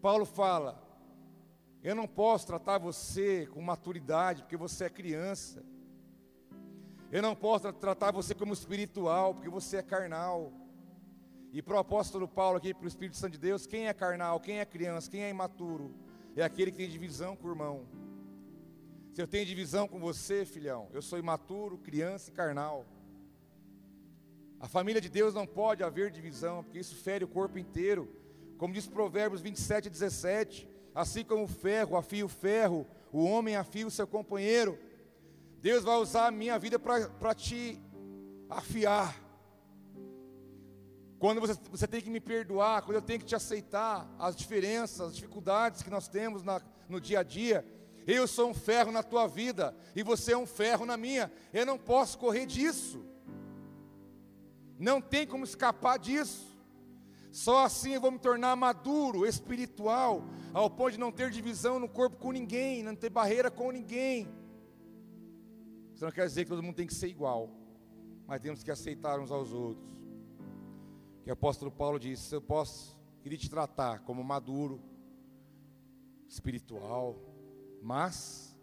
Paulo 0.00 0.24
fala: 0.24 0.82
Eu 1.82 1.94
não 1.94 2.06
posso 2.06 2.46
tratar 2.46 2.78
você 2.78 3.46
com 3.46 3.60
maturidade, 3.60 4.42
porque 4.42 4.56
você 4.56 4.84
é 4.84 4.90
criança. 4.90 5.64
Eu 7.10 7.22
não 7.22 7.36
posso 7.36 7.72
tratar 7.72 8.10
você 8.10 8.34
como 8.34 8.52
espiritual, 8.52 9.34
porque 9.34 9.48
você 9.48 9.78
é 9.78 9.82
carnal. 9.82 10.52
E 11.52 11.62
para 11.62 11.76
o 11.76 11.78
apóstolo 11.78 12.28
Paulo 12.28 12.58
aqui, 12.58 12.74
para 12.74 12.84
o 12.84 12.88
Espírito 12.88 13.16
Santo 13.16 13.32
de 13.32 13.38
Deus, 13.38 13.66
quem 13.66 13.86
é 13.86 13.94
carnal, 13.94 14.40
quem 14.40 14.58
é 14.58 14.64
criança, 14.64 15.10
quem 15.10 15.22
é 15.22 15.30
imaturo, 15.30 15.94
é 16.34 16.42
aquele 16.42 16.70
que 16.70 16.76
tem 16.76 16.88
divisão 16.88 17.34
com 17.34 17.46
o 17.46 17.50
irmão. 17.50 17.86
Se 19.16 19.22
eu 19.22 19.26
tenho 19.26 19.46
divisão 19.46 19.88
com 19.88 19.98
você, 19.98 20.44
filhão, 20.44 20.90
eu 20.92 21.00
sou 21.00 21.18
imaturo, 21.18 21.78
criança 21.78 22.28
e 22.28 22.34
carnal. 22.34 22.84
A 24.60 24.68
família 24.68 25.00
de 25.00 25.08
Deus 25.08 25.32
não 25.32 25.46
pode 25.46 25.82
haver 25.82 26.10
divisão, 26.10 26.62
porque 26.62 26.80
isso 26.80 26.94
fere 26.96 27.24
o 27.24 27.28
corpo 27.28 27.58
inteiro. 27.58 28.14
Como 28.58 28.74
diz 28.74 28.86
Provérbios 28.86 29.40
27, 29.40 29.88
17: 29.88 30.68
assim 30.94 31.24
como 31.24 31.44
o 31.44 31.48
ferro 31.48 31.96
afia 31.96 32.26
o 32.26 32.28
ferro, 32.28 32.86
o 33.10 33.24
homem 33.24 33.56
afia 33.56 33.86
o 33.86 33.90
seu 33.90 34.06
companheiro. 34.06 34.78
Deus 35.62 35.82
vai 35.82 35.96
usar 35.96 36.26
a 36.26 36.30
minha 36.30 36.58
vida 36.58 36.78
para 36.78 37.34
te 37.34 37.80
afiar. 38.50 39.18
Quando 41.18 41.40
você, 41.40 41.58
você, 41.70 41.86
tem 41.86 42.02
que 42.02 42.10
me 42.10 42.20
perdoar, 42.20 42.82
quando 42.82 42.96
eu 42.96 43.02
tenho 43.02 43.20
que 43.20 43.24
te 43.24 43.34
aceitar, 43.34 44.14
as 44.18 44.36
diferenças, 44.36 45.00
as 45.00 45.14
dificuldades 45.14 45.82
que 45.82 45.88
nós 45.88 46.06
temos 46.06 46.42
na, 46.42 46.60
no 46.86 47.00
dia 47.00 47.20
a 47.20 47.22
dia, 47.22 47.64
eu 48.06 48.26
sou 48.28 48.50
um 48.50 48.54
ferro 48.54 48.92
na 48.92 49.02
tua 49.02 49.26
vida 49.26 49.74
e 49.94 50.02
você 50.02 50.32
é 50.32 50.38
um 50.38 50.46
ferro 50.46 50.86
na 50.86 50.96
minha. 50.96 51.30
Eu 51.52 51.66
não 51.66 51.76
posso 51.76 52.16
correr 52.18 52.46
disso. 52.46 53.04
Não 54.78 55.00
tem 55.00 55.26
como 55.26 55.44
escapar 55.44 55.98
disso. 55.98 56.46
Só 57.32 57.64
assim 57.64 57.94
eu 57.94 58.00
vou 58.00 58.10
me 58.10 58.18
tornar 58.18 58.54
maduro, 58.56 59.26
espiritual, 59.26 60.22
ao 60.54 60.70
ponto 60.70 60.92
de 60.92 60.98
não 60.98 61.12
ter 61.12 61.30
divisão 61.30 61.78
no 61.78 61.88
corpo 61.88 62.16
com 62.16 62.32
ninguém, 62.32 62.82
não 62.82 62.94
ter 62.94 63.10
barreira 63.10 63.50
com 63.50 63.70
ninguém. 63.70 64.28
Isso 65.94 66.04
não 66.04 66.12
quer 66.12 66.26
dizer 66.26 66.44
que 66.44 66.50
todo 66.50 66.62
mundo 66.62 66.76
tem 66.76 66.86
que 66.86 66.94
ser 66.94 67.08
igual, 67.08 67.50
mas 68.26 68.40
temos 68.40 68.62
que 68.62 68.70
aceitar 68.70 69.18
uns 69.18 69.30
aos 69.30 69.52
outros. 69.52 69.84
Que 71.24 71.30
o 71.30 71.32
apóstolo 71.32 71.70
Paulo 71.70 71.98
disse: 71.98 72.34
Eu 72.34 72.40
posso, 72.40 72.98
queria 73.20 73.36
te 73.36 73.50
tratar 73.50 74.00
como 74.00 74.22
maduro, 74.22 74.80
espiritual, 76.28 77.16
mas 77.82 78.56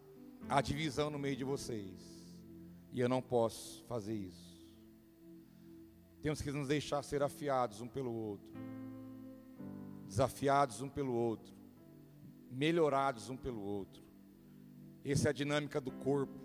há 0.50 0.62
divisão 0.62 1.10
no 1.10 1.20
meio 1.20 1.36
de 1.36 1.44
vocês. 1.44 2.14
E 2.92 3.00
eu 3.00 3.10
não 3.10 3.22
posso 3.22 3.84
fazer 3.86 4.14
isso. 4.14 4.54
Temos 6.22 6.42
que 6.42 6.52
nos 6.52 6.68
deixar 6.68 7.04
ser 7.04 7.22
afiados 7.24 7.82
um 7.82 7.88
pelo 7.88 8.14
outro. 8.14 8.54
Desafiados 10.08 10.82
um 10.82 10.90
pelo 10.90 11.14
outro. 11.14 11.54
Melhorados 12.52 13.30
um 13.30 13.36
pelo 13.36 13.62
outro. 13.62 14.04
Essa 15.04 15.30
é 15.30 15.32
a 15.32 15.34
dinâmica 15.34 15.82
do 15.82 15.92
corpo. 15.92 16.40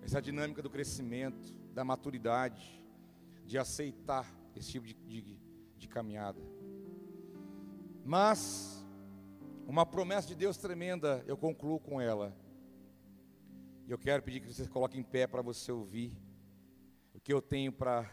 Essa 0.00 0.16
é 0.16 0.20
a 0.20 0.22
dinâmica 0.22 0.62
do 0.62 0.70
crescimento, 0.70 1.52
da 1.74 1.84
maturidade, 1.84 2.82
de 3.44 3.58
aceitar 3.58 4.26
esse 4.54 4.70
tipo 4.70 4.86
de, 4.86 4.94
de, 4.94 5.38
de 5.76 5.88
caminhada. 5.88 6.40
Mas 8.04 8.77
uma 9.68 9.84
promessa 9.84 10.26
de 10.26 10.34
Deus 10.34 10.56
tremenda, 10.56 11.22
eu 11.26 11.36
concluo 11.36 11.78
com 11.78 12.00
ela. 12.00 12.34
E 13.86 13.90
eu 13.90 13.98
quero 13.98 14.22
pedir 14.22 14.40
que 14.40 14.50
você 14.50 14.66
coloque 14.66 14.98
em 14.98 15.02
pé 15.02 15.26
para 15.26 15.42
você 15.42 15.70
ouvir 15.70 16.18
o 17.12 17.20
que 17.20 17.30
eu 17.30 17.42
tenho 17.42 17.70
para 17.70 18.10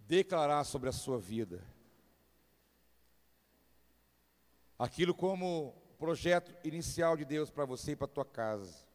declarar 0.00 0.62
sobre 0.64 0.90
a 0.90 0.92
sua 0.92 1.18
vida. 1.18 1.64
Aquilo 4.78 5.14
como 5.14 5.72
projeto 5.98 6.54
inicial 6.62 7.16
de 7.16 7.24
Deus 7.24 7.50
para 7.50 7.64
você 7.64 7.92
e 7.92 7.96
para 7.96 8.04
a 8.04 8.08
tua 8.08 8.26
casa. 8.26 8.86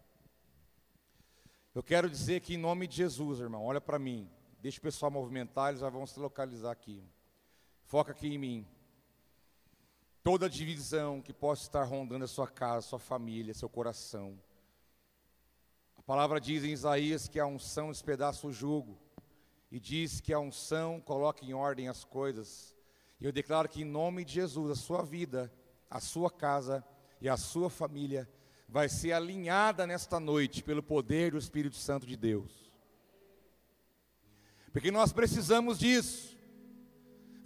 Eu 1.73 1.81
quero 1.81 2.07
dizer 2.07 2.41
que 2.41 2.53
em 2.53 2.57
nome 2.57 2.85
de 2.85 2.97
Jesus, 2.97 3.39
irmão, 3.39 3.65
olha 3.65 3.81
para 3.81 3.97
mim. 3.97 4.29
Deixa 4.59 4.77
o 4.77 4.83
pessoal 4.83 5.09
movimentar, 5.09 5.69
eles 5.69 5.81
já 5.81 5.89
vão 5.89 6.05
se 6.05 6.19
localizar 6.19 6.71
aqui. 6.71 7.03
Foca 7.83 8.11
aqui 8.11 8.27
em 8.27 8.37
mim 8.37 8.80
toda 10.23 10.49
divisão 10.49 11.21
que 11.21 11.33
possa 11.33 11.63
estar 11.63 11.83
rondando 11.83 12.25
a 12.25 12.27
sua 12.27 12.47
casa, 12.47 12.87
sua 12.87 12.99
família, 12.99 13.53
seu 13.53 13.69
coração. 13.69 14.39
A 15.97 16.01
palavra 16.01 16.39
diz 16.39 16.63
em 16.63 16.71
Isaías 16.71 17.27
que 17.27 17.39
a 17.39 17.45
unção 17.45 17.91
despedaça 17.91 18.45
o 18.45 18.51
jugo, 18.51 18.99
e 19.71 19.79
diz 19.79 20.19
que 20.19 20.33
a 20.33 20.39
unção 20.39 20.99
coloca 20.99 21.45
em 21.45 21.53
ordem 21.53 21.87
as 21.87 22.03
coisas. 22.03 22.75
E 23.19 23.25
eu 23.25 23.31
declaro 23.31 23.69
que 23.69 23.81
em 23.81 23.85
nome 23.85 24.25
de 24.25 24.33
Jesus, 24.33 24.69
a 24.71 24.75
sua 24.75 25.01
vida, 25.01 25.51
a 25.89 25.99
sua 25.99 26.29
casa 26.29 26.83
e 27.21 27.29
a 27.29 27.37
sua 27.37 27.69
família 27.69 28.29
vai 28.67 28.89
ser 28.89 29.13
alinhada 29.13 29.87
nesta 29.87 30.19
noite 30.19 30.63
pelo 30.63 30.83
poder 30.83 31.31
do 31.31 31.37
Espírito 31.37 31.77
Santo 31.77 32.05
de 32.05 32.17
Deus. 32.17 32.71
Porque 34.73 34.91
nós 34.91 35.13
precisamos 35.13 35.79
disso. 35.79 36.37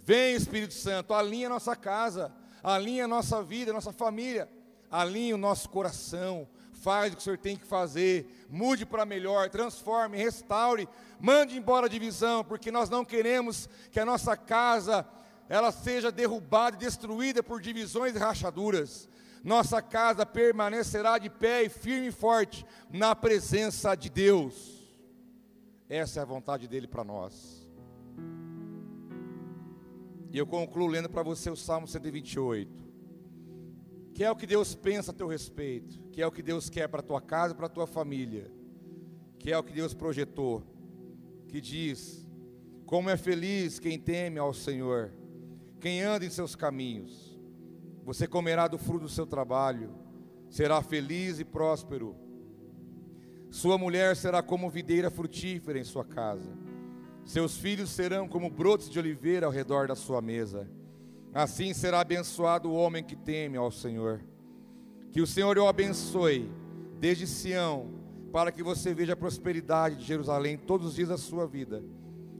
Vem 0.02 0.34
Espírito 0.34 0.74
Santo, 0.74 1.12
alinha 1.14 1.48
nossa 1.48 1.74
casa, 1.76 2.32
alinha 2.66 3.04
a 3.04 3.08
nossa 3.08 3.42
vida, 3.42 3.70
a 3.70 3.74
nossa 3.74 3.92
família, 3.92 4.48
alinha 4.90 5.36
o 5.36 5.38
nosso 5.38 5.68
coração, 5.68 6.48
faz 6.72 7.12
o 7.12 7.16
que 7.16 7.22
o 7.22 7.24
Senhor 7.24 7.38
tem 7.38 7.56
que 7.56 7.64
fazer, 7.64 8.44
mude 8.50 8.84
para 8.84 9.06
melhor, 9.06 9.48
transforme, 9.48 10.18
restaure, 10.18 10.88
mande 11.20 11.56
embora 11.56 11.86
a 11.86 11.88
divisão, 11.88 12.44
porque 12.44 12.72
nós 12.72 12.90
não 12.90 13.04
queremos 13.04 13.68
que 13.92 14.00
a 14.00 14.04
nossa 14.04 14.36
casa 14.36 15.06
ela 15.48 15.70
seja 15.70 16.10
derrubada 16.10 16.74
e 16.74 16.80
destruída 16.80 17.40
por 17.40 17.60
divisões 17.60 18.16
e 18.16 18.18
rachaduras. 18.18 19.08
Nossa 19.44 19.80
casa 19.80 20.26
permanecerá 20.26 21.18
de 21.18 21.30
pé 21.30 21.62
e 21.62 21.68
firme 21.68 22.08
e 22.08 22.12
forte 22.12 22.66
na 22.90 23.14
presença 23.14 23.94
de 23.94 24.10
Deus. 24.10 24.84
Essa 25.88 26.18
é 26.18 26.22
a 26.22 26.26
vontade 26.26 26.66
dele 26.66 26.88
para 26.88 27.04
nós. 27.04 27.55
E 30.36 30.38
eu 30.38 30.46
concluo 30.46 30.86
lendo 30.86 31.08
para 31.08 31.22
você 31.22 31.48
o 31.48 31.56
Salmo 31.56 31.88
128. 31.88 32.84
Que 34.12 34.22
é 34.22 34.30
o 34.30 34.36
que 34.36 34.46
Deus 34.46 34.74
pensa 34.74 35.10
a 35.10 35.14
teu 35.14 35.26
respeito, 35.26 35.98
que 36.12 36.20
é 36.20 36.26
o 36.26 36.30
que 36.30 36.42
Deus 36.42 36.68
quer 36.68 36.88
para 36.88 37.00
a 37.00 37.02
tua 37.02 37.22
casa 37.22 37.54
para 37.54 37.64
a 37.64 37.70
tua 37.70 37.86
família, 37.86 38.52
que 39.38 39.50
é 39.50 39.56
o 39.56 39.62
que 39.62 39.72
Deus 39.72 39.94
projetou, 39.94 40.62
que 41.48 41.58
diz: 41.58 42.28
Como 42.84 43.08
é 43.08 43.16
feliz 43.16 43.78
quem 43.78 43.98
teme 43.98 44.38
ao 44.38 44.52
Senhor, 44.52 45.10
quem 45.80 46.02
anda 46.02 46.26
em 46.26 46.30
seus 46.30 46.54
caminhos. 46.54 47.40
Você 48.04 48.26
comerá 48.26 48.68
do 48.68 48.76
fruto 48.76 49.04
do 49.04 49.08
seu 49.08 49.26
trabalho, 49.26 49.88
será 50.50 50.82
feliz 50.82 51.40
e 51.40 51.46
próspero. 51.46 52.14
Sua 53.48 53.78
mulher 53.78 54.14
será 54.14 54.42
como 54.42 54.68
videira 54.68 55.10
frutífera 55.10 55.78
em 55.78 55.84
sua 55.84 56.04
casa 56.04 56.65
seus 57.26 57.56
filhos 57.56 57.90
serão 57.90 58.28
como 58.28 58.48
brotos 58.48 58.88
de 58.88 58.98
oliveira 59.00 59.46
ao 59.46 59.52
redor 59.52 59.88
da 59.88 59.96
sua 59.96 60.22
mesa. 60.22 60.70
Assim 61.34 61.74
será 61.74 62.00
abençoado 62.00 62.70
o 62.70 62.74
homem 62.74 63.02
que 63.02 63.16
teme 63.16 63.56
ao 63.56 63.70
Senhor. 63.70 64.22
Que 65.10 65.20
o 65.20 65.26
Senhor 65.26 65.58
o 65.58 65.66
abençoe 65.66 66.48
desde 67.00 67.26
Sião 67.26 67.90
para 68.32 68.52
que 68.52 68.62
você 68.62 68.94
veja 68.94 69.14
a 69.14 69.16
prosperidade 69.16 69.96
de 69.96 70.04
Jerusalém 70.04 70.56
todos 70.56 70.86
os 70.86 70.94
dias 70.94 71.08
da 71.08 71.18
sua 71.18 71.46
vida 71.48 71.82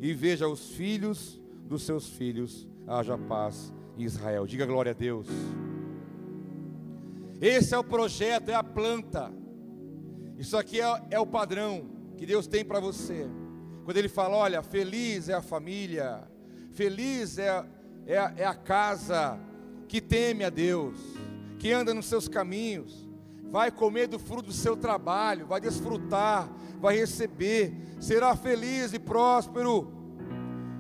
e 0.01 0.15
veja 0.15 0.47
os 0.47 0.71
filhos 0.71 1.41
dos 1.67 1.83
seus 1.83 2.09
filhos, 2.09 2.69
haja 2.87 3.19
paz 3.19 3.73
em 3.99 4.05
Israel. 4.05 4.47
Diga 4.47 4.65
glória 4.65 4.93
a 4.93 4.95
Deus. 4.95 5.27
Esse 7.41 7.75
é 7.75 7.79
o 7.79 7.85
projeto, 7.85 8.51
é 8.51 8.55
a 8.55 8.63
planta. 8.63 9.33
Isso 10.39 10.57
aqui 10.57 10.81
é, 10.81 11.03
é 11.11 11.19
o 11.19 11.27
padrão 11.27 11.87
que 12.17 12.25
Deus 12.25 12.47
tem 12.47 12.65
para 12.65 12.79
você. 12.79 13.27
Quando 13.87 13.99
Ele 13.99 14.09
fala: 14.09 14.35
olha, 14.35 14.63
feliz 14.65 15.29
é 15.29 15.35
a 15.35 15.41
família, 15.41 16.25
feliz 16.73 17.39
é, 17.39 17.65
é, 18.05 18.15
é 18.39 18.45
a 18.45 18.53
casa 18.53 19.39
que 19.87 20.01
teme 20.01 20.43
a 20.43 20.51
Deus, 20.51 20.99
que 21.57 21.71
anda 21.71 21.95
nos 21.95 22.07
seus 22.07 22.27
caminhos, 22.27 23.09
vai 23.49 23.71
comer 23.71 24.09
do 24.09 24.19
fruto 24.19 24.49
do 24.49 24.53
seu 24.53 24.77
trabalho, 24.77 25.47
vai 25.47 25.61
desfrutar, 25.61 26.51
vai 26.81 26.97
receber, 26.97 27.77
será 28.01 28.35
feliz 28.35 28.93
e 28.93 28.99
próspero. 28.99 29.93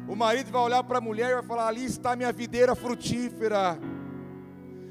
O 0.09 0.17
marido 0.17 0.51
vai 0.51 0.63
olhar 0.63 0.83
para 0.83 0.99
a 0.99 1.01
mulher 1.01 1.31
e 1.31 1.35
vai 1.35 1.45
falar: 1.45 1.69
ali 1.69 1.85
está 1.85 2.17
minha 2.17 2.33
videira 2.33 2.75
frutífera. 2.75 3.79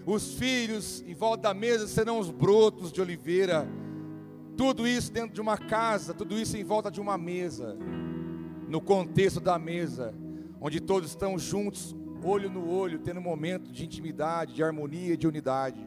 Os 0.06 0.36
filhos 0.36 1.04
em 1.06 1.14
volta 1.14 1.50
da 1.50 1.54
mesa 1.54 1.86
serão 1.86 2.20
os 2.20 2.32
brotos 2.32 2.94
de 2.94 3.02
oliveira. 3.02 3.68
Tudo 4.56 4.88
isso 4.88 5.12
dentro 5.12 5.34
de 5.34 5.42
uma 5.42 5.58
casa, 5.58 6.14
tudo 6.14 6.40
isso 6.40 6.56
em 6.56 6.64
volta 6.64 6.90
de 6.90 7.02
uma 7.02 7.18
mesa. 7.18 7.78
No 8.76 8.82
contexto 8.82 9.40
da 9.40 9.58
mesa, 9.58 10.14
onde 10.60 10.82
todos 10.82 11.12
estão 11.12 11.40
juntos, 11.40 11.96
olho 12.22 12.50
no 12.50 12.70
olho, 12.70 13.00
tendo 13.00 13.22
um 13.22 13.24
momento 13.24 13.72
de 13.72 13.86
intimidade, 13.86 14.54
de 14.54 14.62
harmonia, 14.62 15.16
de 15.16 15.26
unidade. 15.26 15.80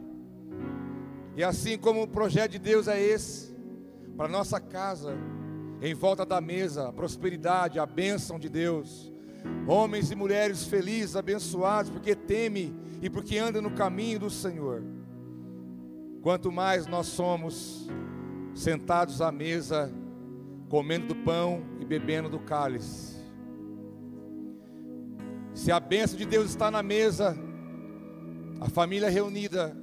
E 1.35 1.43
assim 1.43 1.77
como 1.77 2.01
o 2.01 2.07
projeto 2.07 2.53
de 2.53 2.57
Deus 2.57 2.87
é 2.87 2.99
esse, 2.99 3.55
para 4.17 4.27
nossa 4.27 4.59
casa, 4.59 5.15
em 5.79 5.93
volta 5.93 6.25
da 6.25 6.41
mesa, 6.41 6.87
a 6.87 6.91
prosperidade, 6.91 7.77
a 7.77 7.85
bênção 7.85 8.39
de 8.39 8.49
Deus. 8.49 9.13
Homens 9.67 10.09
e 10.09 10.15
mulheres 10.15 10.65
felizes, 10.65 11.15
abençoados, 11.15 11.91
porque 11.91 12.15
teme 12.15 12.75
e 13.03 13.07
porque 13.07 13.37
anda 13.37 13.61
no 13.61 13.69
caminho 13.69 14.21
do 14.21 14.31
Senhor. 14.31 14.83
Quanto 16.23 16.51
mais 16.51 16.87
nós 16.87 17.05
somos 17.05 17.87
sentados 18.55 19.21
à 19.21 19.31
mesa, 19.31 19.93
comendo 20.69 21.07
do 21.07 21.15
pão 21.15 21.63
e 21.79 21.85
bebendo 21.85 22.29
do 22.29 22.39
cálice. 22.39 23.17
Se 25.53 25.71
a 25.71 25.79
bênção 25.79 26.17
de 26.17 26.25
Deus 26.25 26.49
está 26.49 26.69
na 26.69 26.83
mesa, 26.83 27.35
a 28.61 28.69
família 28.69 29.09
reunida, 29.09 29.75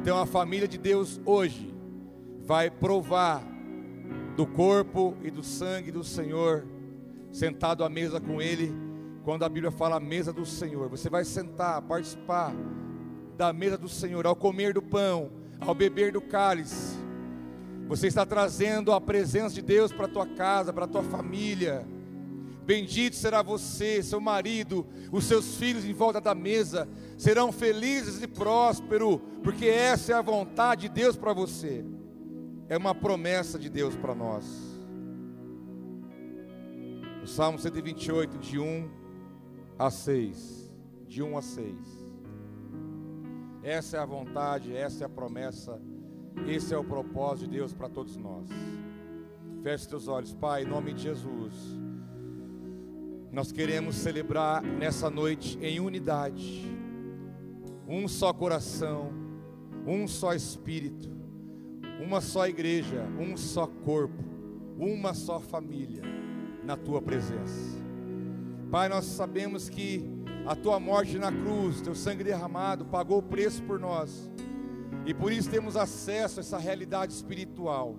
então 0.00 0.20
a 0.20 0.26
família 0.26 0.66
de 0.66 0.76
Deus 0.76 1.20
hoje 1.24 1.72
vai 2.40 2.68
provar 2.68 3.42
do 4.36 4.46
corpo 4.46 5.16
e 5.22 5.30
do 5.30 5.42
sangue 5.42 5.92
do 5.92 6.02
Senhor, 6.02 6.66
sentado 7.32 7.84
à 7.84 7.88
mesa 7.88 8.20
com 8.20 8.42
Ele, 8.42 8.72
quando 9.22 9.44
a 9.44 9.48
Bíblia 9.48 9.70
fala 9.70 9.96
a 9.96 10.00
mesa 10.00 10.32
do 10.32 10.44
Senhor, 10.44 10.88
você 10.88 11.08
vai 11.08 11.24
sentar, 11.24 11.80
participar 11.82 12.52
da 13.36 13.52
mesa 13.52 13.78
do 13.78 13.88
Senhor, 13.88 14.26
ao 14.26 14.34
comer 14.34 14.74
do 14.74 14.82
pão, 14.82 15.30
ao 15.60 15.74
beber 15.74 16.10
do 16.10 16.20
cálice. 16.20 16.97
Você 17.88 18.06
está 18.06 18.26
trazendo 18.26 18.92
a 18.92 19.00
presença 19.00 19.54
de 19.54 19.62
Deus 19.62 19.90
para 19.90 20.04
a 20.04 20.10
tua 20.10 20.26
casa, 20.26 20.72
para 20.74 20.84
a 20.84 20.88
tua 20.88 21.02
família. 21.02 21.88
Bendito 22.66 23.16
será 23.16 23.40
você, 23.40 24.02
seu 24.02 24.20
marido, 24.20 24.86
os 25.10 25.24
seus 25.24 25.56
filhos 25.56 25.86
em 25.86 25.94
volta 25.94 26.20
da 26.20 26.34
mesa 26.34 26.86
serão 27.16 27.50
felizes 27.50 28.22
e 28.22 28.26
prósperos, 28.26 29.18
porque 29.42 29.64
essa 29.64 30.12
é 30.12 30.14
a 30.14 30.20
vontade 30.20 30.82
de 30.82 30.90
Deus 30.90 31.16
para 31.16 31.32
você. 31.32 31.82
É 32.68 32.76
uma 32.76 32.94
promessa 32.94 33.58
de 33.58 33.70
Deus 33.70 33.96
para 33.96 34.14
nós. 34.14 34.44
O 37.22 37.26
Salmo 37.26 37.58
128, 37.58 38.36
de 38.36 38.58
1 38.58 38.90
a 39.78 39.90
6. 39.90 40.70
De 41.06 41.22
1 41.22 41.38
a 41.38 41.42
6. 41.42 41.74
Essa 43.62 43.96
é 43.96 44.00
a 44.00 44.04
vontade, 44.04 44.76
essa 44.76 45.04
é 45.04 45.06
a 45.06 45.08
promessa, 45.08 45.80
esse 46.46 46.72
é 46.74 46.78
o 46.78 46.84
propósito 46.84 47.50
de 47.50 47.56
Deus 47.56 47.72
para 47.72 47.88
todos 47.88 48.16
nós. 48.16 48.48
Feche 49.62 49.88
teus 49.88 50.08
olhos, 50.08 50.32
Pai, 50.32 50.62
em 50.62 50.66
nome 50.66 50.92
de 50.92 51.02
Jesus. 51.02 51.54
Nós 53.30 53.52
queremos 53.52 53.96
celebrar 53.96 54.62
nessa 54.62 55.10
noite 55.10 55.58
em 55.60 55.80
unidade, 55.80 56.64
um 57.86 58.08
só 58.08 58.32
coração, 58.32 59.12
um 59.86 60.06
só 60.06 60.32
espírito, 60.32 61.10
uma 62.00 62.20
só 62.20 62.46
igreja, 62.46 63.04
um 63.18 63.36
só 63.36 63.66
corpo, 63.66 64.24
uma 64.78 65.12
só 65.12 65.40
família 65.40 66.02
na 66.64 66.76
tua 66.76 67.02
presença. 67.02 67.78
Pai, 68.70 68.88
nós 68.88 69.04
sabemos 69.04 69.68
que 69.68 70.04
a 70.46 70.54
tua 70.54 70.78
morte 70.78 71.18
na 71.18 71.32
cruz, 71.32 71.80
teu 71.80 71.94
sangue 71.94 72.24
derramado, 72.24 72.84
pagou 72.84 73.18
o 73.18 73.22
preço 73.22 73.62
por 73.62 73.78
nós. 73.78 74.30
E 75.08 75.14
por 75.14 75.32
isso 75.32 75.48
temos 75.48 75.74
acesso 75.74 76.38
a 76.38 76.42
essa 76.42 76.58
realidade 76.58 77.14
espiritual. 77.14 77.96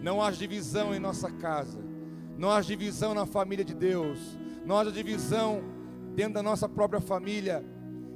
Não 0.00 0.22
há 0.22 0.30
divisão 0.30 0.94
em 0.94 1.00
nossa 1.00 1.28
casa. 1.28 1.80
Não 2.38 2.48
há 2.48 2.60
divisão 2.60 3.12
na 3.12 3.26
família 3.26 3.64
de 3.64 3.74
Deus. 3.74 4.38
Não 4.64 4.78
há 4.78 4.84
divisão 4.84 5.64
dentro 6.14 6.34
da 6.34 6.42
nossa 6.42 6.68
própria 6.68 7.00
família. 7.00 7.64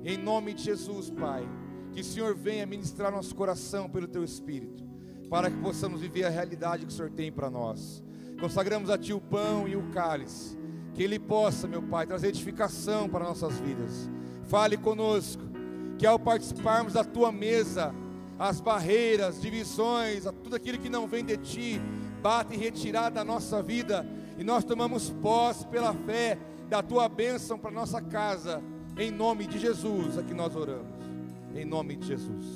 Em 0.05 0.17
nome 0.17 0.55
de 0.55 0.63
Jesus, 0.63 1.11
Pai. 1.11 1.49
Que 1.91 2.01
o 2.01 2.05
Senhor 2.05 2.33
venha 2.37 2.65
ministrar 2.65 3.11
nosso 3.11 3.35
coração 3.35 3.91
pelo 3.91 4.07
teu 4.07 4.23
Espírito. 4.23 4.85
Para 5.29 5.51
que 5.51 5.57
possamos 5.57 6.01
viver 6.01 6.23
a 6.27 6.31
realidade 6.31 6.87
que 6.87 6.93
o 6.93 6.95
Senhor 6.95 7.11
tem 7.11 7.33
para 7.33 7.51
nós. 7.51 8.05
Consagramos 8.39 8.89
a 8.89 8.97
Ti 8.97 9.15
o 9.15 9.21
pão 9.21 9.67
e 9.67 9.75
o 9.75 9.83
cálice 9.91 10.57
que 10.95 11.03
Ele 11.03 11.19
possa, 11.19 11.67
meu 11.67 11.83
Pai, 11.83 12.07
trazer 12.07 12.29
edificação 12.29 13.07
para 13.07 13.25
nossas 13.25 13.59
vidas. 13.59 14.09
Fale 14.45 14.77
conosco, 14.79 15.43
que 15.99 16.07
ao 16.07 16.19
participarmos 16.19 16.93
da 16.93 17.05
Tua 17.05 17.33
mesa, 17.33 17.95
as 18.39 18.61
barreiras, 18.61 19.41
divisões, 19.41 20.25
tudo 20.43 20.57
aquilo 20.57 20.79
que 20.79 20.89
não 20.89 21.07
vem 21.07 21.25
de 21.25 21.37
Ti, 21.37 21.81
bate 22.23 22.55
e 22.55 22.57
retirar 22.57 23.11
da 23.11 23.25
nossa 23.25 23.63
vida, 23.63 24.07
e 24.39 24.45
nós 24.45 24.65
tomamos 24.65 25.11
posse 25.11 25.67
pela 25.67 25.95
fé 25.95 26.39
da 26.69 26.83
Tua 26.83 27.09
bênção 27.09 27.59
para 27.59 27.71
nossa 27.71 28.01
casa, 28.03 28.63
em 28.99 29.11
nome 29.11 29.47
de 29.47 29.59
Jesus, 29.59 30.19
aqui 30.19 30.35
nós 30.35 30.57
oramos, 30.57 31.05
em 31.55 31.65
nome 31.65 31.97
de 31.97 32.07
Jesus. 32.07 32.47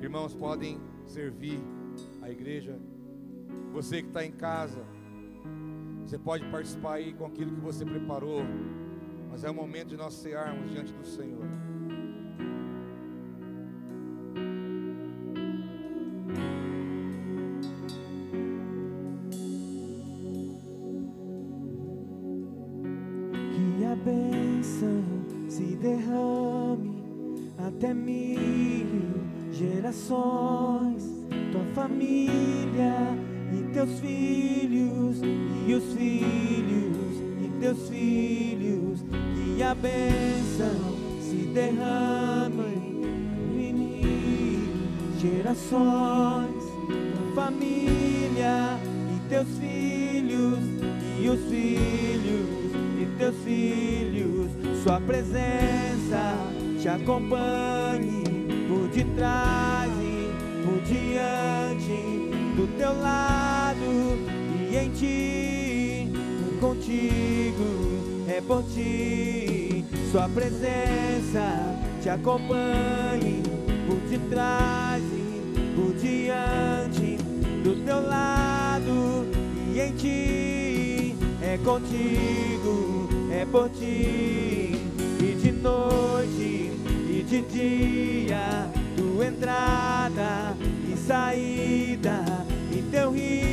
Irmãos, 0.00 0.34
podem 0.34 0.78
servir 1.06 1.60
a 2.22 2.30
igreja, 2.30 2.78
você 3.72 4.02
que 4.02 4.08
está 4.08 4.24
em 4.24 4.32
casa, 4.32 4.84
você 6.04 6.18
pode 6.18 6.44
participar 6.46 6.94
aí 6.94 7.14
com 7.14 7.26
aquilo 7.26 7.52
que 7.52 7.60
você 7.60 7.84
preparou, 7.84 8.42
mas 9.30 9.42
é 9.42 9.50
o 9.50 9.54
momento 9.54 9.88
de 9.88 9.96
nós 9.96 10.14
cearmos 10.14 10.70
diante 10.70 10.92
do 10.92 11.04
Senhor. 11.04 11.44
Gerações, 29.94 31.04
tua 31.52 31.64
família 31.74 33.16
e 33.52 33.62
teus 33.72 34.00
filhos 34.00 35.20
e 35.66 35.74
os 35.74 35.84
filhos 35.94 37.22
e 37.40 37.48
teus 37.60 37.88
filhos, 37.88 39.04
que 39.56 39.62
a 39.62 39.74
bênção 39.74 40.96
se 41.20 41.48
em 41.56 41.78
gerações, 45.20 46.64
família 47.34 48.78
e 49.14 49.28
teus 49.28 49.48
filhos 49.58 50.58
e 51.20 51.28
os 51.28 51.40
filhos 51.48 52.48
e 53.00 53.06
teus 53.16 53.36
filhos, 53.44 54.50
sua 54.82 55.00
presença 55.00 56.36
te 56.80 56.88
acompanhe 56.88 58.24
por 58.68 58.88
detrás 58.88 59.73
diante 60.84 62.30
do 62.56 62.66
teu 62.78 62.92
lado 63.00 64.18
e 64.70 64.76
em 64.76 64.90
ti, 64.90 66.12
contigo 66.60 68.04
é 68.28 68.40
por 68.40 68.62
ti. 68.64 69.84
Sua 70.10 70.28
presença 70.28 71.76
te 72.00 72.08
acompanhe 72.08 73.42
por 73.86 73.98
detrás 74.08 75.02
e 75.02 75.74
por 75.74 75.94
diante, 75.94 77.16
do 77.62 77.84
teu 77.84 78.00
lado 78.06 79.26
e 79.74 79.80
em 79.80 79.92
ti, 79.92 81.16
é 81.42 81.58
contigo, 81.64 83.08
é 83.30 83.44
por 83.44 83.68
ti. 83.70 84.80
E 85.20 85.38
de 85.42 85.52
noite 85.52 86.72
e 87.08 87.24
de 87.26 87.42
dia, 87.42 88.70
tua 88.96 89.26
entrada 89.26 90.53
saída, 91.06 92.24
e 92.72 92.82
teu 92.90 93.12
rio 93.12 93.44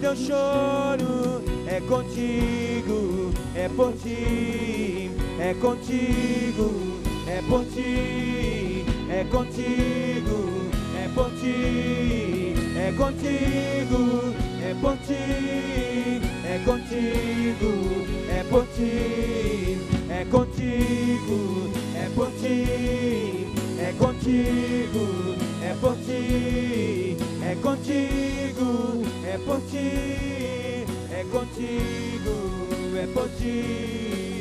teu 0.00 0.14
choro 0.14 1.42
é 1.66 1.80
contigo, 1.80 3.32
é 3.54 3.68
por 3.68 3.92
ti, 3.94 5.10
é 5.40 5.54
contigo, 5.54 7.00
é 7.26 7.42
por 7.48 7.64
ti, 7.64 8.84
é 9.10 9.24
contigo, 9.24 10.70
é 10.96 11.08
por 11.14 11.30
ti, 11.40 12.54
é 12.78 12.92
contigo, 12.96 14.34
é 14.62 14.74
por 14.80 14.96
ti, 14.98 16.20
é 16.44 16.62
contigo, 16.64 17.72
é 18.30 18.44
por 18.44 18.66
ti, 18.76 19.78
é 20.08 20.24
contigo, 20.30 21.70
é 21.96 22.08
por 22.14 22.30
ti, 22.40 23.46
é 23.80 23.92
contigo, 23.98 25.45
é 25.66 25.74
por 25.80 25.96
ti, 25.96 27.16
é 27.42 27.56
contigo, 27.56 29.02
é 29.24 29.38
por 29.38 29.60
ti, 29.62 30.86
é 31.10 31.24
contigo, 31.30 32.96
é 32.96 33.06
por 33.12 33.28
ti. 33.30 34.35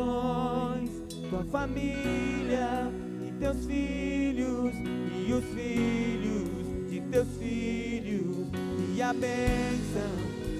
Gerações, 0.00 0.90
tua 1.28 1.44
família 1.44 2.90
e 3.26 3.32
teus 3.38 3.66
filhos 3.66 4.74
e 4.74 5.32
os 5.32 5.44
filhos 5.44 6.90
de 6.90 7.00
teus 7.10 7.28
filhos. 7.38 8.48
E 8.94 9.02
a 9.02 9.12
bênção 9.12 10.10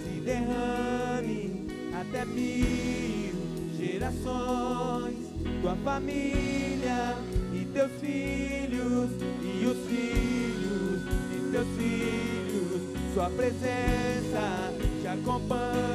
se 0.05 0.20
derrame 0.20 1.66
até 1.99 2.24
mil 2.24 3.34
gerações, 3.76 5.16
tua 5.62 5.76
família 5.76 7.16
e 7.53 7.64
teus 7.72 7.93
filhos 8.01 9.11
e 9.43 9.66
os 9.66 9.78
filhos 9.88 11.03
de 11.30 11.51
teus 11.51 11.68
filhos. 11.76 13.14
Sua 13.14 13.30
presença 13.30 14.72
te 15.01 15.09
acompanhe 15.09 15.89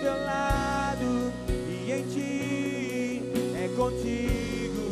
teu 0.00 0.14
lado 0.24 1.32
e 1.68 1.92
em 1.92 2.02
ti. 2.04 3.22
É 3.56 3.68
contigo, 3.76 4.84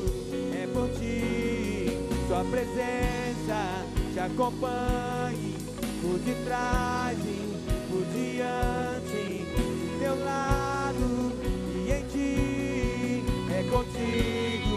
é 0.54 0.66
por 0.72 0.88
ti. 0.98 1.98
Sua 2.26 2.44
presença 2.44 3.84
te 4.12 4.20
acompanhe 4.20 5.56
por 6.00 6.18
detrás 6.18 7.18
e 7.18 7.52
por 7.90 8.04
diante, 8.12 9.44
do 9.54 9.98
teu 9.98 10.14
lado 10.24 11.32
e 11.76 11.92
em 11.92 12.04
ti. 12.06 13.22
É 13.50 13.62
contigo, 13.70 14.76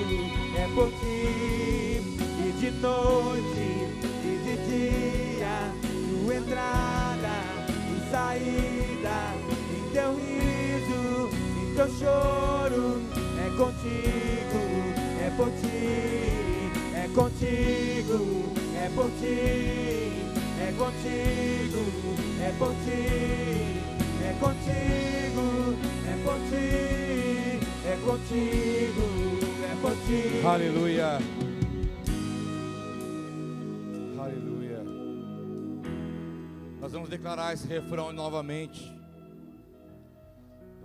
é 0.57 0.67
por 0.75 0.89
ti. 0.99 1.25
E 2.37 2.51
de 2.59 2.71
noite 2.81 3.65
e 4.23 4.33
de 4.43 4.55
dia, 4.67 5.55
tua 6.23 6.35
entrada 6.35 7.35
e 7.91 8.11
saída, 8.11 8.74
teu 11.75 11.87
choro, 11.89 13.01
é 13.37 13.49
contigo, 13.57 14.61
é 15.21 15.29
por 15.35 15.49
ti, 15.59 16.71
é 16.95 17.09
contigo, 17.13 18.53
é 18.77 18.89
por 18.95 19.11
ti, 19.19 20.23
é 20.61 20.71
contigo, 20.77 21.83
é 22.41 22.51
por 22.57 22.73
ti, 22.85 23.01
é 24.23 24.33
contigo, 24.39 25.45
é 26.07 26.15
por 26.23 26.39
ti, 26.49 27.59
é 27.85 27.97
contigo, 28.05 29.05
é 29.61 29.75
por 29.81 29.95
ti. 30.07 30.45
Aleluia. 30.47 31.19
Aleluia. 34.17 34.81
Nós 36.79 36.93
vamos 36.93 37.09
declarar 37.09 37.53
esse 37.53 37.67
refrão 37.67 38.13
novamente. 38.13 38.95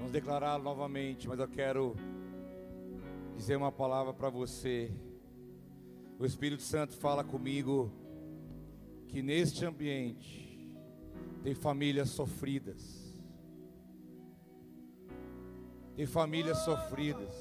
Vamos 0.00 0.12
declarar 0.12 0.58
novamente, 0.58 1.28
mas 1.28 1.38
eu 1.38 1.46
quero 1.46 1.94
dizer 3.36 3.56
uma 3.56 3.70
palavra 3.70 4.14
para 4.14 4.30
você. 4.30 4.90
O 6.18 6.24
Espírito 6.24 6.62
Santo 6.62 6.96
fala 6.96 7.22
comigo 7.22 7.92
que 9.08 9.20
neste 9.20 9.62
ambiente 9.62 10.74
tem 11.42 11.54
famílias 11.54 12.08
sofridas. 12.08 13.14
Tem 15.94 16.06
famílias 16.06 16.56
sofridas. 16.64 17.34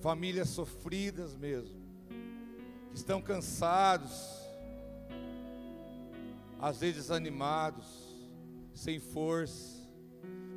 Famílias 0.00 0.48
sofridas 0.48 1.36
mesmo. 1.36 1.80
Que 2.90 2.96
estão 2.96 3.22
cansados, 3.22 4.10
às 6.58 6.80
vezes 6.80 6.96
desanimados, 6.96 7.86
sem 8.74 8.98
força. 8.98 9.79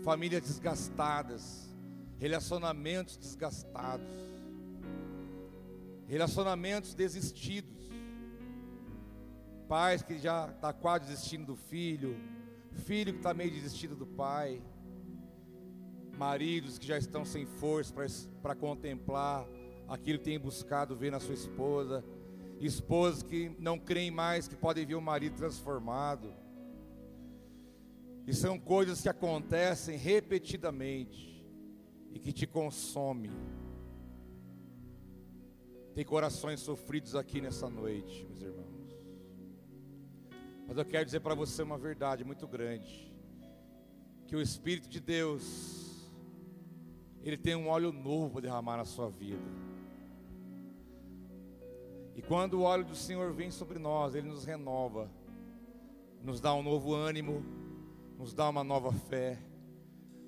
Famílias 0.03 0.41
desgastadas, 0.41 1.73
relacionamentos 2.17 3.15
desgastados, 3.15 4.05
relacionamentos 6.05 6.93
desistidos, 6.93 7.89
pais 9.67 10.01
que 10.01 10.19
já 10.19 10.49
está 10.49 10.73
quase 10.73 11.07
desistindo 11.07 11.45
do 11.45 11.55
filho, 11.55 12.17
filho 12.85 13.13
que 13.13 13.19
está 13.19 13.33
meio 13.33 13.51
desistido 13.51 13.95
do 13.95 14.05
pai, 14.05 14.61
maridos 16.17 16.77
que 16.77 16.85
já 16.85 16.97
estão 16.97 17.23
sem 17.23 17.45
força 17.45 17.93
para 18.41 18.55
contemplar 18.55 19.47
aquilo 19.87 20.19
que 20.19 20.25
tem 20.25 20.39
buscado 20.39 20.95
ver 20.95 21.11
na 21.11 21.19
sua 21.19 21.33
esposa, 21.33 22.03
esposas 22.59 23.23
que 23.23 23.55
não 23.59 23.79
creem 23.79 24.11
mais 24.11 24.47
que 24.47 24.55
podem 24.55 24.85
ver 24.85 24.95
o 24.95 25.01
marido 25.01 25.35
transformado. 25.35 26.42
E 28.25 28.33
são 28.33 28.57
coisas 28.57 29.01
que 29.01 29.09
acontecem 29.09 29.97
repetidamente 29.97 31.45
e 32.11 32.19
que 32.19 32.31
te 32.31 32.47
consomem. 32.47 33.31
Tem 35.93 36.05
corações 36.05 36.59
sofridos 36.59 37.15
aqui 37.15 37.41
nessa 37.41 37.69
noite, 37.69 38.25
meus 38.25 38.41
irmãos. 38.41 38.63
Mas 40.67 40.77
eu 40.77 40.85
quero 40.85 41.05
dizer 41.05 41.19
para 41.19 41.35
você 41.35 41.61
uma 41.61 41.77
verdade 41.77 42.23
muito 42.23 42.47
grande: 42.47 43.13
que 44.25 44.35
o 44.35 44.41
Espírito 44.41 44.87
de 44.87 44.99
Deus, 44.99 46.09
Ele 47.21 47.37
tem 47.37 47.55
um 47.55 47.67
óleo 47.67 47.91
novo 47.91 48.31
para 48.31 48.41
derramar 48.41 48.77
na 48.77 48.85
sua 48.85 49.09
vida. 49.09 49.43
E 52.15 52.21
quando 52.21 52.55
o 52.55 52.61
óleo 52.61 52.85
do 52.85 52.95
Senhor 52.95 53.33
vem 53.33 53.51
sobre 53.51 53.77
nós, 53.79 54.15
Ele 54.15 54.27
nos 54.27 54.45
renova, 54.45 55.11
nos 56.23 56.39
dá 56.39 56.53
um 56.53 56.63
novo 56.63 56.93
ânimo, 56.93 57.43
nos 58.23 58.33
dá 58.33 58.47
uma 58.47 58.63
nova 58.63 58.93
fé, 58.93 59.37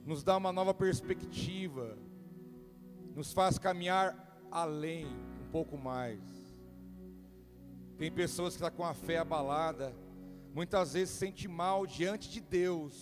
nos 0.05 0.21
dá 0.21 0.35
uma 0.35 0.51
nova 0.51 0.73
perspectiva, 0.73 1.97
nos 3.15 3.31
faz 3.31 3.57
caminhar 3.57 4.37
além, 4.51 5.05
um 5.05 5.49
pouco 5.49 5.77
mais. 5.77 6.19
Tem 7.97 8.11
pessoas 8.11 8.53
que 8.53 8.61
estão 8.61 8.75
com 8.75 8.83
a 8.83 8.93
fé 8.93 9.19
abalada, 9.19 9.95
muitas 10.53 10.91
vezes 10.91 11.11
se 11.11 11.19
sente 11.19 11.47
mal 11.47 11.87
diante 11.87 12.29
de 12.29 12.41
Deus. 12.41 13.01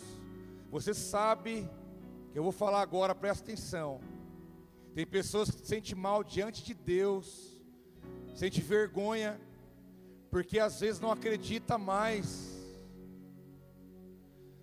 Você 0.70 0.94
sabe 0.94 1.68
que 2.32 2.38
eu 2.38 2.44
vou 2.44 2.52
falar 2.52 2.82
agora, 2.82 3.16
presta 3.16 3.46
atenção. 3.46 4.00
Tem 4.94 5.08
pessoas 5.08 5.50
que 5.50 5.58
se 5.58 5.66
sentem 5.66 5.96
mal 5.96 6.24
diante 6.24 6.64
de 6.64 6.76
Deus, 6.76 7.60
sente 8.36 8.62
vergonha, 8.62 9.41
porque 10.30 10.60
às 10.60 10.80
vezes 10.80 11.02
não 11.02 11.12
acredita 11.12 11.80
mais. 11.80 12.53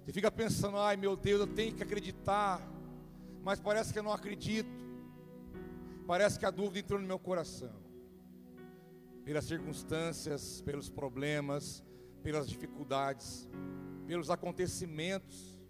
Você 0.04 0.12
fica 0.12 0.30
pensando, 0.30 0.76
ai 0.76 0.96
meu 0.96 1.16
Deus, 1.16 1.40
eu 1.40 1.46
tenho 1.46 1.74
que 1.74 1.82
acreditar, 1.82 2.60
mas 3.42 3.60
parece 3.60 3.92
que 3.92 3.98
eu 3.98 4.02
não 4.02 4.12
acredito. 4.12 4.68
Parece 6.06 6.38
que 6.38 6.46
a 6.46 6.50
dúvida 6.50 6.80
entrou 6.80 7.00
no 7.00 7.06
meu 7.06 7.18
coração. 7.18 7.74
Pelas 9.24 9.44
circunstâncias, 9.44 10.60
pelos 10.62 10.88
problemas, 10.88 11.84
pelas 12.22 12.48
dificuldades, 12.48 13.48
pelos 14.06 14.30
acontecimentos, 14.30 15.60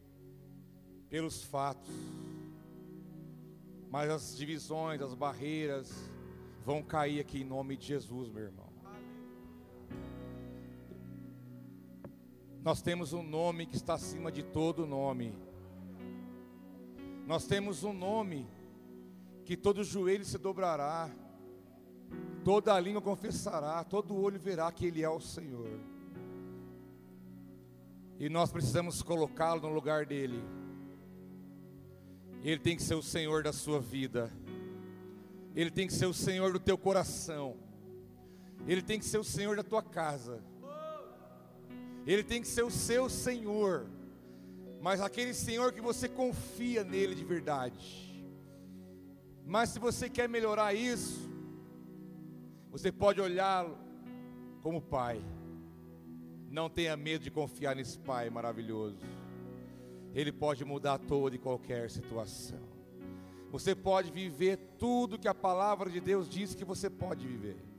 pelos 1.10 1.42
fatos. 1.42 1.92
Mas 3.90 4.08
as 4.08 4.36
divisões, 4.36 5.02
as 5.02 5.14
barreiras 5.14 5.92
vão 6.64 6.82
cair 6.82 7.20
aqui 7.20 7.42
em 7.42 7.44
nome 7.44 7.76
de 7.76 7.88
Jesus, 7.88 8.28
meu 8.28 8.44
irmão. 8.44 8.69
Nós 12.62 12.82
temos 12.82 13.14
um 13.14 13.22
nome 13.22 13.64
que 13.64 13.76
está 13.76 13.94
acima 13.94 14.30
de 14.30 14.42
todo 14.42 14.86
nome. 14.86 15.34
Nós 17.26 17.46
temos 17.46 17.84
um 17.84 17.92
nome 17.92 18.46
que 19.46 19.56
todo 19.56 19.82
joelho 19.82 20.24
se 20.26 20.36
dobrará, 20.36 21.10
toda 22.44 22.78
língua 22.78 23.00
confessará, 23.00 23.82
todo 23.82 24.14
olho 24.14 24.38
verá 24.38 24.70
que 24.70 24.84
Ele 24.84 25.02
é 25.02 25.08
o 25.08 25.20
Senhor. 25.20 25.70
E 28.18 28.28
nós 28.28 28.52
precisamos 28.52 29.02
colocá-lo 29.02 29.62
no 29.62 29.72
lugar 29.72 30.04
dele. 30.04 30.44
Ele 32.42 32.60
tem 32.60 32.76
que 32.76 32.82
ser 32.82 32.94
o 32.94 33.02
Senhor 33.02 33.42
da 33.42 33.54
sua 33.54 33.80
vida. 33.80 34.30
Ele 35.54 35.70
tem 35.70 35.86
que 35.86 35.94
ser 35.94 36.06
o 36.06 36.12
Senhor 36.12 36.52
do 36.52 36.60
teu 36.60 36.76
coração. 36.76 37.56
Ele 38.66 38.82
tem 38.82 38.98
que 38.98 39.06
ser 39.06 39.18
o 39.18 39.24
Senhor 39.24 39.56
da 39.56 39.62
tua 39.62 39.82
casa. 39.82 40.49
Ele 42.06 42.22
tem 42.22 42.40
que 42.40 42.48
ser 42.48 42.62
o 42.62 42.70
seu 42.70 43.08
Senhor. 43.08 43.86
Mas 44.80 45.00
aquele 45.00 45.34
Senhor 45.34 45.72
que 45.72 45.80
você 45.80 46.08
confia 46.08 46.82
nele 46.82 47.14
de 47.14 47.24
verdade. 47.24 48.10
Mas 49.44 49.70
se 49.70 49.78
você 49.78 50.08
quer 50.08 50.28
melhorar 50.28 50.72
isso, 50.74 51.28
você 52.70 52.90
pode 52.90 53.20
olhá-lo 53.20 53.76
como 54.62 54.80
Pai. 54.80 55.22
Não 56.50 56.70
tenha 56.70 56.96
medo 56.96 57.24
de 57.24 57.30
confiar 57.30 57.76
nesse 57.76 57.98
Pai 57.98 58.30
maravilhoso. 58.30 58.98
Ele 60.14 60.32
pode 60.32 60.64
mudar 60.64 60.98
toda 60.98 61.36
e 61.36 61.38
qualquer 61.38 61.90
situação. 61.90 62.58
Você 63.50 63.74
pode 63.74 64.10
viver 64.10 64.56
tudo 64.78 65.18
que 65.18 65.28
a 65.28 65.34
palavra 65.34 65.90
de 65.90 66.00
Deus 66.00 66.28
diz 66.28 66.54
que 66.54 66.64
você 66.64 66.88
pode 66.88 67.26
viver. 67.26 67.69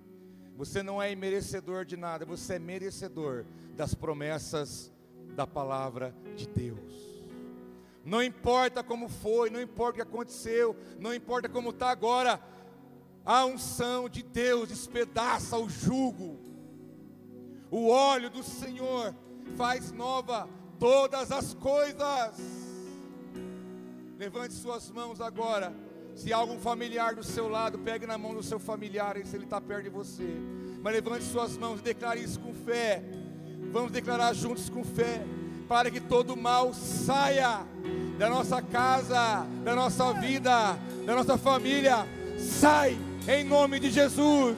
Você 0.58 0.84
não 0.84 1.02
é 1.02 1.16
merecedor 1.16 1.86
de 1.86 1.98
nada, 1.98 2.26
você 2.26 2.56
é 2.56 2.60
merecedor 2.60 3.46
das 3.76 3.94
promessas 3.94 4.92
da 5.36 5.48
palavra 5.48 6.16
de 6.36 6.48
Deus. 6.48 7.22
Não 8.04 8.22
importa 8.22 8.84
como 8.84 9.08
foi, 9.08 9.50
não 9.50 9.62
importa 9.62 9.92
o 9.92 9.96
que 9.96 10.02
aconteceu, 10.02 10.76
não 11.00 11.14
importa 11.14 11.48
como 11.48 11.70
está 11.70 11.90
agora, 11.90 12.42
a 13.26 13.46
unção 13.46 14.10
de 14.10 14.24
Deus 14.24 14.70
despedaça 14.70 15.58
o 15.58 15.70
jugo 15.70 16.52
o 17.72 17.88
óleo 17.88 18.30
do 18.30 18.44
Senhor 18.44 19.16
faz 19.56 19.94
nova 19.94 20.48
todas 20.78 21.32
as 21.32 21.54
coisas. 21.54 22.38
Levante 24.18 24.54
suas 24.54 24.92
mãos 24.92 25.22
agora. 25.22 25.74
Se 26.16 26.32
há 26.32 26.38
algum 26.38 26.60
familiar 26.60 27.16
do 27.16 27.24
seu 27.24 27.48
lado, 27.48 27.80
pegue 27.80 28.06
na 28.06 28.18
mão 28.18 28.34
do 28.34 28.44
seu 28.44 28.60
familiar, 28.60 29.18
se 29.26 29.36
ele 29.36 29.46
está 29.46 29.60
perto 29.60 29.84
de 29.84 29.90
você. 29.90 30.28
Mas 30.82 30.94
levante 30.94 31.24
suas 31.26 31.58
mãos 31.58 31.80
e 31.80 31.84
declare 31.84 32.22
isso 32.22 32.40
com 32.40 32.54
fé. 32.54 33.04
Vamos 33.72 33.92
declarar 33.92 34.34
juntos 34.34 34.70
com 34.70 34.84
fé. 34.84 35.24
Para 35.68 35.90
que 35.90 36.00
todo 36.00 36.36
mal 36.36 36.74
saia 36.74 37.66
da 38.18 38.30
nossa 38.30 38.62
casa, 38.62 39.46
da 39.64 39.76
nossa 39.76 40.14
vida, 40.14 40.78
da 41.06 41.16
nossa 41.16 41.38
família. 41.38 42.06
Sai 42.38 42.98
em 43.28 43.44
nome 43.44 43.80
de 43.80 43.90
Jesus. 43.90 44.58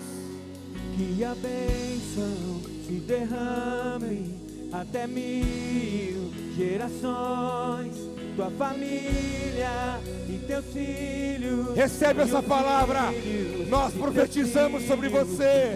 Que 0.95 1.23
a 1.23 1.35
bênção 1.35 2.61
se 2.85 2.93
derrame 2.99 4.43
até 4.71 5.05
mil 5.07 6.31
gerações, 6.55 7.95
tua 8.35 8.49
família 8.51 9.99
e 10.27 10.43
teus 10.47 10.65
filhos. 10.65 11.75
Recebe 11.75 12.21
essa 12.21 12.41
palavra, 12.41 13.01
nós 13.69 13.93
profetizamos 13.93 14.83
sobre 14.87 15.09
você. 15.09 15.75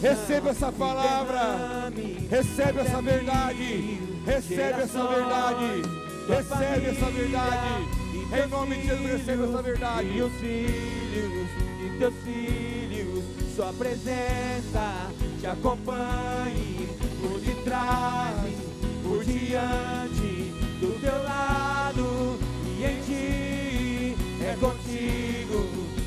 Recebe 0.00 0.48
essa 0.48 0.72
palavra, 0.72 1.90
recebe 2.30 2.80
essa 2.80 3.02
verdade, 3.02 4.00
recebe 4.24 4.82
essa 4.82 5.06
verdade, 5.06 5.82
recebe 6.28 6.86
essa 6.86 7.10
verdade. 7.10 8.02
Em 8.32 8.48
nome 8.48 8.76
de 8.76 8.86
Jesus, 8.86 9.10
recebe 9.10 9.44
essa 9.44 9.62
verdade. 9.62 10.08
E 10.08 10.22
os 10.22 10.32
filhos 10.34 11.48
e 11.84 11.98
teus 11.98 12.14
filhos, 12.24 13.24
sua 13.54 13.72
presença 13.74 15.10
te 15.38 15.46
acompanhe 15.46 16.88
por 17.20 17.38
detrás, 17.40 18.32
por 19.02 19.22
diante, 19.24 20.51
do 20.82 21.00
teu 21.00 21.22
lado 21.22 22.38
e 22.66 22.84
em 22.84 23.00
ti. 23.06 24.16
É 24.44 24.56
contigo, 24.58 25.60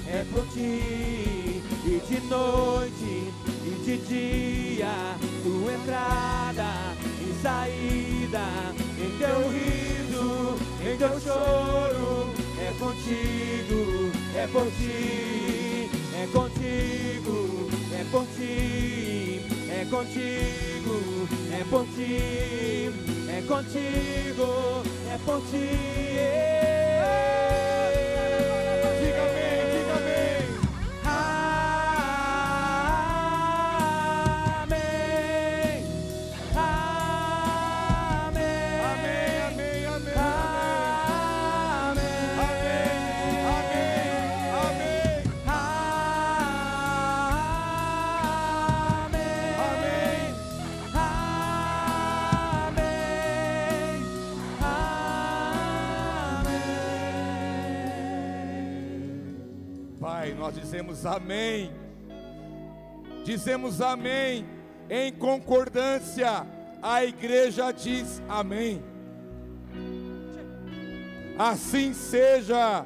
é 0.05 0.25
por 0.31 0.45
ti, 0.47 1.63
e 1.85 2.01
de 2.07 2.19
noite 2.27 3.33
e 3.65 3.71
de 3.85 3.97
dia, 3.97 5.15
tua 5.41 5.73
entrada 5.73 6.69
e 7.21 7.41
saída, 7.41 8.45
em 8.99 9.17
teu 9.17 9.49
riso, 9.49 10.57
em 10.85 10.97
teu 10.97 11.19
choro, 11.21 12.29
é 12.59 12.73
contigo, 12.77 14.11
é 14.35 14.47
por 14.47 14.67
ti, 14.71 15.89
é 16.13 16.27
contigo, 16.33 17.69
é 17.93 18.03
por 18.11 18.25
ti 18.35 19.15
é 19.75 19.85
contigo, 19.89 21.27
é 21.51 21.63
por 21.69 21.85
ti, 21.87 22.91
é 23.09 23.14
contigo, 23.43 24.83
é 25.13 25.17
por 25.25 25.41
ti. 25.51 25.95
Diga 26.15 27.64
nós 60.45 60.53
dizemos 60.53 61.07
amém. 61.07 61.71
Dizemos 63.23 63.81
amém 63.81 64.45
em 64.87 65.11
concordância. 65.11 66.45
A 66.83 67.03
igreja 67.03 67.71
diz 67.71 68.21
amém. 68.29 68.83
Assim 71.35 71.95
seja 71.95 72.85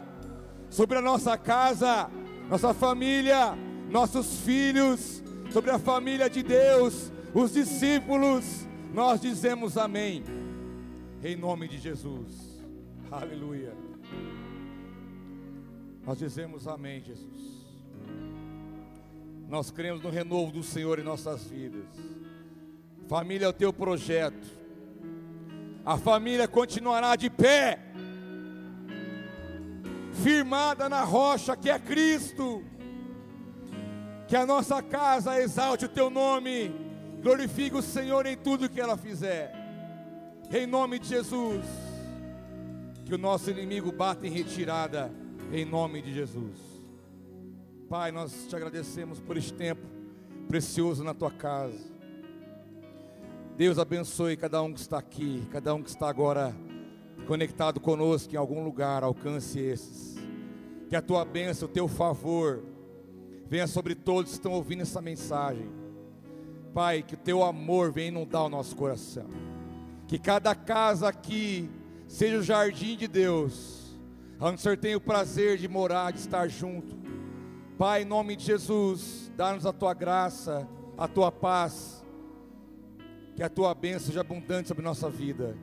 sobre 0.69 0.99
a 0.99 1.01
nossa 1.01 1.37
casa, 1.37 2.09
nossa 2.49 2.73
família, 2.73 3.57
nossos 3.89 4.39
filhos, 4.39 5.21
sobre 5.51 5.69
a 5.71 5.77
família 5.77 6.29
de 6.29 6.41
Deus, 6.41 7.11
os 7.33 7.51
discípulos. 7.51 8.65
Nós 8.93 9.19
dizemos 9.19 9.77
amém. 9.77 10.23
Em 11.21 11.35
nome 11.35 11.67
de 11.67 11.77
Jesus. 11.77 12.63
Aleluia. 13.11 13.88
Nós 16.09 16.17
dizemos 16.17 16.67
amém, 16.67 17.03
Jesus. 17.03 17.67
Nós 19.47 19.69
cremos 19.69 20.01
no 20.01 20.09
renovo 20.09 20.51
do 20.51 20.63
Senhor 20.63 20.97
em 20.97 21.03
nossas 21.03 21.43
vidas. 21.43 21.85
Família 23.07 23.45
é 23.45 23.47
o 23.47 23.53
teu 23.53 23.71
projeto. 23.71 24.47
A 25.85 25.99
família 25.99 26.47
continuará 26.47 27.15
de 27.15 27.29
pé, 27.29 27.77
firmada 30.23 30.89
na 30.89 31.03
rocha 31.03 31.55
que 31.55 31.69
é 31.69 31.77
Cristo. 31.77 32.63
Que 34.27 34.35
a 34.35 34.47
nossa 34.47 34.81
casa 34.81 35.39
exalte 35.39 35.85
o 35.85 35.89
teu 35.89 36.09
nome, 36.09 36.73
glorifique 37.21 37.77
o 37.77 37.83
Senhor 37.83 38.25
em 38.25 38.35
tudo 38.35 38.67
que 38.67 38.81
ela 38.81 38.97
fizer. 38.97 39.53
Em 40.51 40.65
nome 40.65 40.97
de 40.97 41.07
Jesus. 41.07 41.63
Que 43.05 43.13
o 43.13 43.17
nosso 43.19 43.51
inimigo 43.51 43.91
bata 43.91 44.25
em 44.25 44.31
retirada, 44.31 45.18
em 45.51 45.65
nome 45.65 46.01
de 46.01 46.13
Jesus. 46.13 46.57
Pai, 47.89 48.11
nós 48.11 48.45
te 48.47 48.55
agradecemos 48.55 49.19
por 49.19 49.35
este 49.35 49.53
tempo 49.53 49.81
precioso 50.47 51.03
na 51.03 51.13
tua 51.13 51.31
casa. 51.31 51.89
Deus 53.57 53.79
abençoe 53.79 54.37
cada 54.37 54.61
um 54.61 54.71
que 54.71 54.79
está 54.79 54.99
aqui, 54.99 55.43
cada 55.51 55.73
um 55.73 55.81
que 55.81 55.89
está 55.89 56.07
agora 56.07 56.55
conectado 57.27 57.79
conosco 57.79 58.33
em 58.33 58.37
algum 58.37 58.63
lugar, 58.63 59.03
alcance 59.03 59.59
esses. 59.59 60.15
Que 60.87 60.95
a 60.95 61.01
tua 61.01 61.25
bênção, 61.25 61.67
o 61.67 61.71
teu 61.71 61.87
favor, 61.87 62.63
venha 63.47 63.67
sobre 63.67 63.95
todos 63.95 64.31
que 64.31 64.37
estão 64.37 64.53
ouvindo 64.53 64.83
essa 64.83 65.01
mensagem. 65.01 65.69
Pai, 66.73 67.01
que 67.01 67.15
o 67.15 67.17
teu 67.17 67.43
amor 67.43 67.91
venha 67.91 68.09
inundar 68.09 68.45
o 68.45 68.49
nosso 68.49 68.75
coração. 68.75 69.27
Que 70.07 70.19
cada 70.19 70.53
casa 70.53 71.07
aqui 71.07 71.69
seja 72.07 72.37
o 72.37 72.43
jardim 72.43 72.95
de 72.95 73.07
Deus, 73.07 73.78
onde 74.39 74.55
o 74.55 74.61
Senhor 74.61 74.77
tem 74.77 74.95
o 74.95 75.01
prazer 75.01 75.57
de 75.57 75.67
morar, 75.67 76.11
de 76.11 76.19
estar 76.19 76.47
junto. 76.47 76.97
Pai, 77.77 78.03
em 78.03 78.05
nome 78.05 78.35
de 78.35 78.45
Jesus, 78.45 79.31
dá-nos 79.35 79.65
a 79.65 79.73
tua 79.73 79.93
graça, 79.93 80.67
a 80.97 81.07
tua 81.07 81.31
paz, 81.31 82.03
que 83.35 83.43
a 83.43 83.49
tua 83.49 83.73
bênção 83.73 84.07
seja 84.07 84.21
abundante 84.21 84.67
sobre 84.67 84.83
nossa 84.83 85.09
vida. 85.09 85.57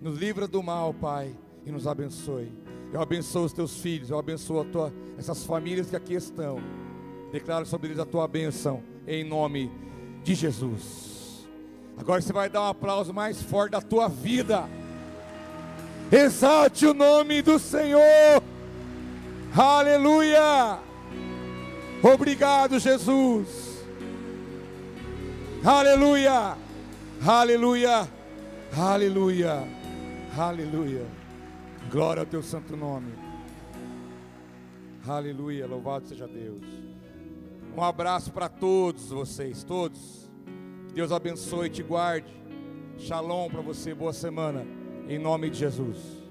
Nos 0.00 0.18
livra 0.18 0.48
do 0.48 0.62
mal, 0.62 0.92
Pai, 0.92 1.36
e 1.64 1.70
nos 1.70 1.86
abençoe. 1.86 2.52
Eu 2.92 3.00
abençoo 3.00 3.44
os 3.44 3.52
teus 3.52 3.80
filhos, 3.80 4.10
eu 4.10 4.18
abençoo 4.18 4.64
tua, 4.64 4.92
essas 5.16 5.44
famílias 5.44 5.88
que 5.88 5.96
aqui 5.96 6.14
estão. 6.14 6.58
Declaro 7.30 7.64
sobre 7.64 7.88
eles 7.88 7.98
a 7.98 8.04
tua 8.04 8.28
bênção, 8.28 8.82
em 9.06 9.24
nome 9.24 9.70
de 10.22 10.34
Jesus. 10.34 11.48
Agora 11.96 12.20
você 12.20 12.32
vai 12.32 12.50
dar 12.50 12.62
um 12.62 12.68
aplauso 12.68 13.12
mais 13.14 13.40
forte 13.40 13.72
da 13.72 13.80
tua 13.80 14.08
vida. 14.08 14.68
Exalte 16.12 16.84
o 16.84 16.92
nome 16.92 17.40
do 17.40 17.58
Senhor. 17.58 18.42
Aleluia. 19.56 20.78
Obrigado, 22.02 22.78
Jesus. 22.78 23.82
Aleluia. 25.64 26.54
Aleluia. 27.26 28.06
Aleluia. 28.76 29.66
Aleluia. 30.36 31.06
Glória 31.90 32.20
ao 32.20 32.26
teu 32.26 32.42
santo 32.42 32.76
nome. 32.76 33.14
Aleluia. 35.08 35.66
Louvado 35.66 36.06
seja 36.06 36.28
Deus. 36.28 36.62
Um 37.74 37.82
abraço 37.82 38.30
para 38.32 38.50
todos 38.50 39.08
vocês, 39.08 39.64
todos. 39.64 40.30
Deus 40.92 41.10
abençoe 41.10 41.68
e 41.68 41.70
te 41.70 41.82
guarde. 41.82 42.30
Shalom 42.98 43.48
para 43.48 43.62
você, 43.62 43.94
boa 43.94 44.12
semana. 44.12 44.81
Em 45.12 45.18
nome 45.18 45.50
de 45.50 45.58
Jesus. 45.58 46.21